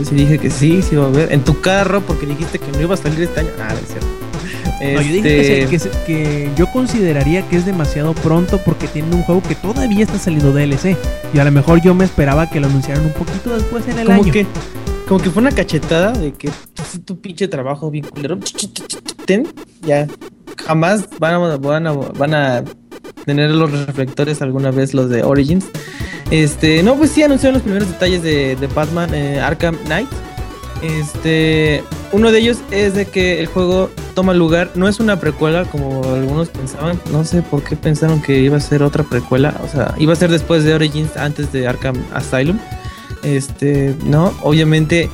[0.02, 1.30] Sí dije que sí, sí iba a ver.
[1.30, 3.50] En tu carro, porque dijiste que no iba a salir este año.
[3.60, 4.06] Ah, no es cierto.
[4.80, 8.58] No, yo dije que, se- Este, que se- que yo consideraría que es demasiado pronto
[8.64, 10.96] porque tienen un juego que todavía está saliendo DLC.
[11.34, 14.06] Y a lo mejor yo me esperaba que lo anunciaran un poquito después en el
[14.06, 14.32] como año.
[14.32, 14.46] que,
[15.08, 16.48] como que fue una cachetada de que
[16.90, 18.38] "Sí, tu pinche trabajo bien culero.
[19.26, 19.46] Ten,
[19.82, 20.06] ya.
[20.56, 22.64] Jamás van a, van a, van a
[23.24, 25.66] tener los reflectores alguna vez los de Origins.
[26.30, 30.08] Este, no, pues sí anunciaron los primeros detalles de, de Batman eh, Arkham Knight.
[30.82, 35.64] Este, uno de ellos es de que el juego toma lugar, no es una precuela
[35.66, 39.68] como algunos pensaban, no sé por qué pensaron que iba a ser otra precuela, o
[39.68, 42.58] sea, iba a ser después de Origins, antes de Arkham Asylum.
[43.22, 45.10] Este, no, obviamente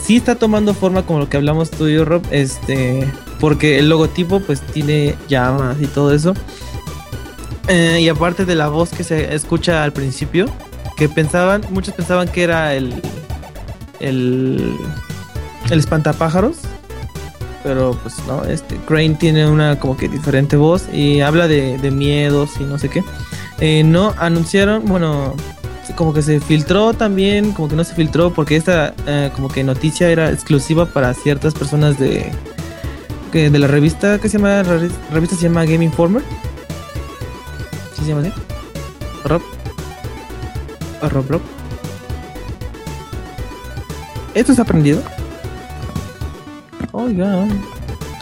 [0.00, 3.88] sí está tomando forma como lo que hablamos tú y yo, Rob, este, porque el
[3.88, 6.34] logotipo pues tiene llamas y todo eso.
[7.66, 10.46] Eh, y aparte de la voz que se escucha al principio,
[10.96, 13.02] que pensaban, muchos pensaban que era el
[14.00, 14.76] el
[15.70, 16.56] el espantapájaros,
[17.62, 21.90] pero pues no, este Crane tiene una como que diferente voz y habla de, de
[21.90, 23.04] miedos y no sé qué.
[23.60, 25.34] Eh, no anunciaron, bueno,
[25.96, 29.64] como que se filtró también, como que no se filtró porque esta eh, como que
[29.64, 32.30] noticia era exclusiva para ciertas personas de
[33.32, 36.22] que de la revista que se llama la re- revista se llama Game Informer.
[37.96, 38.32] ¿Sí se llama así?
[39.24, 39.42] Rob.
[41.10, 41.40] Rob.
[44.34, 45.02] ¿Esto está aprendido?
[46.92, 47.46] Oiga.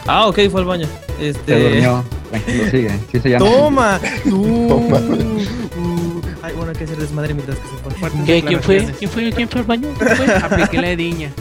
[0.05, 0.87] Ah, ok, fue al baño.
[1.17, 1.59] Se Este.
[1.69, 2.03] durmió.
[2.29, 2.99] Tranquilo, sigue.
[3.11, 3.45] Sí se llama.
[3.45, 3.99] ¡Toma!
[4.29, 4.97] Toma.
[4.97, 7.91] Uh, ay, bueno, hay que hacer desmadre mientras que se fue.
[7.93, 8.41] Fuertes ¿Qué?
[8.43, 8.85] ¿Quién fue?
[8.99, 9.31] ¿Quién fue?
[9.31, 9.89] ¿Quién fue al baño?
[9.97, 10.35] ¿Quién fue?
[10.43, 11.31] Apliqué la ediña.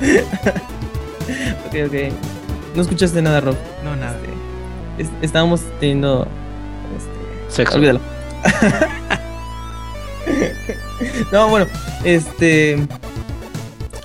[1.66, 1.94] Ok, ok.
[2.74, 3.54] No escuchaste nada, Rob.
[3.84, 4.16] No, nada.
[4.98, 6.26] Es- estábamos teniendo.
[6.96, 7.76] Este, Sexo.
[7.76, 8.00] olvídalo.
[11.32, 11.66] no, bueno,
[12.04, 12.78] este.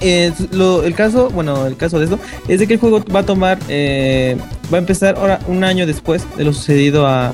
[0.01, 3.21] Eh, lo- el caso, bueno, el caso de esto es de que el juego va
[3.21, 4.37] a tomar, eh,
[4.73, 7.33] va a empezar ahora un año después de lo sucedido a,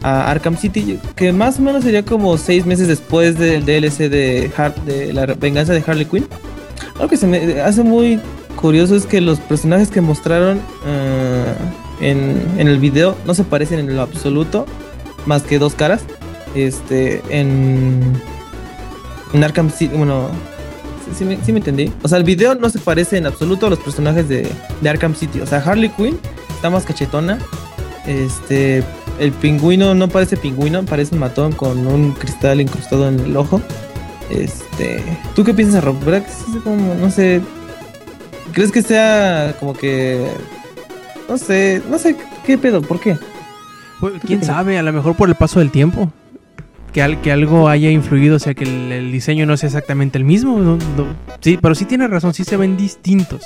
[0.00, 4.50] Arkham City, que más o menos sería como seis meses después del DLC de,
[5.12, 6.26] la venganza de Harley Quinn.
[6.94, 8.20] Algo que se me hace muy
[8.54, 11.44] curioso es que los personajes que mostraron eh,
[12.00, 14.66] en, en el video no se parecen en lo absoluto,
[15.26, 16.02] más que dos caras.
[16.54, 18.14] Este, en
[19.42, 20.28] Arkham City, bueno,
[21.14, 21.92] sí, sí me, sí me entendí.
[22.02, 25.14] O sea, el video no se parece en absoluto a los personajes de, de Arkham
[25.14, 25.40] City.
[25.40, 26.18] O sea, Harley Quinn
[26.54, 27.38] está más cachetona.
[28.06, 28.82] Este,
[29.18, 33.60] el pingüino no parece pingüino, parece un matón con un cristal incrustado en el ojo.
[34.30, 35.02] Este,
[35.34, 35.98] ¿tú qué piensas, Rob?
[36.04, 37.40] ¿Verdad que es como, no sé,
[38.52, 40.26] crees que sea como que,
[41.28, 43.16] no sé, no sé qué pedo, ¿por qué?
[44.00, 44.78] Pues, ¿Quién sabe?
[44.78, 46.12] A lo mejor por el paso del tiempo.
[46.92, 50.24] Que, al- que algo haya influido, o sea, que el, diseño no sea exactamente el
[50.24, 50.58] mismo.
[50.58, 50.78] No-
[51.40, 53.42] sí, pero sí tiene razón, sí se ven distintos.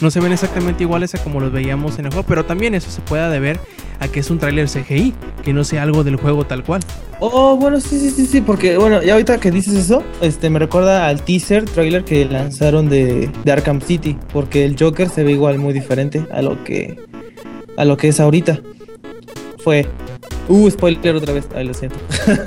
[0.00, 2.90] No se ven exactamente iguales a como los veíamos en el juego, pero también eso
[2.90, 3.58] se puede deber
[4.00, 5.14] a que es un tráiler CGI,
[5.44, 6.80] que no sea algo del juego tal cual.
[7.20, 10.58] Oh, bueno, sí, sí, sí, sí, porque, bueno, ya ahorita que dices eso, este, me
[10.58, 15.32] recuerda al teaser trailer que lanzaron de, de Arkham City, porque el Joker se ve
[15.32, 16.96] igual muy diferente a lo que,
[17.76, 18.60] a lo que es ahorita.
[19.62, 19.86] Fue,
[20.48, 21.96] uh, spoiler otra vez, ay, lo siento.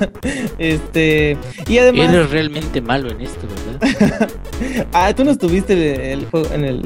[0.57, 1.38] este,
[1.68, 3.48] y además, Eres realmente malo en esto,
[3.80, 4.30] ¿verdad?
[4.94, 5.74] ah, tú no estuviste
[6.14, 6.86] en el juego, en el,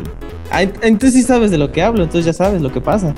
[0.52, 3.14] ah, ent- entonces sí sabes de lo que hablo, entonces ya sabes lo que pasa.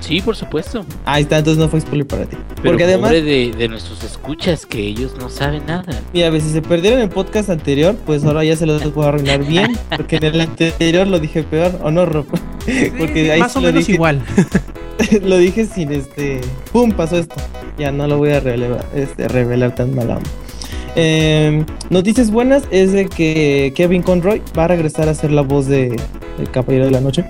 [0.00, 0.84] Sí, por supuesto.
[1.06, 2.36] Ahí está, entonces no fue spoiler para ti.
[2.56, 5.98] Pero porque además, pobre de, de nuestros escuchas que ellos no saben nada.
[6.12, 9.08] Mira, a ver, si se perdieron el podcast anterior, pues ahora ya se los puedo
[9.08, 9.78] arruinar bien.
[9.96, 12.26] Porque en el anterior lo dije peor, ¿o no, Rob?
[12.98, 14.22] Porque ahí Más sí o lo menos dije- igual.
[15.22, 16.40] lo dije sin este.
[16.72, 16.92] ¡Pum!
[16.92, 17.34] Pasó esto.
[17.78, 20.18] Ya no lo voy a relevar- este, revelar tan mal.
[20.96, 25.66] Eh, noticias buenas es de que Kevin Conroy va a regresar a ser la voz
[25.66, 25.96] de
[26.38, 27.24] El Caballero de la Noche.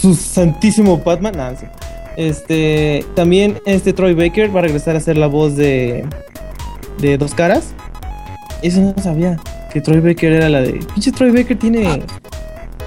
[0.00, 1.56] Su santísimo Batman.
[1.58, 1.66] Sí.
[2.16, 6.04] Este, también este Troy Baker va a regresar a ser la voz de
[7.00, 7.72] de Dos Caras.
[8.62, 9.38] Eso no sabía.
[9.72, 10.72] Que Troy Baker era la de.
[10.94, 12.02] Pinche Troy Baker tiene.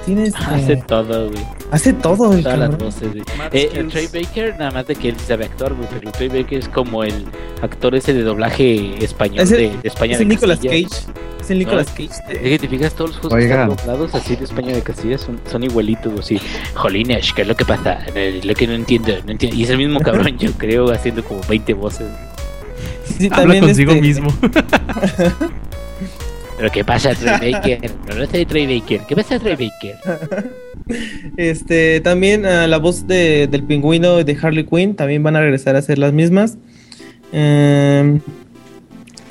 [0.05, 1.43] Tiene este- Hace todo, güey.
[1.73, 3.23] Hace todo el Todas las voces, güey.
[3.51, 5.87] Eh, el Trey Baker, nada más de que él sabe actuar, güey.
[5.91, 7.25] Pero el Trey Baker es como el
[7.61, 10.87] actor ese de doblaje español Es el- de, de España Es de el Nicolas Castilla.
[10.89, 11.03] Cage.
[11.41, 12.09] Es el Nicolas Cage.
[12.29, 15.17] Es que te fijas, todos los juegos que están doblados así de España de Castilla
[15.17, 16.39] son, son igualitos, así.
[16.73, 17.99] Jolines, ¿qué es lo que pasa?
[18.43, 19.57] Lo que no entiendo, no entiendo.
[19.57, 22.07] Y es el mismo cabrón, yo creo, haciendo como 20 voces.
[23.17, 24.29] Sí, Habla consigo este- mismo.
[26.57, 27.91] Pero ¿qué pasa, Trey Baker?
[28.15, 29.01] No sé, Trey Baker.
[29.07, 29.97] ¿Qué pasa, Trey Baker?
[31.37, 35.39] Este, también ah, la voz de, del pingüino y de Harley Quinn también van a
[35.39, 36.57] regresar a ser las mismas.
[37.31, 38.19] Em,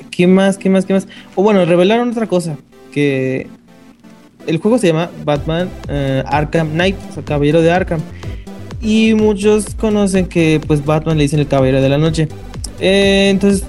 [0.09, 0.57] ¿Qué más?
[0.57, 0.85] ¿Qué más?
[0.85, 1.07] ¿Qué más?
[1.35, 2.57] O bueno, revelaron otra cosa.
[2.91, 3.47] Que
[4.47, 8.01] el juego se llama Batman eh, Arkham Knight, o sea, Caballero de Arkham.
[8.81, 12.27] Y muchos conocen que pues Batman le dicen el Caballero de la Noche.
[12.79, 13.63] Eh, entonces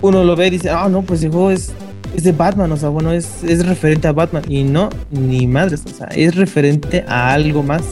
[0.00, 1.72] uno lo ve y dice, ah, no, pues el juego es,
[2.14, 4.42] es de Batman, o sea, bueno, es, es referente a Batman.
[4.48, 7.82] Y no, ni madres, o sea, es referente a algo más.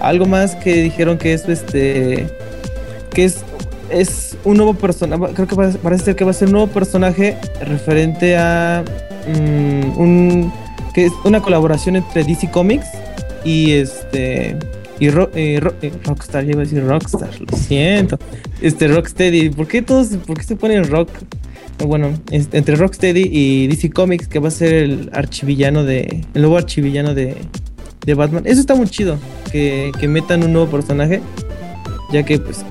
[0.00, 2.26] Algo más que dijeron que es este.
[3.14, 3.44] que es.
[3.90, 5.34] Es un nuevo personaje.
[5.34, 8.82] Creo que parece, que va a ser un nuevo personaje referente a.
[9.28, 10.52] mm, un.
[10.94, 12.86] que es una colaboración entre DC Comics
[13.44, 14.56] y este.
[14.98, 18.18] Y eh, eh, Rockstar, iba a decir Rockstar, lo siento.
[18.60, 21.08] Este Rocksteady, ¿por qué todos, por qué se ponen rock?
[21.86, 26.24] Bueno, entre Rocksteady y DC Comics, que va a ser el archivillano de.
[26.34, 27.36] El nuevo archivillano de,
[28.04, 28.44] de Batman.
[28.46, 29.18] Eso está muy chido.
[29.50, 31.20] Que, que metan un nuevo personaje.
[32.12, 32.64] Ya que pues.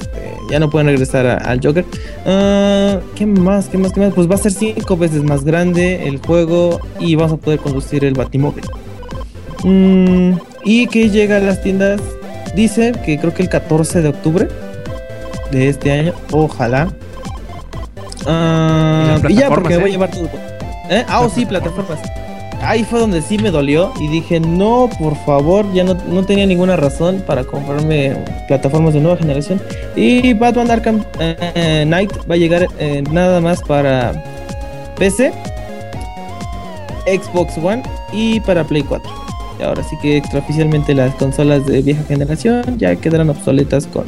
[0.00, 1.84] este, ya no pueden regresar al Joker.
[2.26, 3.68] Ah, ¿Qué más?
[3.68, 3.92] ¿Qué más?
[3.92, 4.14] ¿Qué más?
[4.14, 6.80] Pues va a ser cinco veces más grande el juego.
[7.00, 8.64] Y vamos a poder conducir el Batimóvil.
[9.64, 12.00] Mm, y que llega a las tiendas.
[12.54, 14.48] Dice que creo que el 14 de octubre
[15.50, 16.12] de este año.
[16.30, 16.94] Ojalá.
[18.26, 19.92] Ah, Y ya, porque me voy a ¿eh?
[19.92, 20.28] llevar todo.
[20.90, 21.04] ¿Eh?
[21.08, 21.98] Ah, oh, sí, plataformas.
[22.62, 26.46] Ahí fue donde sí me dolió y dije, no, por favor, ya no, no tenía
[26.46, 28.16] ninguna razón para comprarme
[28.48, 29.60] plataformas de nueva generación.
[29.96, 34.12] Y Batman Arkham eh, Knight va a llegar eh, nada más para
[34.96, 35.32] PC,
[37.06, 37.82] Xbox One
[38.12, 39.10] y para Play 4.
[39.60, 44.04] Y ahora sí que extraoficialmente las consolas de vieja generación ya quedarán obsoletas con,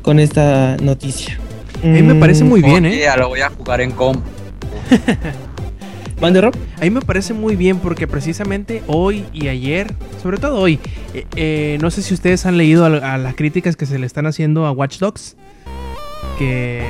[0.00, 1.38] con esta noticia.
[1.82, 3.00] A mí me parece Mm, muy bien, Oye, ¿eh?
[3.04, 4.24] ya lo voy a jugar en comp.
[6.20, 6.54] ¿Mande, Rob?
[6.78, 9.92] A mí me parece muy bien porque precisamente hoy y ayer,
[10.22, 10.78] sobre todo hoy,
[11.14, 14.06] eh, eh, no sé si ustedes han leído a, a las críticas que se le
[14.06, 15.36] están haciendo a Watch Dogs,
[16.38, 16.84] que,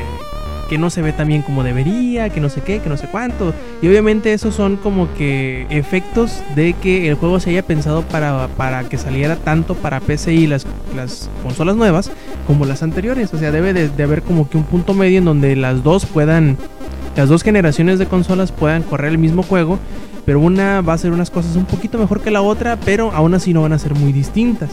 [0.72, 3.06] que no se ve tan bien como debería, que no sé qué, que no sé
[3.06, 3.52] cuánto.
[3.82, 8.48] Y obviamente esos son como que efectos de que el juego se haya pensado para,
[8.56, 10.66] para que saliera tanto para PC y las,
[10.96, 12.10] las consolas nuevas
[12.46, 13.34] como las anteriores.
[13.34, 16.56] O sea, debe de, haber como que un punto medio en donde las dos puedan
[17.16, 19.78] las dos generaciones de consolas puedan correr el mismo juego,
[20.24, 23.34] pero una va a hacer unas cosas un poquito mejor que la otra, pero aún
[23.34, 24.70] así no van a ser muy distintas,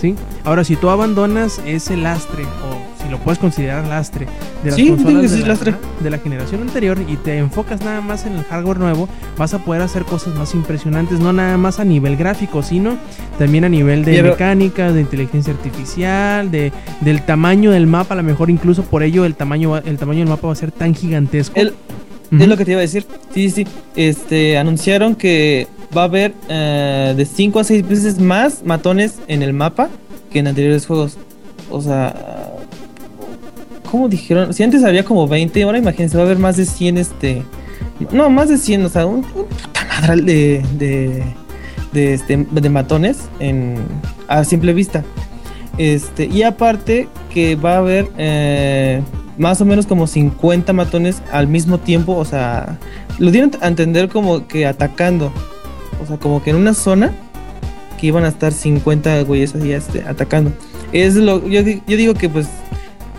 [0.00, 0.14] ¿sí?
[0.44, 2.81] Ahora, si tú abandonas ese lastre, o
[3.12, 4.26] lo puedes considerar lastre,
[4.64, 5.74] de las Sí, consolas de la, lastre.
[6.02, 9.08] de la generación anterior y te enfocas nada más en el hardware nuevo,
[9.38, 12.96] vas a poder hacer cosas más impresionantes, no nada más a nivel gráfico, sino
[13.38, 16.72] también a nivel de Pero- mecánica, de inteligencia artificial, de,
[17.02, 20.28] del tamaño del mapa, a lo mejor incluso por ello el tamaño, el tamaño del
[20.28, 21.54] mapa va a ser tan gigantesco.
[21.58, 21.74] El-.
[22.32, 23.04] Es lo que te iba a decir.
[23.34, 23.66] Sí, sí.
[23.94, 29.42] Este, anunciaron que va a haber eh, de 5 a 6 veces más matones en
[29.42, 29.90] el mapa
[30.32, 31.18] que en anteriores juegos.
[31.70, 32.51] O sea,
[33.92, 34.54] ¿cómo dijeron?
[34.54, 37.42] Si antes había como 20, ahora imagínense, va a haber más de 100, este,
[38.10, 41.22] no, más de 100, o sea, un, puta madral de, de,
[41.92, 43.76] de, este, de matones en,
[44.28, 45.04] a simple vista.
[45.76, 49.02] Este, y aparte que va a haber eh,
[49.36, 52.78] más o menos como 50 matones al mismo tiempo, o sea,
[53.18, 55.30] lo dieron a entender como que atacando,
[56.02, 57.12] o sea, como que en una zona
[58.00, 60.50] que iban a estar 50 güeyes así este, atacando.
[60.94, 62.48] Es lo, yo, yo digo que pues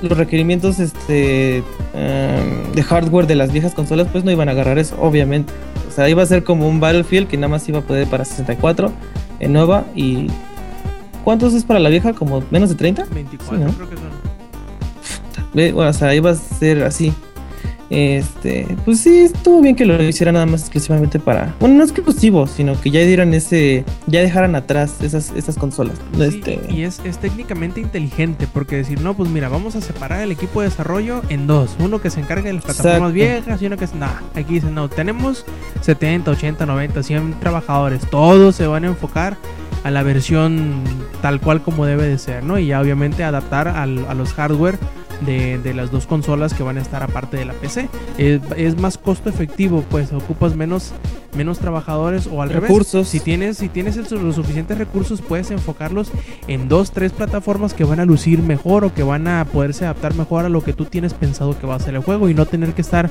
[0.03, 1.57] los requerimientos este
[1.93, 5.51] em, de hardware de las viejas consolas pues no iban a agarrar eso, obviamente.
[5.87, 8.25] O sea, iba a ser como un Battlefield que nada más iba a poder para
[8.25, 8.91] 64
[9.39, 10.27] en Nova y
[11.23, 12.13] ¿cuántos es para la vieja?
[12.13, 13.05] Como menos de 30?
[13.13, 13.71] 24, Sí, ¿no?
[13.73, 14.05] creo que son.
[15.53, 17.13] Bueno, o sea, iba a ser así.
[17.93, 22.47] Este, pues sí, estuvo bien que lo hiciera nada más exclusivamente para, bueno, no exclusivo,
[22.47, 25.97] sino que ya dieran ese, ya dejaran atrás esas, esas consolas.
[26.17, 30.21] Sí, Este, y es, es técnicamente inteligente porque decir, no, pues mira, vamos a separar
[30.21, 31.75] el equipo de desarrollo en dos.
[31.79, 33.13] Uno que se encargue de las plataformas Exacto.
[33.13, 33.93] viejas y uno que es...
[33.93, 35.45] Nah, aquí dicen, no, tenemos
[35.81, 38.01] 70, 80, 90, 100 trabajadores.
[38.09, 39.37] Todos se van a enfocar
[39.83, 40.81] a la versión
[41.21, 42.57] tal cual como debe de ser, ¿no?
[42.57, 44.79] Y ya obviamente adaptar al- a los hardware
[45.21, 47.89] de, de las dos consolas que van a estar aparte de la PC.
[48.17, 50.91] Es, es más costo efectivo, pues ocupas menos,
[51.35, 52.69] menos trabajadores o al revés.
[52.69, 53.07] Recursos.
[53.07, 56.11] Si tienes, si tienes el- los suficientes recursos, puedes enfocarlos
[56.47, 60.13] en dos, tres plataformas que van a lucir mejor o que van a poderse adaptar
[60.15, 62.45] mejor a lo que tú tienes pensado que va a ser el juego y no
[62.45, 63.09] tener que estar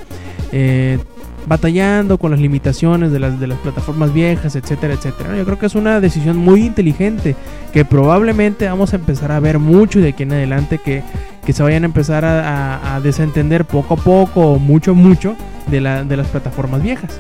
[0.53, 0.99] eh,
[1.47, 5.37] batallando con las limitaciones de las, de las plataformas viejas, etcétera, etcétera.
[5.37, 7.35] Yo creo que es una decisión muy inteligente
[7.73, 11.03] que probablemente vamos a empezar a ver mucho de aquí en adelante que,
[11.45, 15.35] que se vayan a empezar a, a- a desentender poco a poco mucho, mucho
[15.69, 17.11] de, la, de las plataformas viejas.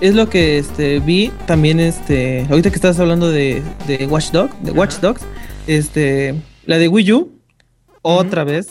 [0.00, 4.50] es lo que este vi también este ahorita que estás hablando de, de Watch Dog,
[4.60, 5.22] de Watch Dogs,
[5.66, 6.34] este
[6.66, 7.30] la de Wii U
[8.02, 8.68] otra vez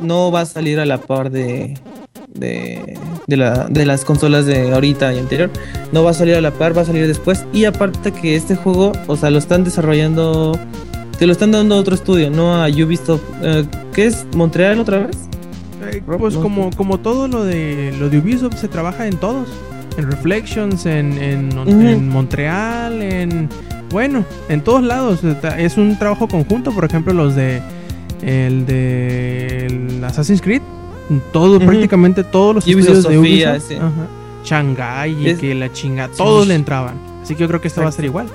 [0.00, 1.78] no va a salir a la par de
[2.28, 2.96] de,
[3.26, 5.50] de, la, de las consolas de ahorita y anterior.
[5.92, 7.44] No va a salir a la par, va a salir después.
[7.52, 10.56] Y aparte que este juego, o sea, lo están desarrollando,
[11.20, 13.20] te lo están dando a otro estudio, no a Ubisoft.
[13.42, 14.26] Eh, ¿Qué es?
[14.34, 15.18] ¿Montreal otra vez?
[15.92, 19.46] Eh, pues no como, como todo lo de lo de Ubisoft se trabaja en todos.
[19.98, 23.50] En Reflections, en, en, Montreal, en
[23.90, 25.20] bueno, en todos lados.
[25.58, 27.60] Es un trabajo conjunto, por ejemplo, los de
[28.22, 30.62] el de el Assassin's Creed.
[31.34, 31.66] Todo, Ujú.
[31.66, 33.70] prácticamente todos los Ubisoft estudios de Sofía, Ubisoft.
[33.72, 33.76] ese.
[33.76, 34.06] ajá,
[34.44, 36.94] Shanghai y Es- que la chinga, todos le entraban.
[37.22, 38.26] Así que yo creo que esto va a ser igual.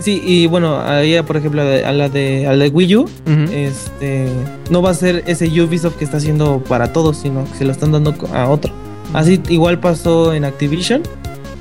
[0.00, 1.70] Sí, y bueno, ahí por ejemplo a la
[2.08, 3.08] de, a la de, Wii U,
[3.52, 4.28] este
[4.70, 7.72] no va a ser ese Ubisoft que está haciendo para todos, sino que se lo
[7.72, 8.72] están dando a otro.
[9.12, 11.02] Así igual pasó en Activision.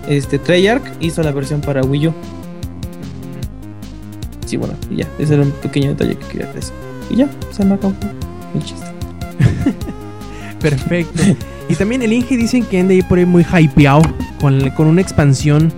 [0.07, 2.13] Este Treyarch hizo la versión para Wii U.
[4.45, 6.73] Sí, bueno, y ya, ese era un pequeño detalle que quería decir.
[7.09, 7.93] Y ya, se me acabó
[8.55, 8.87] el chiste.
[10.61, 11.23] Perfecto.
[11.67, 14.01] y también el Inge dicen que anda ahí por ahí muy hypeado
[14.39, 15.71] con, con una expansión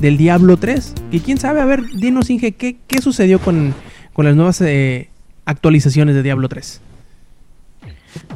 [0.00, 0.94] del Diablo 3.
[1.10, 3.74] Que quién sabe, a ver, dinos Inge, ¿qué, qué sucedió con,
[4.12, 5.08] con las nuevas eh,
[5.44, 6.80] actualizaciones de Diablo 3?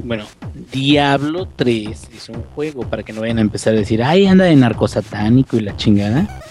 [0.04, 0.24] Bueno,
[0.72, 4.44] Diablo 3 es un juego para que no vayan a empezar a decir, ay, anda
[4.44, 6.42] de narcosatánico y la chingada.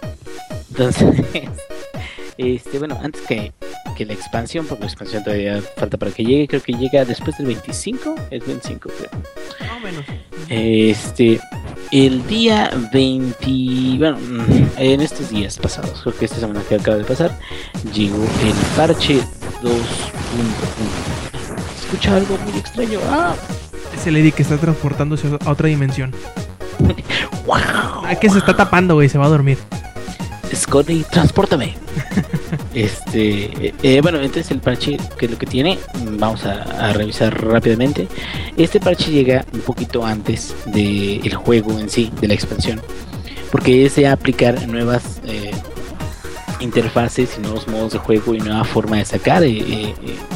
[0.70, 1.24] Entonces,
[2.40, 3.52] este, bueno, antes que,
[3.96, 7.36] que la expansión, porque la expansión todavía falta para que llegue, creo que llega después
[7.38, 9.10] del 25, es 25 creo.
[9.60, 10.04] Más o menos.
[10.48, 11.38] Este,
[11.92, 13.46] el día 20,
[13.98, 17.38] bueno, mm, en estos días pasados, creo que esta semana que acaba de pasar,
[17.92, 19.20] llegó el parche
[19.62, 19.74] 2.1.
[21.84, 23.00] Escucha algo muy extraño.
[23.08, 23.34] Ah,
[23.94, 26.12] Es el Eddie que está transportándose a otra dimensión.
[27.46, 27.56] wow.
[28.10, 29.56] Ah, que se está tapando, güey, se va a dormir.
[30.54, 31.74] Scotty, transpórtame.
[32.74, 35.78] este, eh, eh, bueno, entonces el parche, que es lo que tiene,
[36.18, 38.08] vamos a, a revisar rápidamente.
[38.56, 42.80] Este parche llega un poquito antes del juego en sí, de la expansión,
[43.50, 45.52] porque es de aplicar nuevas eh,
[46.60, 49.94] interfaces y nuevos modos de juego y nueva forma de sacar eh,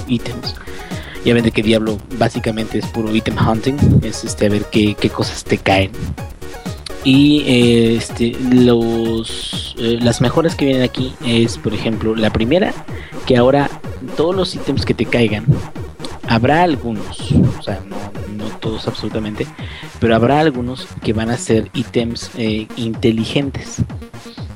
[0.09, 0.55] ítems.
[1.25, 4.95] Ya ven de que Diablo básicamente es puro item hunting, es este a ver qué,
[4.95, 5.91] qué cosas te caen.
[7.05, 12.73] Y eh, este, los, eh, las mejoras que vienen aquí es, por ejemplo, la primera,
[13.27, 13.69] que ahora
[14.17, 15.45] todos los ítems que te caigan,
[16.29, 17.97] habrá algunos, o sea, no,
[18.37, 19.47] no todos absolutamente,
[20.01, 23.83] pero habrá algunos que van a ser ítems eh, inteligentes.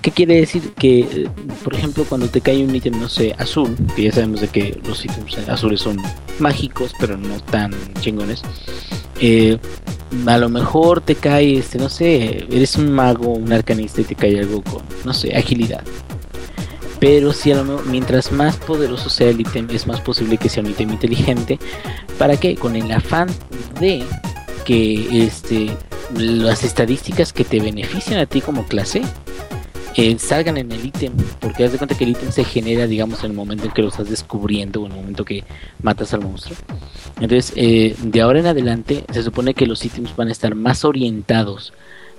[0.03, 0.73] ¿Qué quiere decir?
[0.75, 1.29] Que,
[1.65, 4.81] por ejemplo, cuando te cae un ítem, no sé, azul, que ya sabemos de que
[4.87, 6.01] los ítems azules son
[6.39, 8.43] mágicos, pero no tan chingones.
[9.20, 9.59] eh,
[10.27, 14.15] a lo mejor te cae, este, no sé, eres un mago, un arcanista y te
[14.15, 15.83] cae algo con, no sé, agilidad.
[17.01, 20.49] Pero si a lo mejor, mientras más poderoso sea el ítem, es más posible que
[20.49, 21.59] sea un ítem inteligente.
[22.19, 22.57] ¿Para qué?
[22.57, 23.29] Con el afán
[23.81, 24.05] de
[24.65, 25.70] que este,
[26.16, 29.03] las estadísticas que te benefician a ti como clase
[29.97, 33.20] eh, salgan en el ítem, porque haz de cuenta que el ítem se genera, digamos,
[33.20, 35.44] en el momento en que lo estás descubriendo o en el momento que
[35.82, 36.56] matas al monstruo.
[37.20, 40.85] Entonces, eh, de ahora en adelante, se supone que los ítems van a estar más
[40.85, 41.73] orientados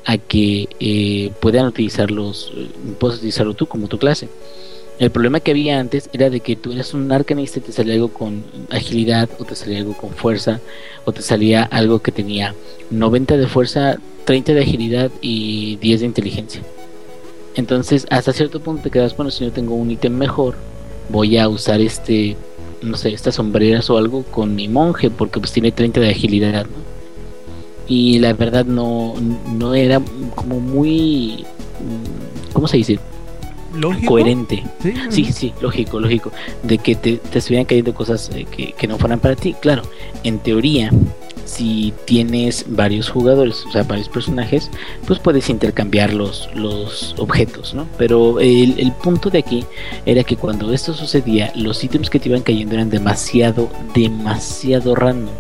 [0.06, 2.68] a que eh, puedan utilizarlos, eh,
[3.00, 4.30] puedes utilizarlo tú como tu clase.
[5.00, 7.94] El problema que había antes era de que tú eras un arcanista y te salía
[7.94, 10.60] algo con agilidad, o te salía algo con fuerza,
[11.06, 12.54] o te salía algo que tenía
[12.90, 16.62] 90 de fuerza, 30 de agilidad y 10 de inteligencia.
[17.56, 20.56] Entonces, hasta cierto punto te quedas, bueno, si yo tengo un ítem mejor,
[21.10, 22.38] voy a usar este,
[22.82, 26.66] no sé, estas sombreras o algo con mi monje, porque pues tiene 30 de agilidad,
[26.66, 26.90] ¿no?
[27.88, 29.16] Y la verdad no,
[29.58, 30.00] no era
[30.36, 31.46] como muy,
[31.80, 33.00] mm, ¿cómo se dice?
[33.76, 34.08] ¿Lógico?
[34.08, 34.64] Coherente.
[34.82, 36.32] Sí, Sí, sí, lógico, lógico.
[36.64, 39.56] De que te, te estuvieran cayendo cosas eh, que, que no fueran para ti.
[39.60, 39.84] Claro,
[40.24, 40.92] en teoría,
[41.46, 44.70] si tienes varios jugadores, o sea, varios personajes,
[45.08, 47.88] pues puedes intercambiar los, los objetos, ¿no?
[47.98, 49.66] Pero el, punto de aquí
[50.06, 55.34] era que cuando esto sucedía, los ítems que te iban cayendo eran demasiado, demasiado random.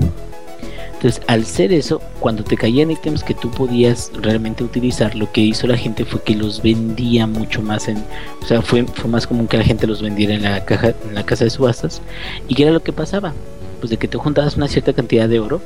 [0.93, 5.39] Entonces, al ser eso, cuando te caían ítems que tú podías realmente utilizar, lo que
[5.39, 8.03] hizo la gente fue que los vendía mucho más en,
[8.41, 11.15] o sea, fue, fue más común que la gente los vendiera en la caja, en
[11.15, 12.01] la casa de subastas.
[12.49, 13.33] ¿Y qué era lo que pasaba?
[13.79, 15.61] Pues de que te juntabas una cierta cantidad de oro,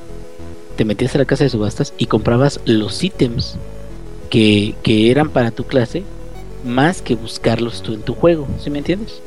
[0.75, 3.55] te metías a la casa de subastas y comprabas los ítems
[4.29, 6.03] que, que eran para tu clase,
[6.65, 9.21] más que buscarlos tú en tu juego, ¿sí me entiendes?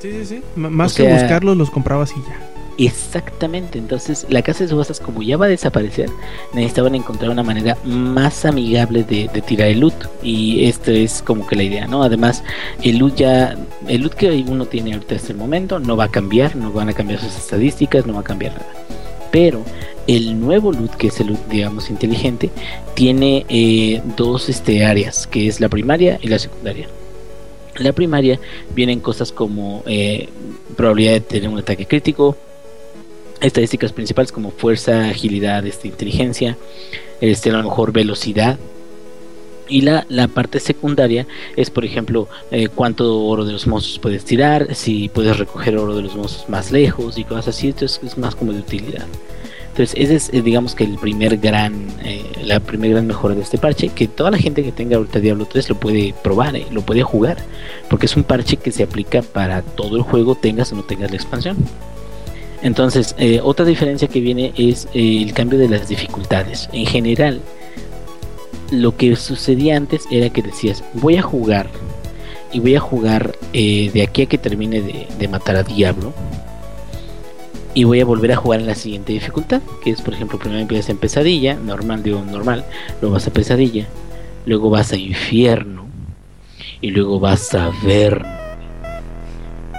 [0.00, 0.42] Sí, sí, sí.
[0.56, 2.38] M- más O que buscarlos, los comprabas y ya.
[2.78, 6.08] Exactamente, entonces la casa de subastas como ya va a desaparecer,
[6.54, 11.56] necesitaban encontrar una manera más amigable de, tirar el loot y esto es como que
[11.56, 12.04] la idea, ¿no?
[12.04, 12.44] Además,
[12.84, 16.08] el loot ya, el loot que uno tiene ahorita hasta el momento no va a
[16.08, 18.72] cambiar, no van a cambiar sus estadísticas, no va a cambiar nada.
[19.32, 19.64] Pero
[20.06, 22.50] el nuevo loot, que es el loot, digamos, inteligente,
[22.94, 26.88] tiene eh, dos este, áreas, que es la primaria y la secundaria.
[27.78, 28.38] La primaria
[28.72, 30.28] vienen cosas como eh,
[30.76, 32.36] probabilidad de tener un ataque crítico,
[33.40, 36.56] estadísticas principales como fuerza, agilidad, este, inteligencia,
[37.20, 38.58] este, a lo mejor velocidad.
[39.70, 44.24] Y la, la parte secundaria es, por ejemplo, eh, cuánto oro de los monstruos puedes
[44.24, 47.68] tirar, si puedes recoger oro de los monstruos más lejos y cosas así.
[47.68, 49.06] Entonces es más como de utilidad.
[49.78, 53.42] Entonces ese es, eh, digamos que el primer gran, eh, la primer gran mejora de
[53.42, 56.80] este parche, que toda la gente que tenga ahorita Diablo 3 lo puede probar, lo
[56.80, 57.36] puede jugar,
[57.88, 61.10] porque es un parche que se aplica para todo el juego, tengas o no tengas
[61.10, 61.58] la expansión.
[62.62, 66.68] Entonces, eh, otra diferencia que viene es eh, el cambio de las dificultades.
[66.72, 67.40] En general,
[68.70, 71.68] lo que sucedía antes era que decías, voy a jugar
[72.52, 76.12] y voy a jugar eh, de aquí a que termine de, de matar a Diablo.
[77.74, 80.60] Y voy a volver a jugar en la siguiente dificultad, que es por ejemplo, primero
[80.60, 82.64] empiezas en pesadilla, normal, digo normal,
[83.00, 83.86] luego vas a pesadilla,
[84.46, 85.86] luego vas a infierno
[86.80, 88.37] y luego vas a ver.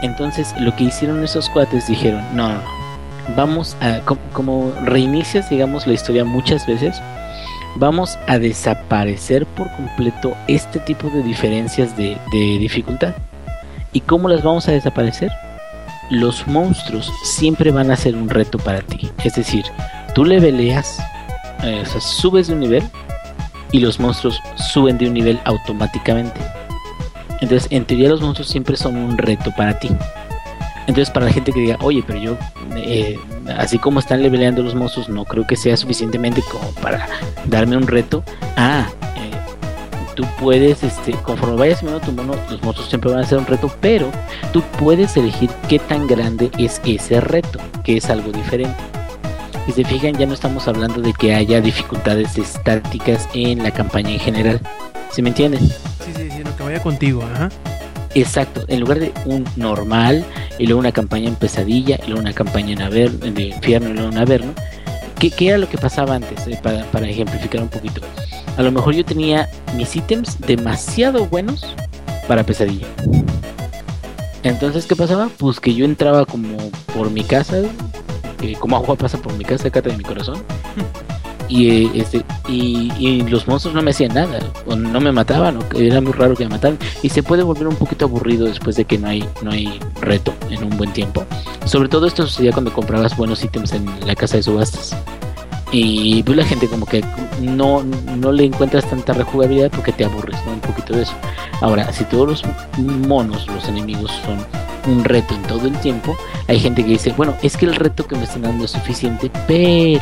[0.02, 5.50] Entonces, lo que hicieron esos cuates dijeron, no, no, no, vamos a, com- como reinicias,
[5.50, 7.02] digamos, la historia muchas veces,
[7.76, 13.14] vamos a desaparecer por completo este tipo de diferencias de, dificultad.
[13.92, 15.32] ¿Y cómo las vamos a desaparecer?
[16.10, 19.12] Los monstruos siempre van a ser un reto para ti.
[19.24, 19.66] Es decir,
[20.16, 21.00] tú leveleas,
[21.64, 22.84] eh, o sea, subes de un nivel
[23.72, 26.40] y los monstruos suben de un nivel automáticamente.
[27.42, 29.90] Entonces, en teoría los monstruos siempre son un reto para ti.
[30.88, 32.38] Entonces, para la gente que diga, oye, pero yo,
[32.76, 33.18] eh,
[33.58, 37.08] así como están leveleando los monstruos, no creo que sea suficientemente como para
[37.46, 38.24] darme un reto.
[38.58, 39.32] Ah, eh,
[40.16, 43.46] tú puedes, este, conforme vayas subiendo tu mono, los monstruos siempre van a ser un
[43.46, 44.10] reto, pero
[44.52, 48.76] tú puedes elegir qué tan grande es ese reto, que es algo diferente.
[49.68, 54.10] Si se fijan, ya no estamos hablando de que haya dificultades estáticas en la campaña
[54.10, 54.60] en general.
[55.12, 55.70] ¿Se me entienden?
[56.04, 57.50] Sí, sí, sí, lo que vaya contigo, ajá.
[58.16, 60.26] Exacto, en lugar de un normal
[60.58, 63.94] y luego una campaña en pesadilla y luego una campaña en aver, de infierno y
[63.94, 64.54] luego en averno,
[65.20, 66.48] ¿qué, qué era lo que pasaba antes?
[66.48, 68.02] Eh, para, para ejemplificar un poquito.
[68.58, 71.76] A lo mejor yo tenía mis ítems demasiado buenos
[72.28, 72.88] para pesadilla.
[74.44, 75.30] Entonces, ¿qué pasaba?
[75.38, 76.58] Pues que yo entraba como
[76.94, 77.58] por mi casa,
[78.42, 80.42] eh, como agua pasa por mi casa, cata de mi corazón.
[81.50, 85.58] Y, eh, este, y, y los monstruos no me hacían nada, o no me mataban,
[85.58, 86.78] o era muy raro que me mataran.
[87.02, 90.34] Y se puede volver un poquito aburrido después de que no hay, no hay reto
[90.50, 91.26] en un buen tiempo.
[91.66, 94.96] Sobre todo esto sucedía cuando comprabas buenos ítems en la casa de subastas.
[95.72, 97.04] Y pues la gente como que
[97.42, 100.40] no, no le encuentras tanta rejugabilidad porque te aburres.
[100.48, 101.14] Un poquito de eso.
[101.62, 102.44] Ahora, si todos los
[102.78, 104.40] monos, los enemigos son
[104.92, 106.18] un reto en todo el tiempo,
[106.48, 109.30] hay gente que dice, bueno, es que el reto que me están dando es suficiente,
[109.48, 110.02] pero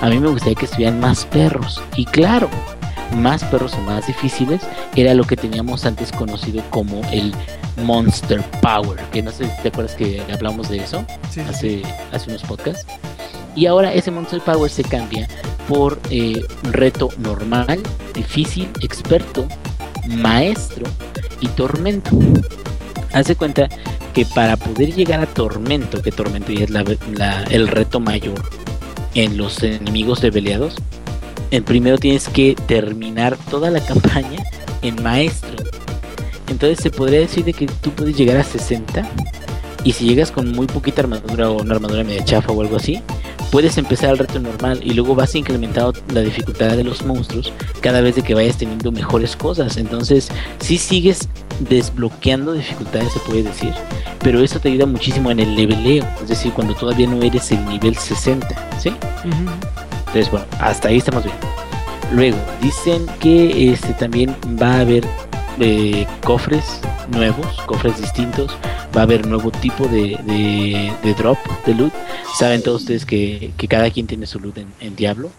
[0.00, 1.80] a mí me gustaría que estuvieran más perros.
[1.96, 2.48] Y claro,
[3.14, 4.62] más perros o más difíciles
[4.94, 7.32] era lo que teníamos antes conocido como el
[7.84, 11.82] Monster Power, que no sé si te acuerdas que hablamos de eso Sí, hace,
[12.12, 12.86] hace unos podcasts.
[13.54, 15.28] Y ahora ese Monster Power se cambia
[15.68, 17.80] por eh, reto normal,
[18.14, 19.46] difícil, experto,
[20.08, 20.86] maestro
[21.40, 22.10] y tormento.
[23.12, 23.68] Haz de cuenta
[24.12, 28.34] que para poder llegar a tormento, que tormento ya es la- la- el reto mayor
[29.16, 30.76] en los enemigos leveleados,
[31.50, 34.44] el primero tienes que terminar toda la campaña
[34.82, 35.56] en maestro.
[36.48, 39.08] Entonces se podría decir de que tú puedes llegar a 60
[39.84, 43.02] y si llegas con muy poquita armadura o una armadura media chafa o algo así,
[43.56, 48.02] puedes empezar el reto normal y luego vas incrementando la dificultad de los monstruos cada
[48.02, 49.78] vez de que vayas teniendo mejores cosas.
[49.78, 50.28] Entonces,
[50.58, 51.26] si sigues
[51.60, 53.72] desbloqueando dificultades, se puede decir,
[54.18, 57.64] pero eso te ayuda muchísimo en el leveleo, es decir, cuando todavía no eres el
[57.64, 58.46] nivel 60,
[58.78, 58.92] ¿sí?
[60.00, 61.36] Entonces, bueno, hasta ahí estamos bien.
[62.12, 65.06] Luego, dicen que este también va a haber
[65.60, 68.56] eh, cofres nuevos, cofres distintos.
[68.96, 71.92] Va a haber nuevo tipo de, de, de drop, de loot.
[72.38, 75.30] Saben todos ustedes que, que cada quien tiene su loot en, en Diablo.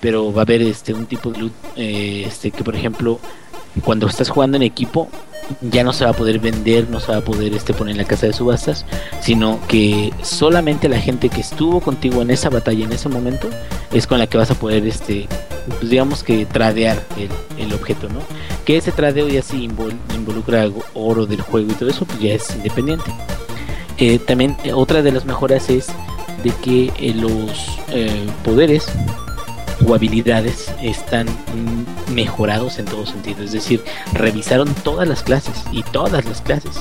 [0.00, 3.20] Pero va a haber este un tipo de loot eh, este que por ejemplo
[3.84, 5.08] cuando estás jugando en equipo
[5.62, 7.98] ya no se va a poder vender, no se va a poder este poner en
[7.98, 8.84] la casa de subastas,
[9.22, 13.48] sino que solamente la gente que estuvo contigo en esa batalla en ese momento
[13.90, 15.26] es con la que vas a poder este
[15.78, 17.30] pues digamos que tradear el,
[17.62, 18.20] el objeto, ¿no?
[18.64, 22.54] Que ese tradeo ya invol- involucra oro del juego y todo eso, pues ya es
[22.54, 23.10] independiente.
[23.96, 25.88] Eh, también eh, otra de las mejoras es
[26.44, 28.86] de que eh, los poderes
[29.86, 31.26] o habilidades están
[32.12, 33.42] mejorados en todo sentido.
[33.42, 33.82] Es decir,
[34.12, 36.80] revisaron todas las clases y todas las clases.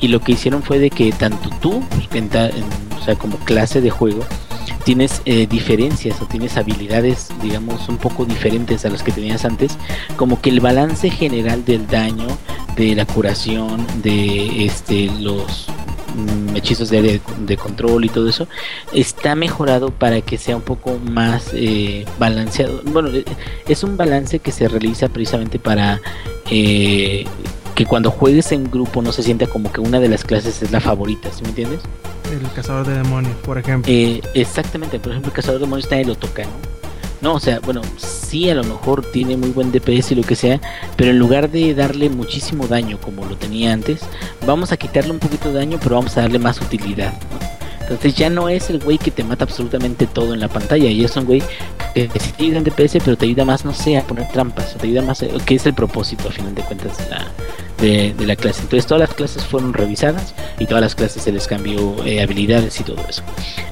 [0.00, 2.64] Y lo que hicieron fue de que tanto tú, pues, en en-
[3.00, 4.24] o sea, como clase de juego,
[4.84, 9.76] tienes eh, diferencias o tienes habilidades, digamos, un poco diferentes a las que tenías antes.
[10.16, 12.26] Como que el balance general del daño,
[12.76, 15.66] de la curación, de este los
[16.54, 18.48] hechizos de, de, control y todo eso
[18.92, 22.82] está mejorado para que sea un poco más eh, balanceado.
[22.84, 23.24] Bueno, eh,
[23.68, 26.00] es un balance que se realiza precisamente para
[26.50, 27.24] eh,
[27.74, 30.70] que cuando juegues en grupo no se sienta como que una de las clases es
[30.70, 31.80] la favorita, ¿sí me entiendes?
[32.32, 33.90] El cazador de demonios, por ejemplo.
[33.92, 36.73] Eh, exactamente, por ejemplo, el cazador de demonios nadie lo toca, ¿no?
[37.24, 40.36] No, o sea, bueno, sí a lo mejor tiene muy buen DPS y lo que
[40.36, 40.60] sea,
[40.94, 44.02] pero en lugar de darle muchísimo daño como lo tenía antes,
[44.46, 47.14] vamos a quitarle un poquito de daño, pero vamos a darle más utilidad.
[47.14, 47.53] ¿no?
[47.84, 51.04] Entonces ya no es el güey que te mata absolutamente todo en la pantalla, y
[51.04, 51.42] es un güey
[51.94, 54.74] que sí te ayuda en DPS, pero te ayuda más, no sé, a poner trampas,
[54.74, 58.14] o te ayuda más, a- que es el propósito a final de cuentas de la,
[58.16, 58.62] de, la clase.
[58.62, 62.80] Entonces todas las clases fueron revisadas y todas las clases se les cambió eh, habilidades
[62.80, 63.22] y todo eso.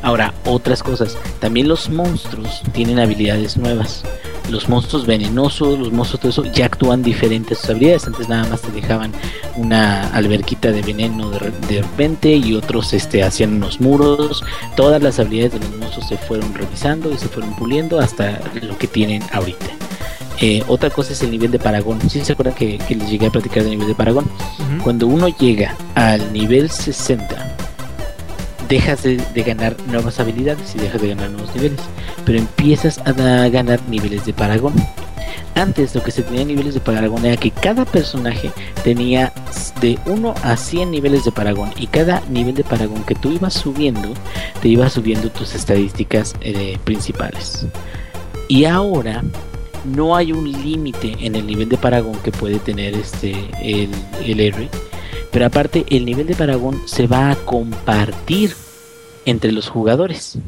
[0.02, 1.16] Ahora, otras cosas.
[1.40, 4.02] También los monstruos tienen habilidades nuevas.
[4.50, 8.06] Los monstruos venenosos, los monstruos todo eso, ya actúan diferentes sus habilidades.
[8.06, 9.12] Antes nada más te dejaban
[9.56, 14.44] una alberquita de veneno de, re- de repente y otros este, hacían unos muros.
[14.76, 18.76] Todas las habilidades de los monstruos se fueron revisando y se fueron puliendo hasta lo
[18.76, 19.66] que tienen ahorita.
[20.40, 22.00] Eh, otra cosa es el nivel de Paragón.
[22.10, 24.24] ¿Sí se acuerdan que, que les llegué a platicar del nivel de Paragón?
[24.82, 27.51] Cuando uno llega al nivel 60,
[28.72, 31.78] dejas de, ganar nuevas habilidades y dejas de ganar nuevos niveles,
[32.24, 34.72] pero empiezas a ganar niveles de Paragón.
[35.54, 38.50] Antes lo que se tenía niveles de Paragón era que cada personaje
[38.82, 39.30] tenía
[39.82, 43.52] de 1 a 100 niveles de Paragón y cada nivel de Paragón que tú ibas
[43.52, 44.14] subiendo,
[44.62, 47.66] te iba subiendo tus estadísticas eh, principales.
[48.48, 49.22] Y ahora
[49.84, 53.90] no hay un límite en el nivel de Paragón que puede tener este el,
[54.24, 54.70] el héroe.
[55.30, 58.61] Pero aparte, el nivel de Paragón se va a compartir
[59.26, 60.38] entre los jugadores.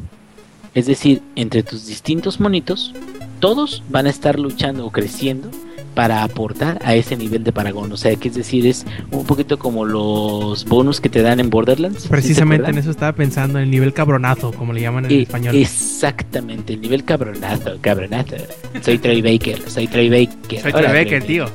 [0.75, 2.95] Es decir, entre tus distintos monitos,
[3.41, 5.51] todos van a estar luchando o creciendo
[5.95, 7.93] para aportar a ese nivel de Paragón.
[7.93, 11.51] O sea, que es decir, es un poquito como los bonus que te dan en
[11.51, 11.99] Borderlands.
[11.99, 15.13] ¿sí se Precisamente en eso estaba pensando, en el nivel cabronazo, como le llaman en
[15.13, 15.55] Eh, español.
[15.55, 18.35] Exactamente, el nivel cabronazo, cabronazo.
[18.83, 20.61] Soy Troy Baker, soy Troy Baker.
[20.63, 21.47] Soy Troy Baker, tío.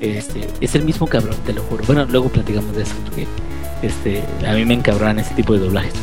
[0.00, 1.82] Este, es el mismo cabrón, te lo juro.
[1.86, 3.26] Bueno, luego platicamos de eso, porque
[3.82, 5.94] este, a mí me encabronan ese tipo de doblajes.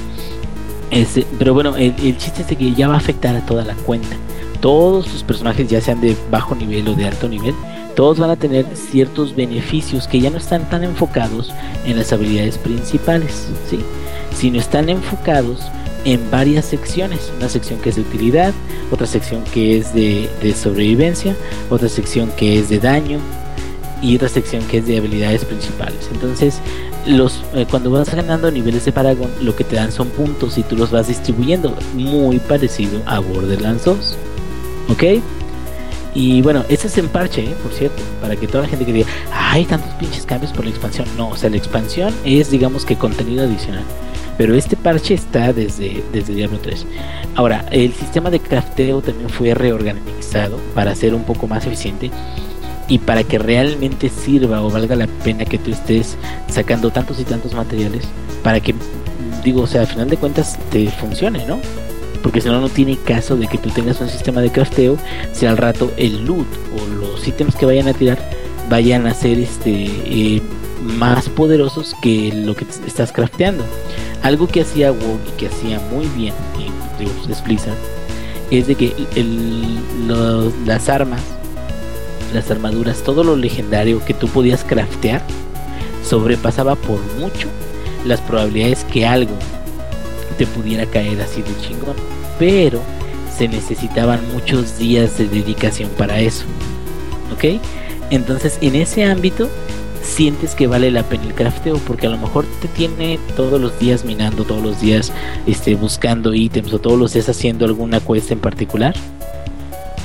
[0.91, 4.15] Este, pero bueno, el, chiste es que ya va a afectar a toda la cuenta.
[4.61, 7.53] Todos tus personajes, ya sean de bajo nivel o de alto nivel,
[7.95, 11.53] todos van a tener ciertos beneficios que ya no están tan enfocados
[11.85, 13.79] en las habilidades principales, ¿sí?
[14.35, 15.61] Sino están enfocados
[16.03, 17.31] en varias secciones.
[17.37, 18.53] Una sección que es de utilidad,
[18.91, 21.35] otra sección que es de sobrevivencia,
[21.69, 23.19] otra sección que es de daño
[24.01, 26.09] y otra sección que es de habilidades principales.
[26.13, 26.59] Entonces,
[27.05, 30.63] los eh, cuando vas ganando niveles de Paragon, lo que te dan son puntos y
[30.63, 34.17] tú los vas distribuyendo, muy parecido a Borderlands 2.
[34.89, 35.03] ¿Ok?
[36.13, 37.55] Y bueno, ese es en parche, ¿eh?
[37.61, 40.71] por cierto, para que toda la gente que diga, hay tantos pinches cambios por la
[40.71, 41.07] expansión.
[41.17, 43.83] No, o sea, la expansión es, digamos que contenido adicional.
[44.37, 46.85] Pero este parche está desde, desde Diablo 3.
[47.35, 52.11] Ahora, el sistema de crafteo también fue reorganizado para ser un poco más eficiente
[52.87, 56.17] y para que realmente sirva o valga la pena que tú estés
[56.47, 58.05] sacando tantos y tantos materiales
[58.43, 58.75] para que,
[59.43, 61.59] digo, o sea, al final de cuentas te funcione, ¿no?
[62.21, 64.97] Porque si no, no tiene caso de que tú tengas un sistema de crafteo
[65.31, 68.17] si al rato el loot o los ítems que vayan a tirar
[68.69, 70.41] vayan a ser este eh,
[70.81, 73.63] más poderosos que lo que estás crafteando.
[74.23, 77.43] Algo que hacía WoW y que hacía muy bien, y, digo, es
[78.51, 79.79] es de que el,
[80.65, 81.21] las armas,
[82.35, 85.21] las armaduras, todo lo legendario que tú podías craftear,
[86.03, 87.47] sobrepasaba por mucho
[88.05, 89.33] las probabilidades que algo
[90.37, 91.95] te pudiera caer así de chingón.
[92.37, 92.81] Pero
[93.35, 96.45] se necesitaban muchos días de dedicación para eso.
[97.33, 97.59] ¿Ok?
[98.11, 99.49] Entonces en ese ámbito
[100.03, 103.77] sientes que vale la pena el crafteo porque a lo mejor te tiene todos los
[103.79, 105.11] días minando, todos los días
[105.47, 108.95] este, buscando ítems o todos los días haciendo alguna cuesta en particular.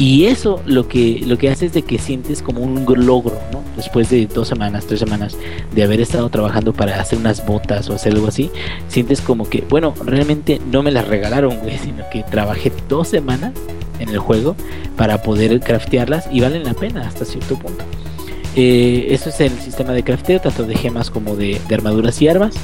[0.00, 3.62] Y eso lo que, lo que hace es de que sientes como un logro, ¿no?
[3.76, 5.36] Después de dos semanas, tres semanas
[5.74, 8.50] de haber estado trabajando para hacer unas botas o hacer algo así,
[8.88, 13.52] sientes como que, bueno, realmente no me las regalaron, güey, sino que trabajé dos semanas
[13.98, 14.56] en el juego
[14.96, 17.84] para poder craftearlas y valen la pena hasta cierto punto.
[18.56, 22.54] Eh, eso es el sistema de crafteo, tanto de gemas como de, armaduras y armas.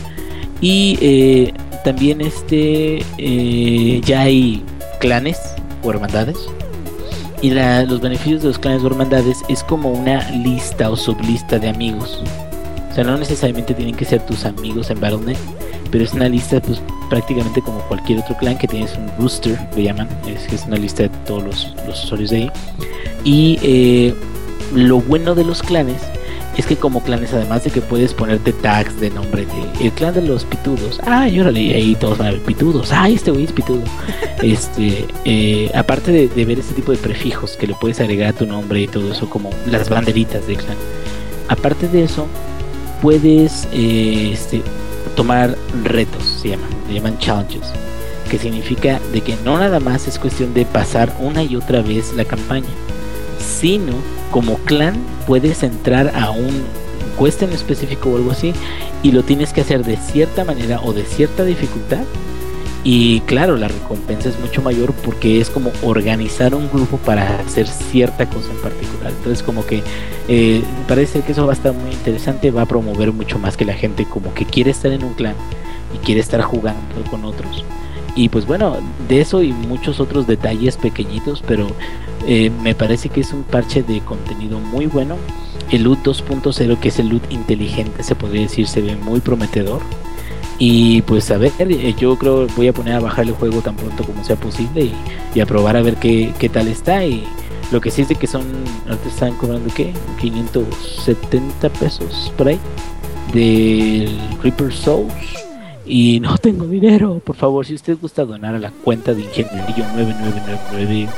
[0.63, 1.53] Y eh,
[1.85, 4.63] también este eh, ya hay
[5.01, 5.39] clanes
[5.83, 6.49] o hermandades.
[7.43, 11.59] Y la- los beneficios de los clanes o hermandades es como una lista o sublista
[11.59, 12.23] de amigos.
[12.91, 15.37] O sea, no necesariamente tienen que ser tus amigos en Battle.net,
[15.91, 16.81] pero es una lista pues
[17.11, 21.03] prácticamente como cualquier otro clan que tienes un booster, le llaman, es, es una lista
[21.05, 22.51] de todos los, los usuarios de ahí.
[23.23, 24.15] Y eh,
[24.75, 25.97] lo bueno de los clanes
[26.57, 30.15] es que como clanes, además de que puedes ponerte tags de nombre de el clan
[30.15, 33.45] de los pitudos, ay, órale, y ahí todos van a ver pitudos, ay, este güey
[33.45, 33.83] es pitudo.
[34.43, 38.33] este, eh, aparte de, de ver este tipo de prefijos que le puedes agregar a
[38.33, 40.77] tu nombre y todo eso, como las banderitas del clan,
[41.49, 42.27] aparte de eso,
[43.03, 44.63] puedes eh, este,
[45.15, 47.73] tomar retos, se llaman, se llaman challenges,
[48.31, 52.13] que significa de que no nada más es cuestión de pasar una y otra vez
[52.15, 52.69] la campaña,
[53.39, 53.93] sino
[54.31, 54.97] como clan
[55.27, 56.65] puedes entrar a un
[57.17, 58.53] cuesta en específico o algo así
[59.03, 62.05] y lo tienes que hacer de cierta manera o de cierta dificultad.
[62.85, 67.67] Y claro la recompensa es mucho mayor porque es como organizar un grupo para hacer
[67.67, 69.13] cierta cosa en particular.
[69.17, 69.83] Entonces como que
[70.29, 73.65] eh, parece que eso va a estar muy interesante va a promover mucho más que
[73.65, 75.35] la gente como que quiere estar en un clan
[75.95, 76.81] y quiere estar jugando
[77.11, 77.65] con otros
[78.17, 78.79] y pues bueno
[79.09, 81.69] de eso y muchos otros detalles pequeñitos pero
[82.27, 85.17] eh, me parece que es un parche de contenido muy bueno.
[85.71, 89.81] El loot 2.0, que es el loot inteligente, se podría decir, se ve muy prometedor.
[90.59, 93.77] Y pues a ver, eh, yo creo voy a poner a bajar el juego tan
[93.77, 94.95] pronto como sea posible y,
[95.35, 97.05] y a probar a ver qué, qué tal está.
[97.05, 97.25] Y
[97.71, 98.45] lo que sí es de que son,
[98.89, 102.59] ahorita están cobrando qué, 570 pesos por ahí
[103.33, 105.46] del Reaper Souls.
[105.87, 109.85] Y no tengo dinero, por favor, si usted gusta donar a la cuenta de Ingenierillo
[109.95, 111.09] 9999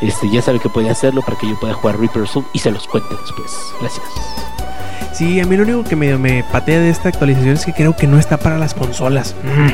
[0.00, 2.70] este, ya sabe que puede hacerlo para que yo pueda jugar Reaper Soul y se
[2.70, 3.50] los cuente después.
[3.80, 4.06] Gracias.
[5.12, 7.96] Sí, a mí lo único que medio me patea de esta actualización es que creo
[7.96, 9.34] que no está para las consolas.
[9.42, 9.70] Mm.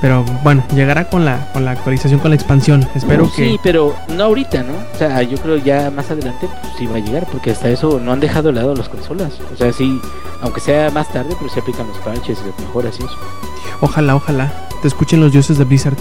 [0.00, 2.84] Pero bueno, llegará con la, con la actualización, con la expansión.
[2.96, 3.50] Espero que...
[3.50, 4.72] Sí, pero no ahorita, ¿no?
[4.92, 8.00] O sea, yo creo ya más adelante pues, sí va a llegar, porque hasta eso
[8.00, 9.38] no han dejado de lado las consolas.
[9.52, 10.00] O sea, sí,
[10.40, 13.16] aunque sea más tarde, pero se aplican los parches y las mejoras y eso.
[13.80, 14.52] Ojalá, ojalá.
[14.82, 15.96] Te escuchen los dioses de Blizzard.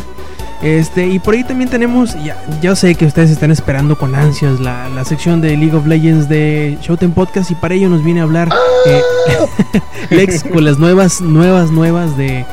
[0.61, 4.59] Este, y por ahí también tenemos, ya, yo sé que ustedes están esperando con ansias
[4.59, 8.19] la, la sección de League of Legends de Showtime Podcast y para ello nos viene
[8.19, 8.49] a hablar
[8.85, 9.01] eh,
[10.09, 12.45] Lex con las nuevas, nuevas, nuevas de,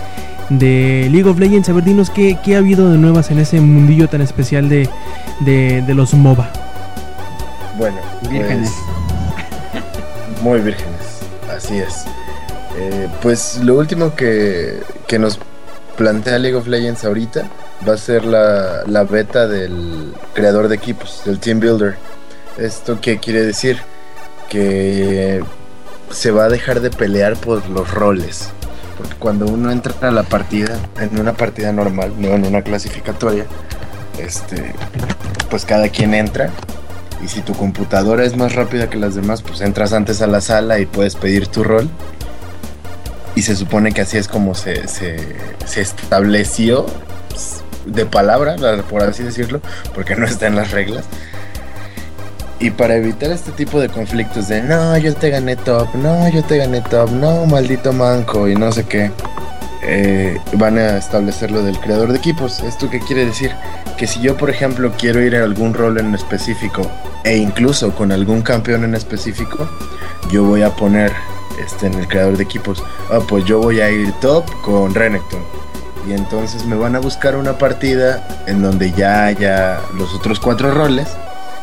[0.51, 1.69] de League of Legends.
[1.69, 4.89] A ver, dinos qué, qué ha habido de nuevas en ese mundillo tan especial de,
[5.41, 6.49] de, de los MOBA.
[7.77, 7.97] Bueno,
[8.31, 8.71] Vírgenes.
[9.73, 11.21] pues, muy vírgenes,
[11.55, 12.05] así es.
[12.79, 15.39] Eh, pues lo último que, que nos
[15.97, 17.49] plantea League of Legends ahorita
[17.89, 21.97] va a ser la, la beta del creador de equipos, del Team Builder.
[22.59, 23.79] ¿Esto qué quiere decir?
[24.49, 25.43] Que
[26.11, 28.51] se va a dejar de pelear por los roles.
[28.97, 33.45] Porque cuando uno entra a la partida, en una partida normal, no en una clasificatoria,
[34.19, 34.73] este,
[35.51, 36.51] pues cada quien entra.
[37.23, 40.41] Y si tu computadora es más rápida que las demás, pues entras antes a la
[40.41, 41.89] sala y puedes pedir tu rol.
[43.37, 45.19] Y se supone que así es como se, se,
[45.65, 46.87] se estableció
[47.29, 48.57] pues, de palabra,
[48.91, 49.61] por así decirlo,
[49.95, 51.05] porque no está en las reglas.
[52.59, 56.43] Y para evitar este tipo de conflictos de no, yo te gané top, no, yo
[56.43, 59.11] te gané top, no, maldito manco y no sé qué,
[59.83, 62.61] eh, van a establecer lo del creador de equipos.
[62.61, 63.53] ¿Esto qué quiere decir?
[63.99, 66.91] Que si yo, por ejemplo, quiero ir a algún rol en específico
[67.25, 69.69] e incluso con algún campeón en específico,
[70.31, 71.13] yo voy a poner
[71.59, 75.41] este, en el creador de equipos, ah, pues yo voy a ir top con Renekton.
[76.09, 80.71] Y entonces me van a buscar una partida en donde ya haya los otros cuatro
[80.71, 81.09] roles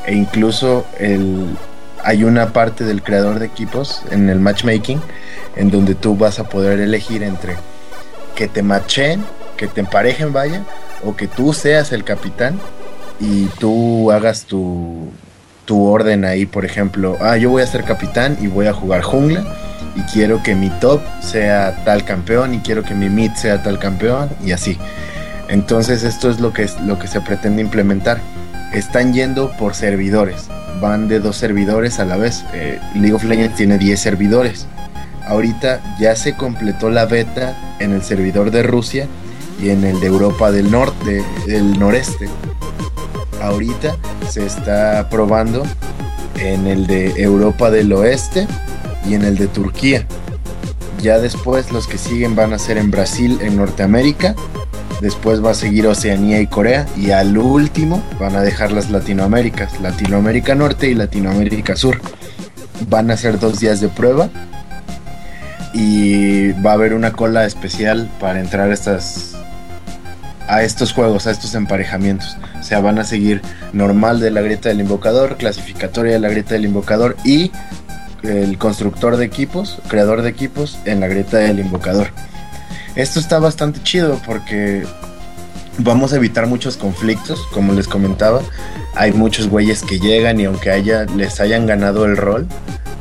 [0.06, 1.56] e incluso el,
[2.04, 5.02] hay una parte del creador de equipos en el matchmaking
[5.56, 7.56] en donde tú vas a poder elegir entre
[8.36, 9.24] que te machen,
[9.56, 10.64] que te emparejen, vaya,
[11.06, 12.60] o que tú seas el capitán
[13.20, 15.10] y tú hagas tu,
[15.66, 19.02] tu orden ahí, por ejemplo, ah, yo voy a ser capitán y voy a jugar
[19.02, 19.44] jungla
[19.96, 23.80] y quiero que mi top sea tal campeón y quiero que mi mid sea tal
[23.80, 24.78] campeón y así.
[25.50, 28.20] Entonces esto es lo que, es, lo que se pretende implementar.
[28.74, 30.48] Están yendo por servidores,
[30.82, 32.44] van de dos servidores a la vez.
[32.54, 34.66] Eh, League of Legends tiene 10 servidores.
[35.28, 39.08] Ahorita ya se completó la beta en el servidor de Rusia
[39.62, 42.28] y en el de Europa del norte, del noreste.
[43.44, 43.98] Ahorita
[44.30, 45.64] se está probando
[46.40, 48.48] en el de Europa del oeste
[49.06, 50.08] y en el de Turquía.
[51.02, 54.34] Ya después los que siguen van a ser en Brasil, en Norteamérica.
[55.02, 56.88] Después va a seguir Oceanía y Corea.
[56.96, 62.00] Y al último van a dejar las Latinoaméricas, Latinoamérica Norte y Latinoamérica Sur.
[62.88, 64.30] Van a ser dos días de prueba.
[65.74, 69.33] Y va a haber una cola especial para entrar a estas
[70.48, 72.38] a estos juegos, a estos emparejamientos.
[72.60, 73.42] O sea, van a seguir
[73.72, 77.52] normal de la grieta del invocador, clasificatoria de la grieta del invocador y
[78.24, 82.08] el constructor de equipos, creador de equipos en la grieta del invocador.
[82.96, 84.84] Esto está bastante chido porque
[85.80, 88.42] vamos a evitar muchos conflictos, como les comentaba.
[88.96, 92.48] Hay muchos güeyes que llegan y aunque haya, les hayan ganado el rol,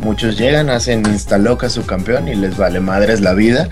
[0.01, 3.69] muchos llegan, hacen instaloca su campeón y les vale madres la vida.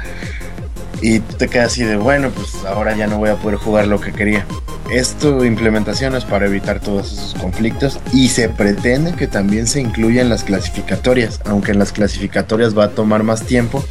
[1.02, 4.01] Y te quedas así de, bueno, pues ahora ya no voy a poder jugar lo
[4.01, 4.47] que quería.
[4.90, 10.20] Esto implementación es para evitar todos esos conflictos y se pretende que también se incluya
[10.20, 13.85] en las clasificatorias, aunque en las clasificatorias va a tomar más tiempo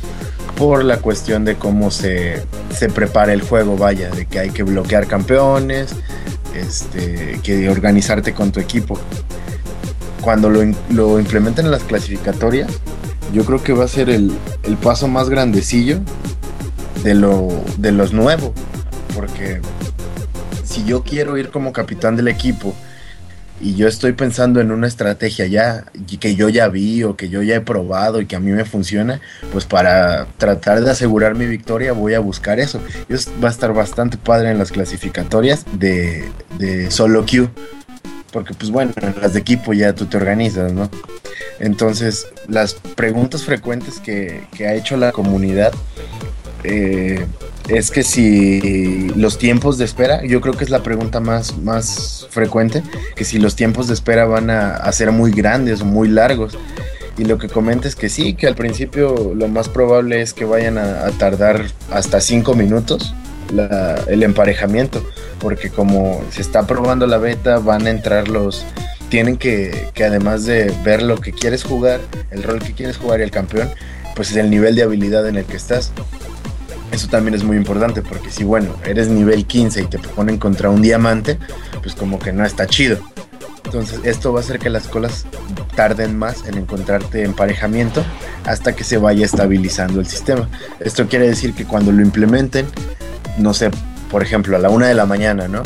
[0.58, 2.44] por la cuestión de cómo se,
[2.76, 5.96] se prepara el juego, vaya, de que hay que bloquear campeones,
[6.54, 9.00] este, que organizarte con tu equipo.
[10.20, 12.70] Cuando lo, lo implementen en las clasificatorias,
[13.32, 14.34] yo creo que va a ser el,
[14.64, 16.00] el paso más grandecillo
[17.04, 17.48] de lo,
[17.78, 18.52] de los nuevos,
[19.16, 19.62] porque
[20.64, 22.76] si yo quiero ir como capitán del equipo
[23.62, 25.86] y yo estoy pensando en una estrategia ya
[26.20, 28.64] que yo ya vi o que yo ya he probado y que a mí me
[28.64, 29.20] funciona,
[29.52, 32.80] pues para tratar de asegurar mi victoria voy a buscar eso.
[33.10, 37.50] Y va a estar bastante padre en las clasificatorias de, de solo queue.
[38.32, 40.90] Porque pues bueno, en las de equipo ya tú te organizas, ¿no?
[41.60, 45.74] Entonces, las preguntas frecuentes que, que ha hecho la comunidad
[46.64, 47.26] eh,
[47.68, 52.28] es que si los tiempos de espera, yo creo que es la pregunta más, más
[52.30, 52.84] frecuente,
[53.16, 56.58] que si los tiempos de espera van a, ser muy grandes o muy largos.
[57.18, 60.46] Y lo que comenta es que sí, que al principio lo más probable es que
[60.46, 63.14] vayan a, tardar hasta 5 minutos
[64.08, 65.04] el emparejamiento,
[65.40, 68.66] porque como se está probando la beta, van a entrar los...
[69.10, 72.00] Tienen que, que además de ver lo que quieres jugar,
[72.30, 73.70] el rol que quieres jugar y el campeón,
[74.16, 75.92] pues es el nivel de habilidad en el que estás.
[76.92, 80.70] Eso también es muy importante porque si, bueno, eres nivel 15 y te ponen contra
[80.70, 81.38] un diamante,
[81.82, 82.98] pues como que no está chido.
[83.66, 85.26] Entonces esto va a hacer que las colas
[85.76, 88.04] tarden más en encontrarte emparejamiento
[88.46, 90.50] hasta que se vaya estabilizando el sistema.
[90.80, 92.66] Esto quiere decir que cuando lo implementen,
[93.38, 93.70] no sé,
[94.10, 95.62] por ejemplo, a la una de la mañana, ¿no?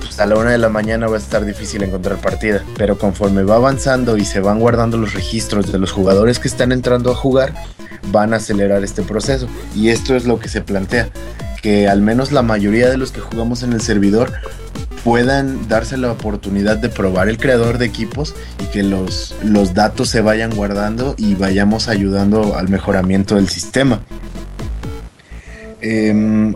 [0.00, 3.42] Pues a la una de la mañana va a estar difícil encontrar partida, pero conforme
[3.42, 7.14] va avanzando y se van guardando los registros de los jugadores que están entrando a
[7.14, 7.52] jugar,
[8.10, 9.48] van a acelerar este proceso.
[9.74, 11.08] Y esto es lo que se plantea,
[11.62, 14.32] que al menos la mayoría de los que jugamos en el servidor
[15.04, 20.08] puedan darse la oportunidad de probar el creador de equipos y que los, los datos
[20.08, 24.00] se vayan guardando y vayamos ayudando al mejoramiento del sistema.
[25.80, 26.52] Eh,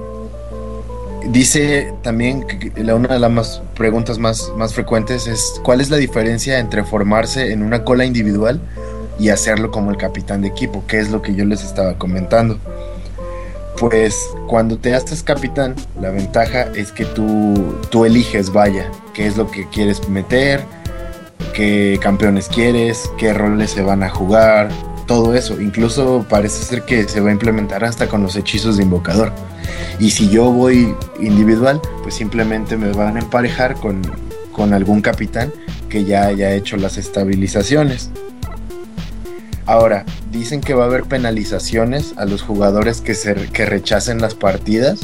[1.30, 5.90] dice también que la, una de las más, preguntas más, más frecuentes es cuál es
[5.90, 8.60] la diferencia entre formarse en una cola individual
[9.18, 12.58] y hacerlo como el capitán de equipo, que es lo que yo les estaba comentando.
[13.78, 14.16] Pues
[14.46, 19.50] cuando te haces capitán, la ventaja es que tú, tú eliges, vaya, qué es lo
[19.50, 20.62] que quieres meter,
[21.52, 24.70] qué campeones quieres, qué roles se van a jugar,
[25.06, 25.60] todo eso.
[25.60, 29.32] Incluso parece ser que se va a implementar hasta con los hechizos de invocador.
[29.98, 34.02] Y si yo voy individual, pues simplemente me van a emparejar con,
[34.52, 35.52] con algún capitán
[35.88, 38.10] que ya haya hecho las estabilizaciones.
[39.66, 44.34] Ahora, dicen que va a haber penalizaciones a los jugadores que, se, que rechacen las
[44.34, 45.00] partidas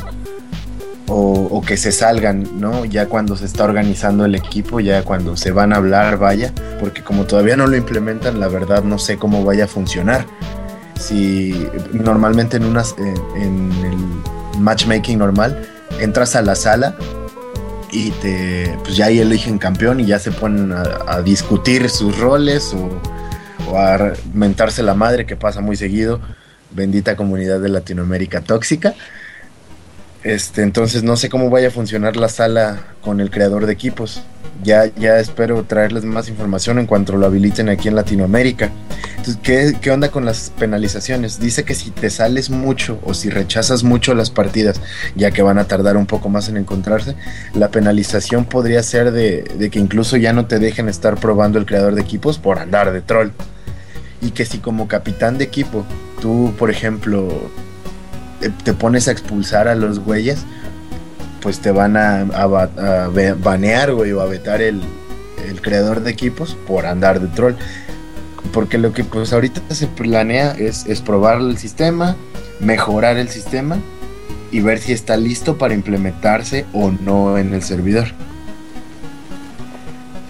[1.11, 2.85] o, que se salgan, ¿no?
[2.85, 7.03] Ya cuando se está organizando el equipo, ya cuando se van a hablar, vaya, porque
[7.03, 10.27] como todavía no lo implementan, la verdad no sé cómo vaya a funcionar.
[10.99, 15.69] Si normalmente en, unas, en el matchmaking normal,
[16.01, 16.97] entras a la sala
[17.91, 22.19] y te, pues ya ahí eligen campeón y ya se ponen a, a discutir sus
[22.19, 22.89] roles o
[23.77, 26.21] a mentarse la madre que pasa muy seguido.
[26.71, 28.95] Bendita comunidad de Latinoamérica tóxica.
[30.25, 34.23] Este, entonces no sé cómo vaya a funcionar la sala con el creador de equipos.
[34.65, 38.71] Ya, ya espero traerles más información en cuanto lo habiliten aquí en Latinoamérica.
[39.11, 41.39] Entonces, ¿qué, ¿qué, onda con las penalizaciones?
[41.39, 44.81] Dice que si te sales mucho o si rechazas mucho las partidas,
[45.15, 47.15] ya que van a tardar un poco más en encontrarse,
[47.55, 51.67] la penalización podría ser de, de que incluso ya no te dejen estar probando el
[51.67, 53.31] creador de equipos por andar de troll
[54.21, 55.85] y que si como capitán de equipo
[56.21, 57.51] tú, por ejemplo,
[58.65, 60.45] te pones a expulsar a los güeyes,
[61.41, 62.25] pues te van a,
[63.41, 64.83] banear, güey, o a vetar el,
[65.49, 67.55] el, creador de equipos por andar de troll.
[68.53, 72.17] Porque lo que pues ahorita se planea es, es probar el sistema,
[72.61, 73.79] mejorar el sistema
[74.51, 78.09] y ver si está listo para implementarse o no en el servidor.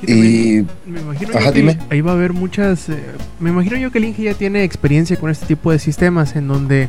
[0.07, 2.89] Sí, y me imagino Ajá, que ahí va a haber muchas.
[2.89, 3.03] Eh,
[3.41, 6.49] me imagino yo que el Inge ya tiene experiencia con este tipo de sistemas en
[6.49, 6.89] donde,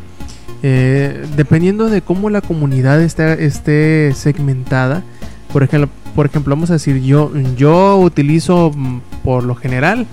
[0.61, 5.03] eh, dependiendo de cómo la comunidad esté, esté segmentada,
[5.51, 10.05] por ejemplo, por ejemplo, vamos a decir, yo, yo utilizo mm, por lo general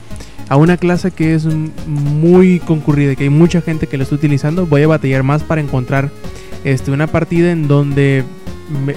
[0.49, 1.47] a una clase que es
[1.87, 5.61] muy concurrida, que hay mucha gente que lo está utilizando, voy a batallar más para
[5.61, 6.11] encontrar
[6.65, 8.25] este, una partida en donde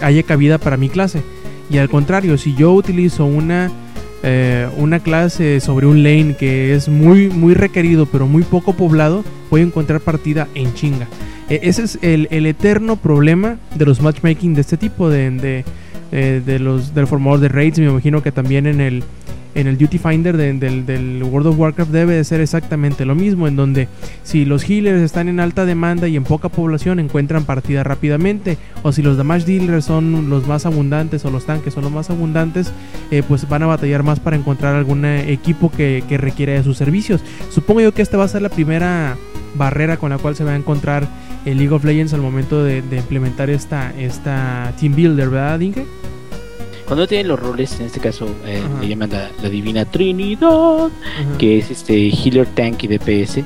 [0.02, 1.24] haya cabida para mi clase.
[1.70, 3.72] Y al contrario, si yo utilizo una
[4.24, 9.24] eh, una clase sobre un lane que es muy, muy requerido pero muy poco poblado,
[9.50, 11.08] voy a encontrar partida en chinga.
[11.50, 15.66] E ese es el, el, eterno problema de los matchmaking de este tipo, de, de,
[16.12, 17.80] eh, de los del formador de raids.
[17.80, 19.04] Me imagino que también en el,
[19.60, 23.48] en el Duty Finder de, del, World of Warcraft debe de ser exactamente lo mismo,
[23.48, 23.88] en donde
[24.24, 28.92] si los healers están en alta demanda y en poca población encuentran partida rápidamente, o
[28.92, 32.72] si los damage dealers son los más abundantes o los tanques son los más abundantes,
[33.12, 36.78] eh, pues van a batallar más para encontrar algún equipo que, que requiera de sus
[36.78, 37.22] servicios.
[37.50, 39.18] Supongo yo que esta va a ser la primera
[39.56, 41.08] barrera con la cual se va a encontrar
[41.46, 45.86] el League of Legends al momento de, de implementar esta, esta Team Builder, ¿verdad, Inge?
[46.90, 51.38] Cuando tienen los roles, en este caso eh, le llaman la, la, Divina Trinidad, Ajá.
[51.38, 53.44] que es este Healer, Tank y DPS.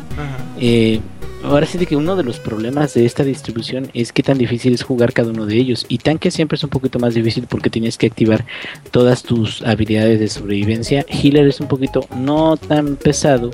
[0.61, 1.01] Eh,
[1.43, 4.83] ahora sí que uno de los problemas de esta distribución es que tan difícil es
[4.83, 5.85] jugar cada uno de ellos.
[5.89, 8.45] Y tanque siempre es un poquito más difícil porque tienes que activar
[8.91, 11.05] todas tus habilidades de sobrevivencia.
[11.09, 13.51] Healer es un poquito no tan pesado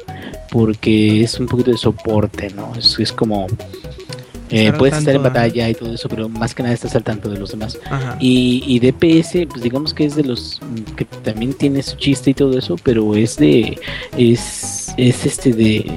[0.51, 2.73] porque es un poquito de soporte, ¿no?
[2.77, 3.47] Es, es como
[4.49, 7.30] eh, puedes estar en batalla y todo eso, pero más que nada estás al tanto
[7.30, 7.77] de los demás.
[8.19, 10.59] Y, y, DPS, pues digamos que es de los
[10.95, 13.80] que también tiene su chiste y todo eso, pero es de.
[14.17, 15.91] Es, es este de.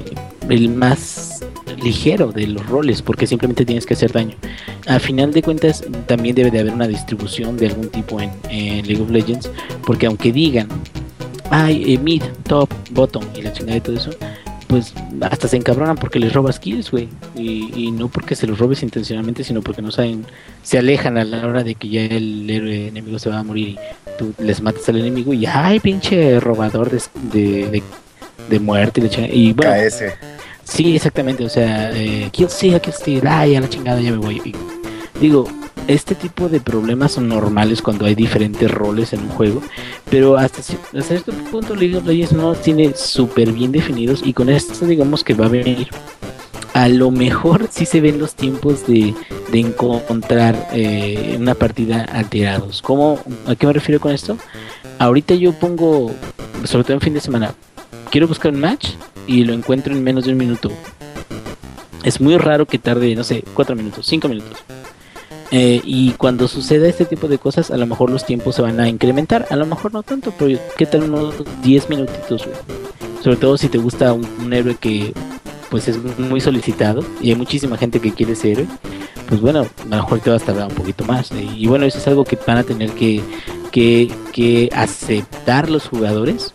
[0.48, 1.44] El más
[1.82, 4.36] ligero de los roles, porque simplemente tienes que hacer daño.
[4.86, 8.86] A final de cuentas, también debe de haber una distribución de algún tipo en, en
[8.86, 9.50] League of Legends,
[9.86, 10.68] porque aunque digan,
[11.50, 14.10] hay eh, mid, top, bottom y la chingada de todo eso
[14.72, 17.06] pues hasta se encabronan porque les robas kills, güey.
[17.36, 20.24] Y, y, no porque se los robes intencionalmente, sino porque no saben,
[20.62, 23.68] se alejan a la hora de que ya el héroe enemigo se va a morir
[23.68, 23.78] y
[24.18, 27.02] tú les matas al enemigo y ay, pinche robador de,
[27.34, 27.82] de, de,
[28.48, 29.72] de muerte y, y bueno.
[29.72, 30.04] KS.
[30.64, 34.40] Sí, exactamente, o sea, eh, kill kill ay, a la chingada ya me voy.
[34.42, 34.54] Y,
[35.20, 35.46] digo,
[35.88, 39.62] este tipo de problemas son normales cuando hay diferentes roles en un juego,
[40.10, 44.48] pero hasta, hasta este punto League of Legends no tiene súper bien definidos y con
[44.48, 45.88] esto digamos que va a venir.
[46.74, 49.14] A lo mejor sí se ven los tiempos de,
[49.50, 52.80] de encontrar eh, una partida alterados.
[52.80, 54.38] ¿Cómo, ¿A qué me refiero con esto?
[54.98, 56.12] Ahorita yo pongo,
[56.64, 57.54] sobre todo en fin de semana,
[58.10, 58.90] quiero buscar un match
[59.26, 60.70] y lo encuentro en menos de un minuto.
[62.04, 64.56] Es muy raro que tarde, no sé, cuatro minutos, cinco minutos.
[65.54, 68.80] Eh, y cuando suceda este tipo de cosas, a lo mejor los tiempos se van
[68.80, 69.46] a incrementar.
[69.50, 72.48] A lo mejor no tanto, pero ¿qué tal unos 10 minutitos?
[73.22, 75.12] Sobre todo si te gusta un, héroe que
[75.70, 78.66] pues es muy solicitado y hay muchísima gente que quiere ese héroe.
[79.28, 81.30] pues bueno, a lo mejor te vas a tardar un poquito más.
[81.32, 83.20] Y, y bueno, eso es algo que van a tener que,
[83.70, 86.54] que, que aceptar los jugadores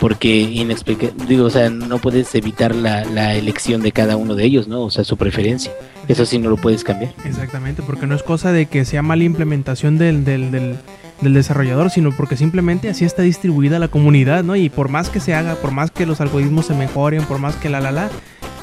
[0.00, 4.44] porque inexplica digo, o sea, no puedes evitar la, la elección de cada uno de
[4.44, 4.82] ellos, ¿no?
[4.82, 5.72] O sea, su preferencia.
[6.08, 7.12] Eso sí no lo puedes cambiar.
[7.26, 10.76] Exactamente, porque no es cosa de que sea mala implementación del, del, del,
[11.20, 14.56] del desarrollador, sino porque simplemente así está distribuida la comunidad, ¿no?
[14.56, 17.56] Y por más que se haga, por más que los algoritmos se mejoren, por más
[17.56, 18.10] que la la la,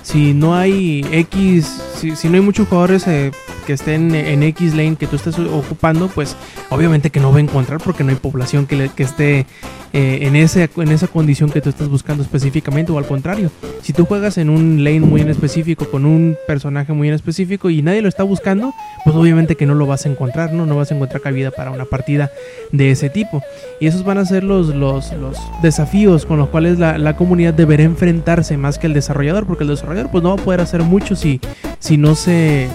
[0.02, 3.32] si no hay X, si, si no hay muchos jugadores eh,
[3.68, 6.38] que estén en X lane que tú estés ocupando, pues
[6.70, 9.46] obviamente que no va a encontrar porque no hay población que, esté
[9.92, 13.52] eh, en, ese, en esa condición que tú estás buscando específicamente o al contrario.
[13.82, 17.70] Si tú juegas en un lane muy en específico con un personaje muy en específico
[17.70, 18.74] y nadie lo está buscando,
[19.04, 20.66] pues obviamente que no lo vas a encontrar, ¿no?
[20.66, 22.32] No vas a encontrar cabida para una partida
[22.72, 23.44] de ese tipo.
[23.82, 27.54] Y esos van a ser los, los, los desafíos con los cuales la, la comunidad
[27.54, 30.84] deberá enfrentarse más que el desarrollador, porque el desarrollador pues no va a poder hacer
[30.84, 31.42] mucho si,
[31.80, 32.70] si no se...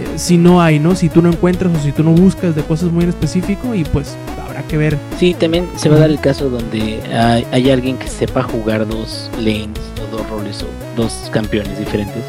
[0.00, 0.94] eh, si no hay, ¿no?
[0.94, 3.84] Si tú no encuentras o si tú no buscas de cosas muy en específico y
[3.84, 4.98] pues habrá que ver.
[5.18, 8.86] Sí, también se va a dar el caso donde hay, hay alguien que sepa jugar
[8.86, 10.66] dos lanes o dos roles o
[10.96, 12.24] dos campeones diferentes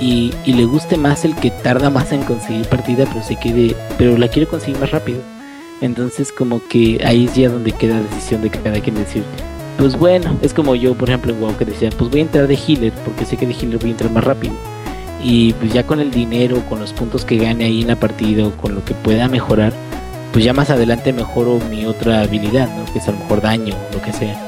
[0.00, 3.74] y, y le guste más el que tarda más en conseguir partida, pero se quede,
[3.96, 5.20] pero la quiere conseguir más rápido.
[5.80, 9.22] Entonces como que ahí es ya donde queda la decisión de cada quien decir,
[9.78, 12.48] pues bueno, es como yo por ejemplo en WoW que decía, pues voy a entrar
[12.48, 14.54] de healer porque sé que de healer voy a entrar más rápido.
[15.22, 18.48] Y pues ya con el dinero, con los puntos que gane ahí en la partida
[18.52, 19.72] con lo que pueda mejorar,
[20.32, 22.84] pues ya más adelante mejoro mi otra habilidad, ¿no?
[22.92, 24.40] Que es a lo mejor daño lo que sea.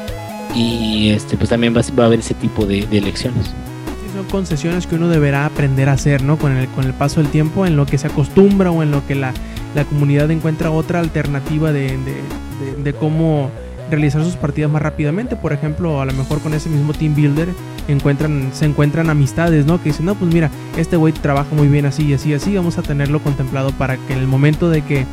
[0.55, 3.47] Y este pues también va, va a haber ese tipo de, de elecciones.
[3.47, 6.37] Sí, son concesiones que uno deberá aprender a hacer, ¿no?
[6.39, 9.07] Con el, con el paso del tiempo, en lo que se acostumbra o en lo
[9.07, 9.33] que la,
[9.75, 13.51] la comunidad encuentra otra alternativa de- de- de cómo
[13.91, 15.37] realizar sus partidas más rápidamente.
[15.37, 17.49] Por ejemplo, a lo mejor con ese mismo team builder
[17.89, 19.83] encuentran, se encuentran amistades, ¿no?
[19.83, 22.55] Que dicen, no, pues mira, este güey trabaja muy bien así y así y así,
[22.55, 25.07] vamos a tenerlo contemplado para que en el momento de que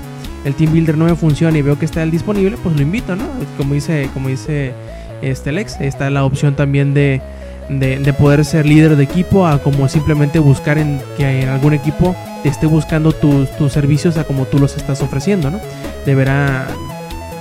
[0.45, 3.15] el team builder no me funcione y veo que está él disponible, pues lo invito,
[3.15, 3.25] ¿no?
[3.57, 4.73] Como dice, como dice
[5.21, 7.21] este Lex, está la opción también de,
[7.69, 11.73] de, de poder ser líder de equipo a como simplemente buscar en que en algún
[11.73, 15.59] equipo esté buscando tus, tus servicios a como tú los estás ofreciendo, ¿no?
[16.05, 16.67] Deberá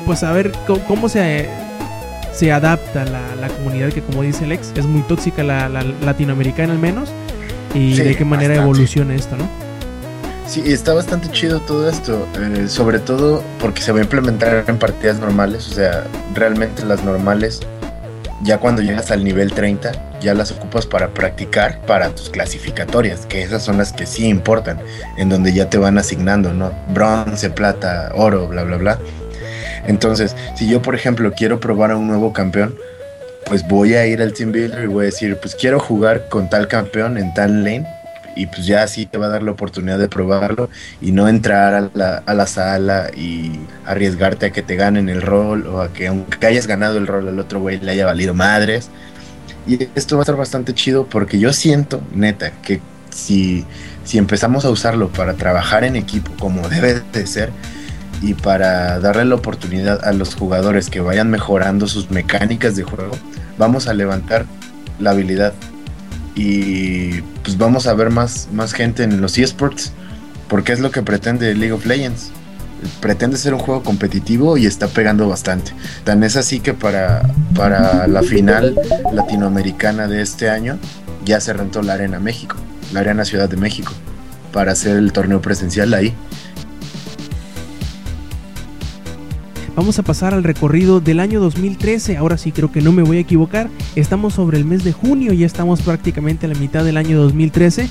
[0.06, 1.50] pues saber cómo, cómo se,
[2.32, 6.72] se adapta la, la comunidad que como dice Lex es muy tóxica la, la latinoamericana
[6.72, 7.10] al menos
[7.74, 8.62] y Sí, de qué manera bastante.
[8.62, 9.48] evoluciona esto, ¿no?
[10.46, 14.78] Sí, está bastante chido todo esto, eh, sobre todo porque se va a implementar en
[14.78, 16.04] partidas normales, o sea,
[16.34, 17.60] realmente las normales,
[18.44, 23.42] ya cuando llegas al nivel 30, ya las ocupas para practicar para tus clasificatorias, que
[23.42, 24.78] esas son las que sí importan,
[25.16, 26.72] en donde ya te van asignando, ¿no?
[26.94, 28.98] Bronce, plata, oro, bla, bla, bla.
[29.86, 32.74] Entonces, si yo, por ejemplo, quiero probar a un nuevo campeón,
[33.46, 36.50] pues voy a ir al Team Builder y voy a decir, pues quiero jugar con
[36.50, 37.86] tal campeón en tal lane
[38.34, 40.68] y pues ya así te va a dar la oportunidad de probarlo
[41.00, 43.52] y no entrar a la, a la sala y
[43.86, 47.28] arriesgarte a que te ganen el rol o a que aunque hayas ganado el rol
[47.28, 48.90] al otro güey le haya valido madres.
[49.66, 52.80] Y esto va a estar bastante chido porque yo siento, neta, que
[53.10, 53.64] si,
[54.04, 57.50] si empezamos a usarlo para trabajar en equipo como debe de ser
[58.22, 63.16] y para darle la oportunidad a los jugadores que vayan mejorando sus mecánicas de juego,
[63.58, 64.46] vamos a levantar
[64.98, 65.52] la habilidad
[66.34, 69.92] y pues vamos a ver más, más gente en los esports,
[70.48, 72.30] porque es lo que pretende League of Legends.
[73.00, 75.72] Pretende ser un juego competitivo y está pegando bastante.
[76.04, 77.22] Tan es así que para,
[77.54, 78.78] para la final
[79.12, 80.78] latinoamericana de este año
[81.24, 82.56] ya se rentó la Arena México,
[82.92, 83.92] la Arena Ciudad de México,
[84.52, 86.14] para hacer el torneo presencial ahí.
[89.76, 92.16] Vamos a pasar al recorrido del año 2013.
[92.16, 93.68] Ahora sí creo que no me voy a equivocar.
[93.94, 97.86] Estamos sobre el mes de junio, ya estamos prácticamente a la mitad del año 2013,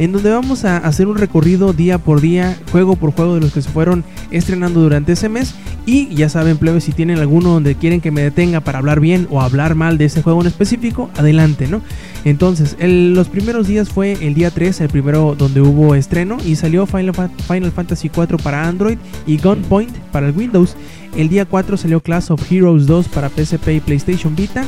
[0.00, 3.52] en donde vamos a hacer un recorrido día por día, juego por juego de los
[3.52, 4.02] que se fueron
[4.32, 5.54] estrenando durante ese mes.
[5.86, 9.26] Y ya saben, plebes, si tienen alguno donde quieren que me detenga para hablar bien
[9.30, 11.82] o hablar mal de ese juego en específico, adelante, ¿no?
[12.24, 16.86] Entonces, los primeros días fue el día 3, el primero donde hubo estreno, y salió
[16.86, 20.76] Final, Fa- Final Fantasy 4 para Android y Gunpoint para el Windows.
[21.16, 24.64] El día 4 salió Class of Heroes 2 para PSP y PlayStation Vita,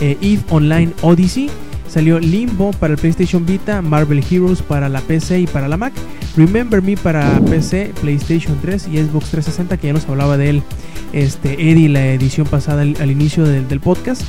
[0.00, 1.48] eh, EVE Online Odyssey,
[1.96, 5.94] salió Limbo para el PlayStation Vita, Marvel Heroes para la PC y para la Mac,
[6.36, 10.62] Remember Me para PC, PlayStation 3 y Xbox 360, que ya nos hablaba de él
[11.14, 14.20] este, Eddie la edición pasada al, inicio del podcast.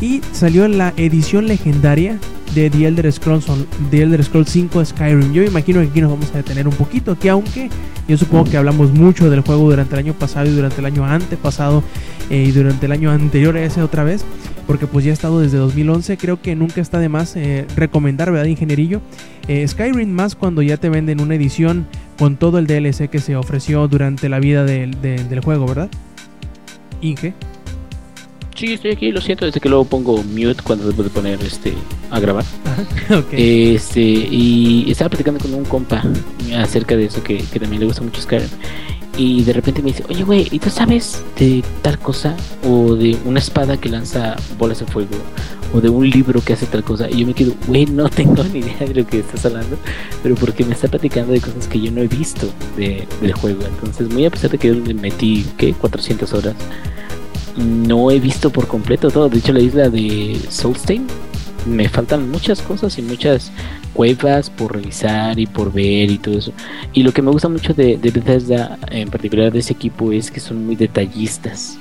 [0.00, 2.18] Y salió la edición legendaria
[2.54, 5.32] de The Elder Scrolls, on- The Elder Scrolls 5 Skyrim.
[5.32, 7.70] Yo me imagino que aquí nos vamos a detener un poquito, que aunque
[8.06, 11.04] yo supongo que hablamos mucho del juego durante el año pasado y durante el año
[11.06, 11.82] antepasado
[12.30, 14.24] eh, y durante el año anterior a ese otra vez,
[14.66, 18.30] porque pues ya ha estado desde 2011, creo que nunca está de más eh, recomendar,
[18.30, 19.00] ¿verdad, ingenierillo?
[19.48, 21.86] Eh, Skyrim más cuando ya te venden una edición
[22.18, 25.88] con todo el DLC que se ofreció durante la vida del- del juego, ¿verdad?
[27.00, 27.34] Inge.
[28.54, 31.74] Sí, estoy aquí, lo siento, desde que luego pongo mute cuando debo de poner este
[32.10, 32.44] a grabar.
[33.32, 36.02] Este, y estaba platicando con un compa
[36.56, 38.48] acerca de eso que, que también le gusta mucho Skyrim.
[39.16, 42.36] Y de repente me dice, oye güey, ¿y tú sabes de tal cosa?
[42.64, 45.10] O de una espada que lanza bolas de fuego.
[45.72, 47.08] O de un libro que hace tal cosa.
[47.08, 49.76] Y yo me quedo, güey, no tengo ni idea de lo que estás hablando.
[50.22, 53.62] Pero porque me está platicando de cosas que yo no he visto de, del juego.
[53.66, 55.74] Entonces, muy a pesar de que yo le metí, ¿qué?
[55.74, 56.54] 400 horas.
[57.56, 59.28] No he visto por completo todo.
[59.28, 61.06] De hecho, la isla de Solstein
[61.66, 63.52] me faltan muchas cosas y muchas
[63.92, 66.52] cuevas por revisar y por ver y todo eso.
[66.92, 70.30] Y lo que me gusta mucho de, de Bethesda, en particular de ese equipo, es
[70.30, 71.78] que son muy detallistas.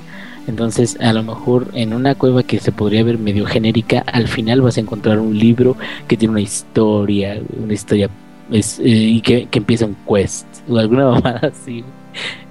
[0.48, 4.62] Entonces, a lo mejor en una cueva que se podría ver medio genérica, al final
[4.62, 5.78] vas a encontrar un libro
[6.08, 8.10] que tiene una historia, una historia
[8.52, 11.84] eh, y que, que empieza un quest o alguna mamada así.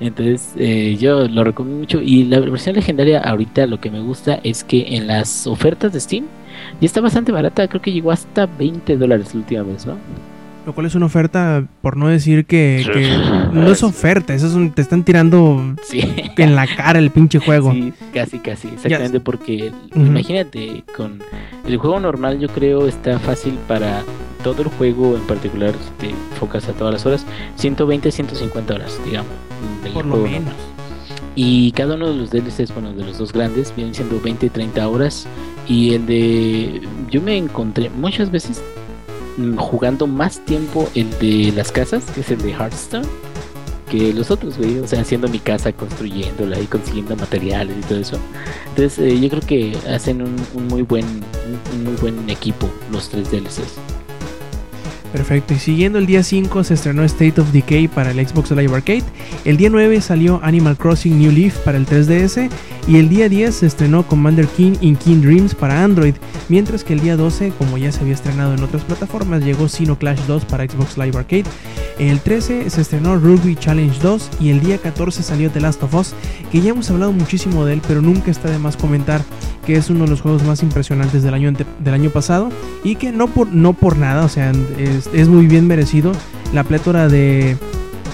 [0.01, 2.01] Entonces, eh, yo lo recomiendo mucho.
[2.01, 6.01] Y la versión legendaria, ahorita lo que me gusta es que en las ofertas de
[6.01, 6.24] Steam
[6.80, 7.66] ya está bastante barata.
[7.68, 9.97] Creo que llegó hasta 20 dólares la última vez, ¿no?
[10.64, 13.10] Lo cual es una oferta, por no decir que, que
[13.52, 16.02] no es oferta, eso es un- te están tirando Sí.
[16.36, 17.72] en la cara el pinche juego.
[17.72, 21.18] Sí, casi, casi, exactamente, porque imagínate, con
[21.66, 24.05] el juego normal yo creo está fácil para
[24.44, 27.26] todo el juego, en particular si te enfocas a todas las horas,
[27.56, 29.32] 120, 150 horas, digamos.
[29.82, 30.55] Del Por lo menos.
[31.34, 34.89] Y cada uno de los DLCs, bueno, de los dos grandes, vienen siendo 20, 30
[34.89, 35.26] horas.
[35.66, 36.82] Y el de.
[37.10, 38.62] Yo me encontré muchas veces
[39.56, 43.06] jugando más tiempo el de las casas, que es el de Hearthstone,
[43.90, 44.78] que los otros, güey.
[44.80, 48.18] O sea, haciendo mi casa, construyéndola y consiguiendo materiales y todo eso.
[48.70, 52.68] Entonces, eh, yo creo que hacen un, un muy buen un, un muy buen equipo
[52.90, 53.78] los tres DLCs.
[55.12, 58.74] Perfecto, y siguiendo el día 5 se estrenó State of Decay para el Xbox Live
[58.74, 59.05] Arcade,
[59.44, 62.48] el día 9 salió Animal Crossing New Leaf para el 3DS
[62.89, 66.14] y el día 10 se estrenó Commander King in King Dreams para Android,
[66.48, 69.98] mientras que el día 12, como ya se había estrenado en otras plataformas, llegó Sino
[69.98, 71.44] Clash 2 para Xbox Live Arcade,
[71.98, 75.94] el 13 se estrenó Rugby Challenge 2 y el día 14 salió The Last of
[75.94, 76.14] Us,
[76.51, 79.23] que ya hemos hablado muchísimo de él, pero nunca está de más comentar
[79.66, 82.51] que es uno de los juegos más impresionantes del año, del año pasado
[82.82, 86.12] y que no por, no por nada, o sea, es, es muy bien merecido
[86.52, 87.56] la plétora de,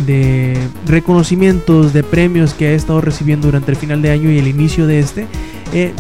[0.07, 4.47] de reconocimientos, de premios que ha estado recibiendo durante el final de año y el
[4.47, 5.27] inicio de este.
[5.73, 5.93] Eh,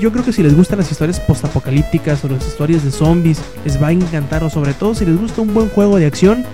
[0.00, 3.80] yo creo que si les gustan las historias postapocalípticas o las historias de zombies, les
[3.80, 6.44] va a encantar, o sobre todo si les gusta un buen juego de acción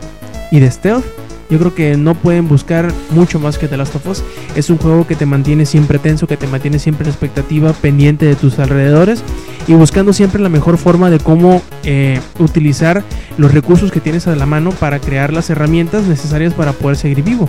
[0.51, 1.05] y de stealth.
[1.51, 4.23] Yo creo que no pueden buscar mucho más que The Last of Us.
[4.55, 8.27] Es un juego que te mantiene siempre tenso, que te mantiene siempre en expectativa, pendiente
[8.27, 9.23] de tus alrededores
[9.66, 13.03] y buscando siempre la mejor forma de cómo eh, utilizar
[13.39, 17.23] los recursos que tienes a la mano para crear las herramientas necesarias para poder seguir
[17.23, 17.49] vivo.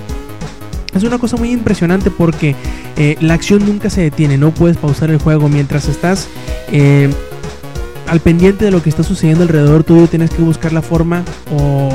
[0.94, 2.56] Es una cosa muy impresionante porque
[2.98, 6.28] eh, la acción nunca se detiene, no puedes pausar el juego mientras estás
[6.72, 7.10] eh,
[8.08, 11.90] al pendiente de lo que está sucediendo alrededor tuyo, tienes que buscar la forma o,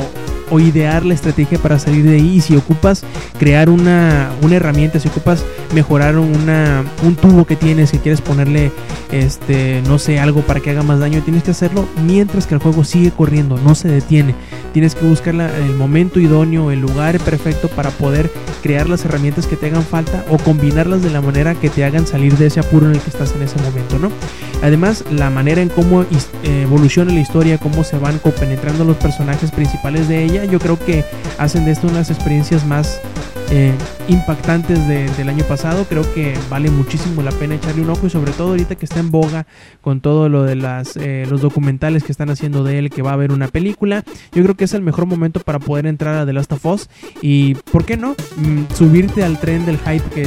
[0.51, 2.41] o idear la estrategia para salir de ahí.
[2.41, 3.05] Si ocupas
[3.39, 5.45] crear una, una herramienta, si ocupas
[5.75, 8.73] mejorar un tubo que tienes, que quieres ponerle,
[9.11, 12.61] este, no sé, algo para que haga más daño, tienes que hacerlo mientras que el
[12.61, 14.35] juego sigue corriendo, no se detiene.
[14.73, 18.31] Tienes que buscar el momento idóneo, el lugar perfecto para poder
[18.63, 22.07] crear las herramientas que te hagan falta o combinarlas de la manera que te hagan
[22.07, 24.11] salir de ese apuro en el que estás en ese momento, ¿no?
[24.63, 26.07] Además, la manera en cómo eh,
[26.63, 31.05] evoluciona la historia, cómo se van compenetrando los personajes principales de ella, yo creo que
[31.39, 33.01] hacen de esto una de las experiencias más
[33.51, 33.73] eh,
[34.09, 35.85] impactantes de- del año pasado.
[35.89, 38.99] Creo que vale muchísimo la pena echarle un ojo y sobre todo ahorita que está
[39.01, 39.47] en boga
[39.83, 43.11] con todo lo de las, eh, los documentales que están haciendo de él, que va
[43.11, 44.03] a haber una película.
[44.33, 46.89] Yo creo que es el mejor momento para poder entrar a The Last of Us
[47.21, 48.17] y, ¿por qué no?
[48.37, 50.27] Mm, subirte al tren del hype que,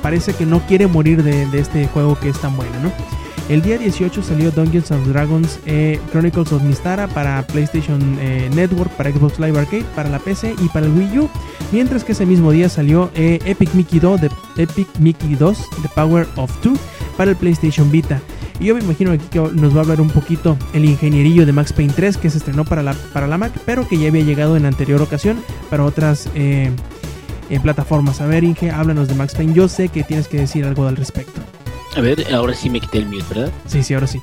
[0.00, 2.92] parece que no quiere morir de este juego que es tan bueno, ¿no?
[3.48, 8.90] El día 18 salió Dungeons and Dragons eh, Chronicles of Mistara para PlayStation eh, Network,
[8.96, 11.30] para Xbox Live Arcade, para la PC y para el Wii U.
[11.70, 15.88] Mientras que ese mismo día salió eh, Epic Mickey 2 de Epic Mickey 2 The
[15.94, 16.74] Power of Two
[17.16, 18.20] para el PlayStation Vita.
[18.58, 21.52] Y yo me imagino aquí que nos va a hablar un poquito el ingenierillo de
[21.52, 24.24] Max Payne 3 que se estrenó para la, para la Mac, pero que ya había
[24.24, 25.38] llegado en anterior ocasión
[25.70, 26.28] para otras
[27.62, 28.20] plataformas.
[28.20, 29.54] A ver, Inge, háblanos de Max Payne.
[29.54, 31.42] Yo sé que tienes que decir algo al respecto.
[31.96, 33.50] A ver, ahora sí me quité el mute, ¿verdad?
[33.66, 34.20] Sí, sí, ahora sí.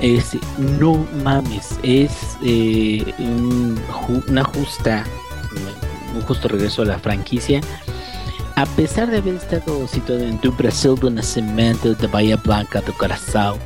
[0.00, 2.10] Es, no mames, es
[2.42, 3.78] eh, un
[4.28, 5.04] una justa,
[6.14, 7.60] un justo regreso a la franquicia.
[8.56, 12.92] A pesar de haber estado situado en tu Brasil do Nascimento de Bahía Blanca do
[12.94, 13.58] Coração,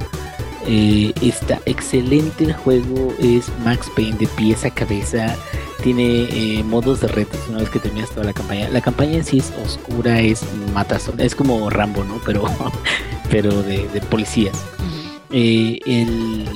[0.66, 5.34] eh, está excelente el juego, es Max Payne de pies a cabeza,
[5.82, 8.68] tiene eh, modos de retos una vez que terminas toda la campaña.
[8.70, 10.42] La campaña en sí es oscura, es
[10.74, 12.20] matazón, es como Rambo, ¿no?
[12.26, 12.44] Pero,
[13.30, 14.56] pero de, de policías.
[15.30, 16.48] Eh, el,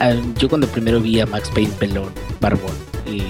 [0.00, 2.10] a- a- yo cuando primero vi a Max Payne pelón,
[2.40, 2.72] barbón,
[3.10, 3.22] y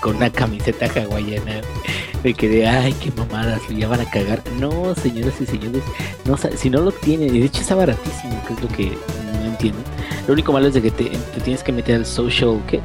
[0.00, 1.60] con una camiseta hawaiana,
[2.22, 4.42] me quedé, ay, qué mamadas, lo ya van a cagar.
[4.60, 5.82] No, señoras y señores,
[6.24, 8.92] no, si no lo tienen, y de hecho está baratísimo, que es lo que
[10.26, 12.80] Lo único malo es de que te, te tienes que meter al social, ¿qué?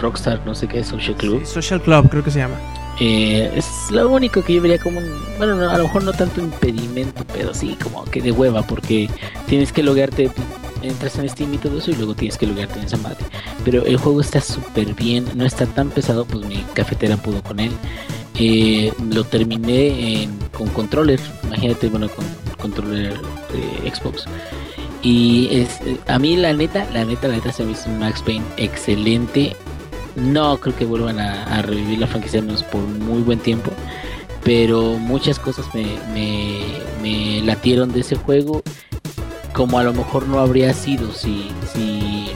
[0.00, 1.40] Rockstar, no sé qué, social club.
[1.44, 2.56] Sí, Social Club, creo que se llama.
[3.00, 5.06] Eh, es lo único que yo vería como un,
[5.38, 9.08] bueno, no, a lo mejor no tanto impedimento, pero sí como que de hueva, porque
[9.46, 10.30] tienes que loguearte,
[10.82, 13.18] entras en Steam y todo eso, y luego tienes que loguearte en esa madre.
[13.64, 17.60] Pero el juego está súper bien, no está tan pesado, pues mi cafetera pudo con
[17.60, 17.72] él.
[18.38, 22.24] Eh, lo terminé en- con controller, imagínate, bueno, con
[22.58, 23.14] controller
[23.52, 24.24] de Xbox.
[25.06, 28.22] Y es, eh, a mí la neta, la neta, la neta se me hizo Max
[28.22, 29.54] Payne excelente.
[30.16, 33.70] No creo que vuelvan a, a revivir la franquicia menos por muy buen tiempo.
[34.42, 36.58] Pero muchas cosas me, me,
[37.02, 38.64] me latieron de ese juego.
[39.52, 42.30] Como a lo mejor no habría sido si, si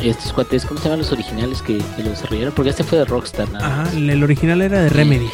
[0.00, 2.52] estos cuates, ¿cómo se llaman los originales que, que lo desarrollaron?
[2.52, 5.28] Porque este fue de Rockstar, nada Ajá, el original era de Remedy.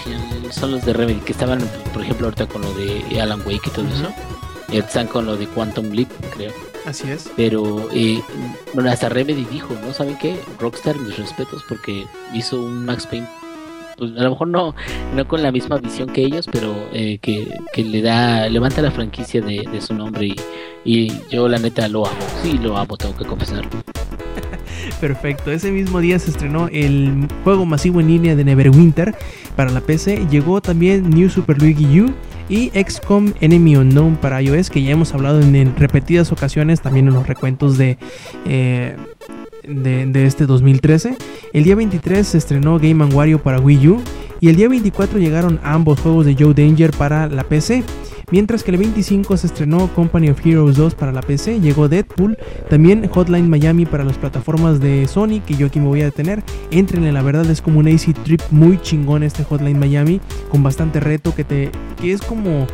[0.51, 1.61] Son los de Remedy, que estaban,
[1.95, 4.13] por ejemplo, ahorita con lo de Alan Wake y todo eso.
[4.73, 6.53] Están con lo de Quantum Leap, creo.
[6.85, 7.31] Así es.
[7.37, 8.21] Pero, eh,
[8.75, 9.93] bueno, hasta Remedy dijo, ¿no?
[9.93, 10.39] ¿Saben qué?
[10.59, 13.27] Rockstar, mis respetos, porque hizo un Max Payne,
[13.97, 14.75] pues a lo mejor no,
[15.15, 18.91] no con la misma visión que ellos, pero eh, que, que le da, levanta la
[18.91, 20.37] franquicia de, de su nombre y,
[20.85, 23.71] y yo la neta lo amo, sí lo amo, tengo que confesarlo.
[25.01, 25.51] Perfecto.
[25.51, 29.15] Ese mismo día se estrenó el juego masivo en línea de Neverwinter
[29.57, 30.27] para la PC.
[30.31, 32.15] Llegó también New Super Luigi U
[32.49, 37.15] y XCOM Enemy Unknown para iOS, que ya hemos hablado en, repetidas ocasiones, también en
[37.15, 37.99] los recuentos de,
[38.47, 38.97] eh,
[39.63, 41.17] de, de este 2013.
[41.53, 44.03] El día 23 se estrenó Game Wario para Wii U.
[44.41, 47.83] Y el día 24 llegaron ambos juegos de Joe Danger para la PC.
[48.31, 52.37] Mientras que el 25 se estrenó Company of Heroes 2 para la PC, llegó Deadpool,
[52.69, 56.43] también Hotline Miami para las plataformas de Sony, que yo aquí me voy a detener.
[56.71, 61.01] Entren, la verdad es como un Easy Trip muy chingón este Hotline Miami, con bastante
[61.01, 62.67] reto, que, te, que es como...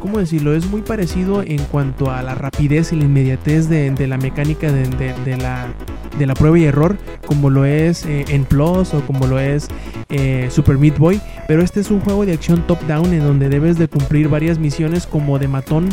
[0.00, 0.54] ¿Cómo decirlo?
[0.54, 6.26] Es muy parecido en cuanto a la rapidez y la inmediatez de, la mecánica de
[6.26, 6.96] la prueba y error,
[7.26, 9.68] como lo es eh, en Plus o como lo es
[10.08, 11.20] eh, Super Meat Boy.
[11.46, 15.06] Pero este es un juego de acción top-down en donde debes de cumplir varias misiones
[15.06, 15.88] como de matón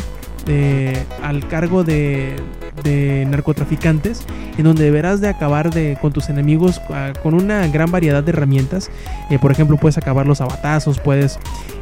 [0.46, 2.36] eh, al cargo de,
[2.82, 4.24] de narcotraficantes,
[4.58, 8.30] en donde deberás de acabar de, con tus enemigos ah, con una gran variedad de
[8.32, 8.90] herramientas.
[9.30, 11.38] Eh, por ejemplo, puedes acabarlos a batazos, puedes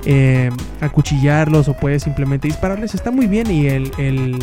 [0.07, 0.51] eh,
[0.81, 2.95] acuchillarlos o puedes simplemente dispararles.
[2.95, 4.39] Está muy bien y el-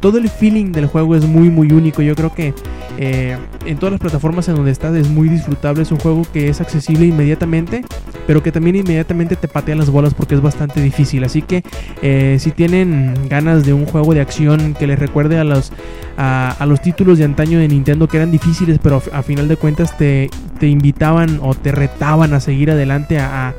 [0.00, 2.02] todo el feeling del juego es muy muy único.
[2.02, 2.52] Yo creo que
[2.98, 5.82] eh, en todas las plataformas en donde estás es muy disfrutable.
[5.82, 7.84] Es un juego que es accesible inmediatamente,
[8.26, 11.24] pero que también inmediatamente te patea las bolas porque es bastante difícil.
[11.24, 11.62] Así que
[12.02, 15.72] eh, si tienen ganas de un juego de acción que les recuerde a los,
[16.16, 19.56] a, a los títulos de antaño de Nintendo que eran difíciles, pero a, final de
[19.56, 20.30] cuentas te,
[20.60, 23.54] te invitaban o te retaban a seguir adelante a, a-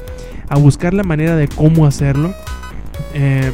[0.48, 2.32] a buscar la manera de cómo hacerlo.
[3.16, 3.52] Eh,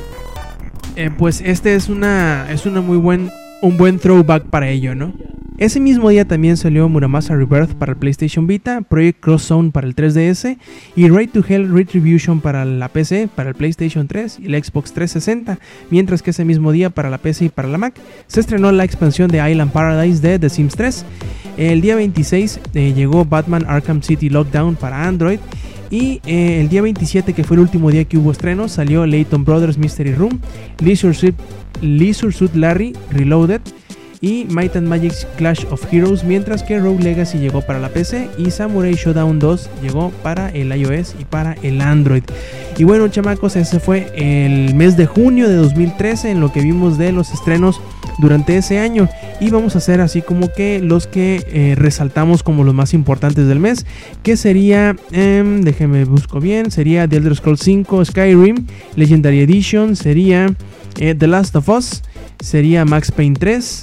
[0.95, 3.29] eh, pues este es una es una muy buen
[3.61, 5.13] un buen throwback para ello, ¿no?
[5.57, 9.85] Ese mismo día también salió Muramasa Rebirth para el PlayStation Vita, Project Cross Zone para
[9.85, 10.57] el 3DS
[10.95, 14.91] y Raid to Hell Retribution para la PC, para el PlayStation 3 y el Xbox
[14.93, 15.59] 360,
[15.91, 17.93] mientras que ese mismo día para la PC y para la Mac
[18.25, 21.05] se estrenó la expansión de Island Paradise de The Sims 3.
[21.57, 25.39] El día 26 eh, llegó Batman Arkham City Lockdown para Android
[25.91, 29.43] y eh, el día 27, que fue el último día que hubo estrenos, salió Layton
[29.43, 30.39] Brothers Mystery Room,
[30.79, 31.35] Leisure Suit,
[31.81, 33.61] Leisure Suit Larry Reloaded
[34.21, 38.29] y Might and Magic Clash of Heroes, mientras que Rogue Legacy llegó para la PC
[38.37, 42.23] y Samurai Showdown 2 llegó para el iOS y para el Android.
[42.77, 46.97] Y bueno, chamacos, ese fue el mes de junio de 2013 en lo que vimos
[46.97, 47.81] de los estrenos
[48.19, 49.09] durante ese año.
[49.39, 53.47] Y vamos a hacer así como que los que eh, resaltamos como los más importantes
[53.47, 53.85] del mes,
[54.23, 60.53] que sería, em, déjenme busco bien, sería The Elder Scrolls 5 Skyrim, Legendary Edition, sería
[60.99, 62.03] eh, The Last of Us,
[62.39, 63.81] sería Max Payne 3.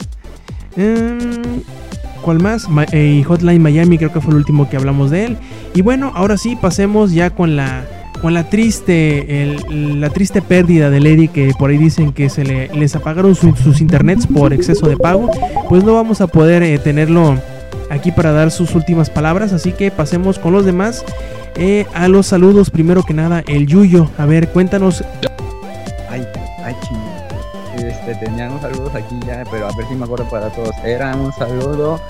[0.79, 1.19] Em,
[2.23, 2.69] ¿Cuál más?
[2.69, 5.37] Ma- eh, Hotline Miami creo que fue el último que hablamos de él.
[5.75, 7.87] Y bueno, ahora sí, pasemos ya con la
[8.21, 12.67] con la triste, la triste pérdida de Lady que por ahí dicen que se le,
[12.75, 15.31] les apagaron su- sus internets por exceso de pago,
[15.69, 17.37] pues no vamos a poder eh, tenerlo
[17.91, 21.05] aquí para dar sus últimas palabras, así que pasemos con los demás.
[21.55, 24.11] eh, a los saludos, primero que nada, el Yuyo.
[24.19, 25.05] A ver, cuéntanos.
[28.09, 30.75] Este, teníamos saludos aquí ya, pero a ver si me acuerdo para todos.
[30.83, 32.01] Era un saludo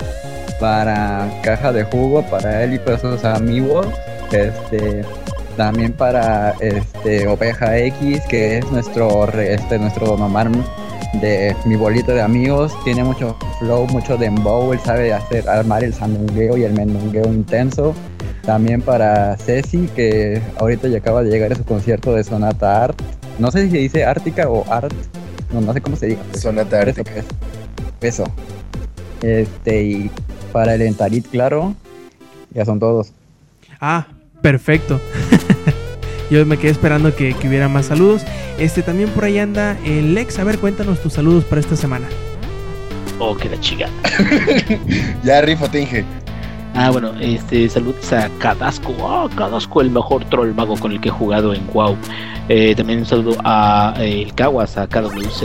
[0.57, 3.85] para Caja de Jugo, para él y para sus amigos.
[4.31, 5.01] Este,
[5.57, 10.49] también para este Oveja X, que es nuestro este nuestro mamar
[11.21, 12.71] de mi bolito de amigos.
[12.85, 17.93] Tiene mucho flow, mucho dembow, él sabe hacer armar el sandungueo y el mendungueo intenso.
[18.45, 23.01] También para Ceci, que ahorita ya acaba de llegar a su concierto de Sonata Art.
[23.37, 24.93] No sé si se dice Ártica o Art.
[25.51, 26.21] No, no sé cómo se diga.
[26.29, 26.41] pues.
[26.41, 27.11] Sonata Eso, Ártica.
[27.13, 27.25] pues.
[28.01, 28.23] Eso.
[29.21, 30.11] Este, y
[30.51, 31.75] para el Entarit, claro.
[32.51, 33.11] Ya son todos.
[33.79, 34.07] Ah,
[34.41, 34.99] perfecto.
[36.31, 38.23] Yo me quedé esperando que, que hubiera más saludos.
[38.59, 40.37] Este también por ahí anda el Lex.
[40.39, 42.07] A ver, cuéntanos tus saludos para esta semana.
[43.19, 43.89] Oh, que la chica.
[45.23, 46.05] Ya, rifate, Inge.
[46.75, 48.93] Ah, bueno, este, saludos a Cadasco.
[49.01, 51.97] Ah, Cadasco, el mejor troll mago con el que he jugado en WoW.
[52.47, 55.43] Eh, también un saludo a eh, el Kawas, a KWZ.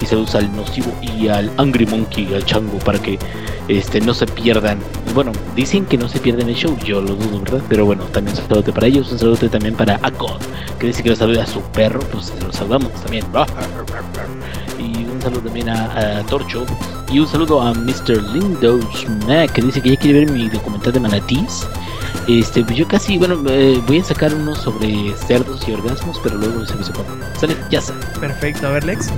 [0.00, 3.18] Y saludos al Nocivo y al Angry Monkey, al Chango, para que
[3.68, 4.78] este, no se pierdan.
[5.14, 7.62] Bueno, dicen que no se pierden el show, yo lo dudo, ¿verdad?
[7.68, 9.10] Pero bueno, también un saludo para ellos.
[9.10, 10.38] Un saludo también para Akon,
[10.78, 13.24] que dice que lo saluda a su perro, pues lo saludamos también.
[15.26, 16.64] Saludo también a, a Torcho.
[17.10, 18.22] Y un saludo a Mr.
[18.32, 18.84] Lindos
[19.26, 21.66] Mac, que dice que ya quiere ver mi documental de manatís.
[22.28, 26.36] Este, pues yo casi, bueno, eh, voy a sacar uno sobre cerdos y orgasmos, pero
[26.36, 27.26] luego les aviso cuando.
[27.40, 27.94] Sale, ya está.
[28.20, 29.10] Perfecto, a ver, Lex.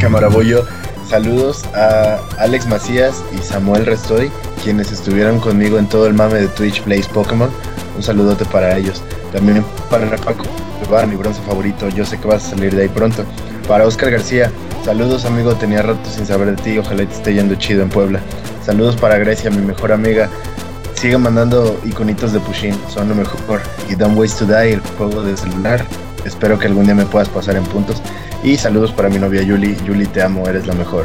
[0.00, 0.64] Camarabollo.
[1.06, 4.30] Saludos a Alex Macías y Samuel Restoy,
[4.64, 7.50] quienes estuvieron conmigo en todo el mame de Twitch Plays Pokémon.
[7.94, 9.02] Un saludote para ellos.
[9.32, 10.44] También para Paco,
[11.06, 11.90] mi bronce favorito.
[11.90, 13.26] Yo sé que vas a salir de ahí pronto.
[13.66, 14.50] Para Oscar García,
[14.88, 16.78] saludos amigo, tenía rato sin saber de ti.
[16.78, 18.20] Ojalá te esté yendo chido en Puebla.
[18.64, 20.30] Saludos para Grecia, mi mejor amiga.
[20.94, 23.60] Sigue mandando iconitos de Pushin, son lo mejor.
[23.90, 25.84] Y Don't Waste to Die, el juego de celular.
[26.24, 28.00] Espero que algún día me puedas pasar en puntos.
[28.42, 29.76] Y saludos para mi novia Yuli.
[29.84, 31.04] Yuli, te amo, eres la mejor.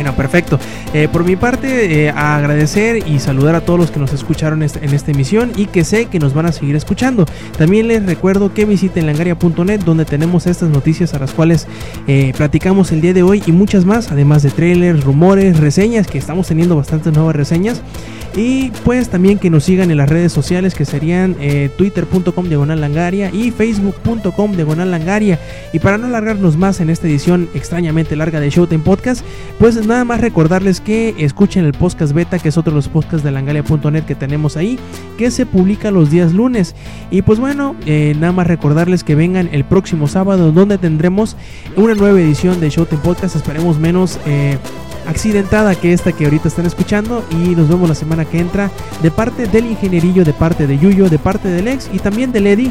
[0.00, 0.58] Bueno, perfecto.
[0.94, 4.94] Eh, por mi parte, eh, agradecer y saludar a todos los que nos escucharon en
[4.94, 7.26] esta emisión y que sé que nos van a seguir escuchando.
[7.58, 11.66] También les recuerdo que visiten langaria.net donde tenemos estas noticias a las cuales
[12.06, 16.16] eh, platicamos el día de hoy y muchas más, además de trailers, rumores, reseñas, que
[16.16, 17.82] estamos teniendo bastantes nuevas reseñas.
[18.36, 22.80] Y pues también que nos sigan en las redes sociales que serían eh, twitter.com diagonal
[22.80, 25.38] langaria y facebook.com diagonal langaria.
[25.72, 29.24] Y para no alargarnos más en esta edición extrañamente larga de Showtime Podcast,
[29.58, 33.24] pues nada más recordarles que escuchen el podcast beta, que es otro de los podcasts
[33.24, 34.78] de langaria.net que tenemos ahí,
[35.18, 36.76] que se publica los días lunes.
[37.10, 41.36] Y pues bueno, eh, nada más recordarles que vengan el próximo sábado, donde tendremos
[41.76, 44.58] una nueva edición de Showtime Podcast, esperemos menos eh,
[45.08, 47.24] accidentada que esta que ahorita están escuchando.
[47.32, 48.70] Y nos vemos la semana que entra
[49.02, 52.40] de parte del ingenierillo, de parte de Yuyo, de parte del ex y también de
[52.40, 52.70] Lady.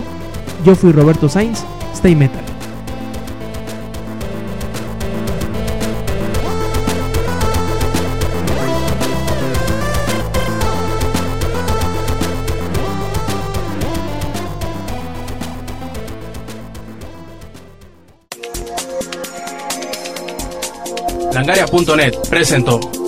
[0.65, 2.59] Yo fui Roberto Sainz, Stay Metal.
[21.71, 22.98] Langaria.net presentó